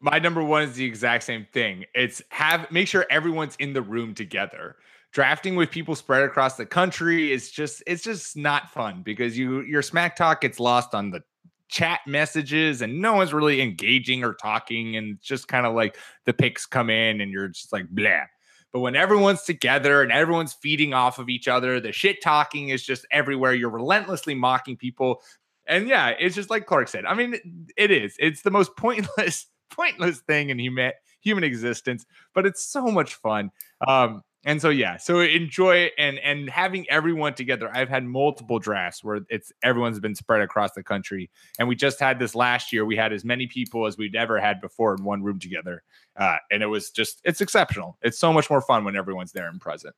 My 0.00 0.18
number 0.18 0.42
one 0.42 0.62
is 0.62 0.76
the 0.76 0.84
exact 0.84 1.24
same 1.24 1.46
thing. 1.52 1.84
It's 1.94 2.22
have 2.30 2.70
make 2.70 2.88
sure 2.88 3.04
everyone's 3.10 3.56
in 3.56 3.72
the 3.72 3.82
room 3.82 4.14
together. 4.14 4.76
Drafting 5.12 5.56
with 5.56 5.70
people 5.70 5.94
spread 5.94 6.22
across 6.22 6.56
the 6.56 6.64
country 6.64 7.32
is 7.32 7.50
just 7.50 7.82
it's 7.86 8.02
just 8.02 8.36
not 8.36 8.70
fun 8.70 9.02
because 9.02 9.36
you 9.36 9.60
your 9.62 9.82
smack 9.82 10.16
talk 10.16 10.40
gets 10.40 10.60
lost 10.60 10.94
on 10.94 11.10
the 11.10 11.22
chat 11.70 12.00
messages 12.06 12.82
and 12.82 13.00
no 13.00 13.14
one's 13.14 13.32
really 13.32 13.60
engaging 13.62 14.24
or 14.24 14.34
talking 14.34 14.96
and 14.96 15.20
just 15.20 15.48
kind 15.48 15.66
of 15.66 15.74
like 15.74 15.96
the 16.26 16.32
picks 16.32 16.66
come 16.66 16.90
in 16.90 17.20
and 17.20 17.32
you're 17.32 17.48
just 17.48 17.72
like 17.72 17.88
blah. 17.88 18.24
But 18.72 18.80
when 18.80 18.94
everyone's 18.94 19.42
together 19.42 20.02
and 20.02 20.12
everyone's 20.12 20.52
feeding 20.52 20.94
off 20.94 21.18
of 21.18 21.28
each 21.28 21.48
other, 21.48 21.80
the 21.80 21.92
shit 21.92 22.22
talking 22.22 22.68
is 22.68 22.84
just 22.84 23.06
everywhere. 23.10 23.54
You're 23.54 23.70
relentlessly 23.70 24.34
mocking 24.34 24.76
people. 24.76 25.22
And 25.66 25.88
yeah, 25.88 26.08
it's 26.18 26.34
just 26.34 26.50
like 26.50 26.66
Clark 26.66 26.88
said. 26.88 27.04
I 27.04 27.14
mean, 27.14 27.36
it 27.76 27.90
is. 27.90 28.14
It's 28.18 28.42
the 28.42 28.50
most 28.50 28.76
pointless, 28.78 29.46
pointless 29.70 30.18
thing 30.20 30.50
in 30.50 30.58
human 30.58 30.92
human 31.22 31.44
existence, 31.44 32.06
but 32.34 32.46
it's 32.46 32.64
so 32.64 32.86
much 32.86 33.14
fun. 33.16 33.50
Um, 33.86 34.22
and 34.44 34.60
so 34.60 34.70
yeah, 34.70 34.96
so 34.96 35.20
enjoy 35.20 35.76
it 35.76 35.92
and 35.98 36.18
and 36.20 36.48
having 36.48 36.88
everyone 36.88 37.34
together. 37.34 37.70
I've 37.72 37.90
had 37.90 38.04
multiple 38.04 38.58
drafts 38.58 39.04
where 39.04 39.20
it's 39.28 39.52
everyone's 39.62 40.00
been 40.00 40.14
spread 40.14 40.40
across 40.40 40.72
the 40.72 40.82
country, 40.82 41.30
and 41.58 41.68
we 41.68 41.76
just 41.76 42.00
had 42.00 42.18
this 42.18 42.34
last 42.34 42.72
year. 42.72 42.86
We 42.86 42.96
had 42.96 43.12
as 43.12 43.24
many 43.24 43.46
people 43.46 43.86
as 43.86 43.98
we'd 43.98 44.16
ever 44.16 44.40
had 44.40 44.60
before 44.60 44.94
in 44.94 45.04
one 45.04 45.22
room 45.22 45.38
together, 45.38 45.82
uh, 46.16 46.36
and 46.50 46.62
it 46.62 46.66
was 46.66 46.90
just 46.90 47.20
it's 47.24 47.42
exceptional. 47.42 47.98
It's 48.00 48.18
so 48.18 48.32
much 48.32 48.48
more 48.48 48.62
fun 48.62 48.84
when 48.84 48.96
everyone's 48.96 49.32
there 49.32 49.48
and 49.48 49.60
present. 49.60 49.94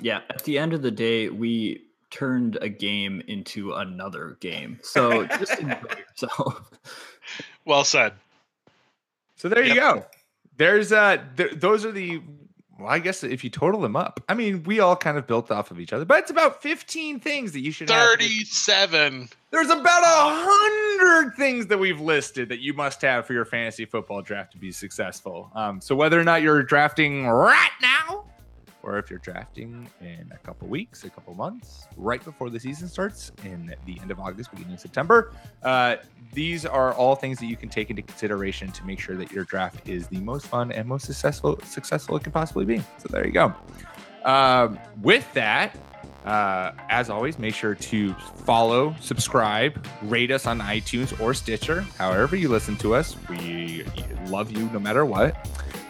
Yeah, 0.00 0.20
at 0.30 0.44
the 0.44 0.56
end 0.56 0.72
of 0.72 0.82
the 0.82 0.90
day, 0.92 1.28
we 1.28 1.82
turned 2.10 2.56
a 2.60 2.68
game 2.68 3.22
into 3.26 3.72
another 3.72 4.36
game. 4.40 4.78
So 4.82 5.26
just 5.26 5.58
enjoy 5.58 5.80
yourself. 6.22 6.70
Well 7.64 7.82
said. 7.82 8.12
So 9.34 9.48
there 9.48 9.64
you 9.64 9.74
go. 9.74 10.06
There's 10.56 10.92
uh 10.92 11.18
th- 11.36 11.54
those 11.54 11.84
are 11.84 11.90
the 11.90 12.22
well, 12.78 12.88
I 12.88 12.98
guess 12.98 13.22
if 13.22 13.44
you 13.44 13.50
total 13.50 13.80
them 13.80 13.94
up, 13.94 14.20
I 14.28 14.34
mean, 14.34 14.64
we 14.64 14.80
all 14.80 14.96
kind 14.96 15.16
of 15.16 15.26
built 15.26 15.50
off 15.50 15.70
of 15.70 15.78
each 15.78 15.92
other, 15.92 16.04
but 16.04 16.18
it's 16.18 16.30
about 16.30 16.62
15 16.62 17.20
things 17.20 17.52
that 17.52 17.60
you 17.60 17.70
should 17.70 17.88
have. 17.88 18.08
37. 18.18 19.28
There's 19.50 19.70
about 19.70 20.02
a 20.02 20.44
hundred 20.44 21.36
things 21.36 21.68
that 21.68 21.78
we've 21.78 22.00
listed 22.00 22.48
that 22.48 22.60
you 22.60 22.74
must 22.74 23.00
have 23.02 23.26
for 23.26 23.32
your 23.32 23.44
fantasy 23.44 23.84
football 23.84 24.22
draft 24.22 24.52
to 24.52 24.58
be 24.58 24.72
successful. 24.72 25.50
Um, 25.54 25.80
so 25.80 25.94
whether 25.94 26.18
or 26.18 26.24
not 26.24 26.42
you're 26.42 26.62
drafting 26.62 27.26
right 27.28 27.70
now, 27.80 28.24
or 28.84 28.98
if 28.98 29.10
you're 29.10 29.18
drafting 29.18 29.88
in 30.00 30.30
a 30.32 30.38
couple 30.38 30.68
weeks, 30.68 31.04
a 31.04 31.10
couple 31.10 31.34
months, 31.34 31.86
right 31.96 32.22
before 32.24 32.50
the 32.50 32.60
season 32.60 32.86
starts 32.88 33.32
in 33.44 33.74
the 33.86 33.98
end 34.00 34.10
of 34.10 34.20
August, 34.20 34.50
beginning 34.50 34.74
of 34.74 34.80
September, 34.80 35.32
uh, 35.62 35.96
these 36.32 36.66
are 36.66 36.92
all 36.94 37.16
things 37.16 37.38
that 37.38 37.46
you 37.46 37.56
can 37.56 37.68
take 37.68 37.90
into 37.90 38.02
consideration 38.02 38.70
to 38.72 38.84
make 38.84 39.00
sure 39.00 39.16
that 39.16 39.32
your 39.32 39.44
draft 39.44 39.88
is 39.88 40.06
the 40.08 40.20
most 40.20 40.46
fun 40.46 40.70
and 40.72 40.86
most 40.88 41.06
successful 41.06 41.58
successful 41.64 42.16
it 42.16 42.22
can 42.22 42.32
possibly 42.32 42.64
be. 42.64 42.78
So 42.98 43.08
there 43.10 43.26
you 43.26 43.32
go. 43.32 43.54
Um, 44.24 44.78
with 45.02 45.30
that, 45.34 45.76
uh, 46.24 46.72
as 46.88 47.10
always, 47.10 47.38
make 47.38 47.54
sure 47.54 47.74
to 47.74 48.14
follow, 48.14 48.94
subscribe, 49.00 49.86
rate 50.02 50.30
us 50.30 50.46
on 50.46 50.60
iTunes 50.60 51.18
or 51.20 51.34
Stitcher, 51.34 51.82
however 51.98 52.34
you 52.34 52.48
listen 52.48 52.76
to 52.76 52.94
us. 52.94 53.16
We 53.28 53.84
love 54.28 54.50
you 54.50 54.70
no 54.70 54.78
matter 54.78 55.04
what. 55.04 55.36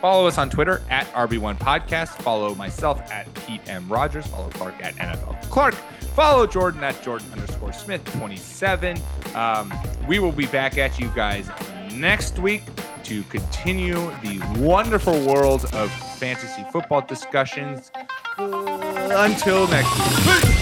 Follow 0.05 0.27
us 0.27 0.37
on 0.37 0.51
Twitter 0.51 0.83
at 0.91 1.07
RB1 1.15 1.59
Podcast. 1.59 2.09
Follow 2.21 2.55
myself 2.57 3.01
at 3.11 3.33
Pete 3.47 3.63
M. 3.67 3.89
Rogers. 3.89 4.27
Follow 4.27 4.51
Clark 4.51 4.75
at 4.85 4.95
NFL 4.97 5.41
Clark. 5.49 5.73
Follow 6.15 6.47
Jordan 6.47 6.85
at 6.85 7.03
Jordan 7.03 7.27
underscore 7.33 7.73
Smith 7.73 8.05
27. 8.13 9.01
Um, 9.35 9.73
we 10.07 10.19
will 10.19 10.31
be 10.31 10.45
back 10.45 10.77
at 10.77 10.99
you 11.01 11.09
guys 11.15 11.49
next 11.91 12.39
week 12.39 12.65
to 13.05 13.23
continue 13.23 13.95
the 14.23 14.47
wonderful 14.59 15.19
world 15.27 15.65
of 15.73 15.91
fantasy 16.19 16.67
football 16.71 17.01
discussions. 17.01 17.91
Until 18.37 19.67
next 19.69 20.45
week. 20.45 20.54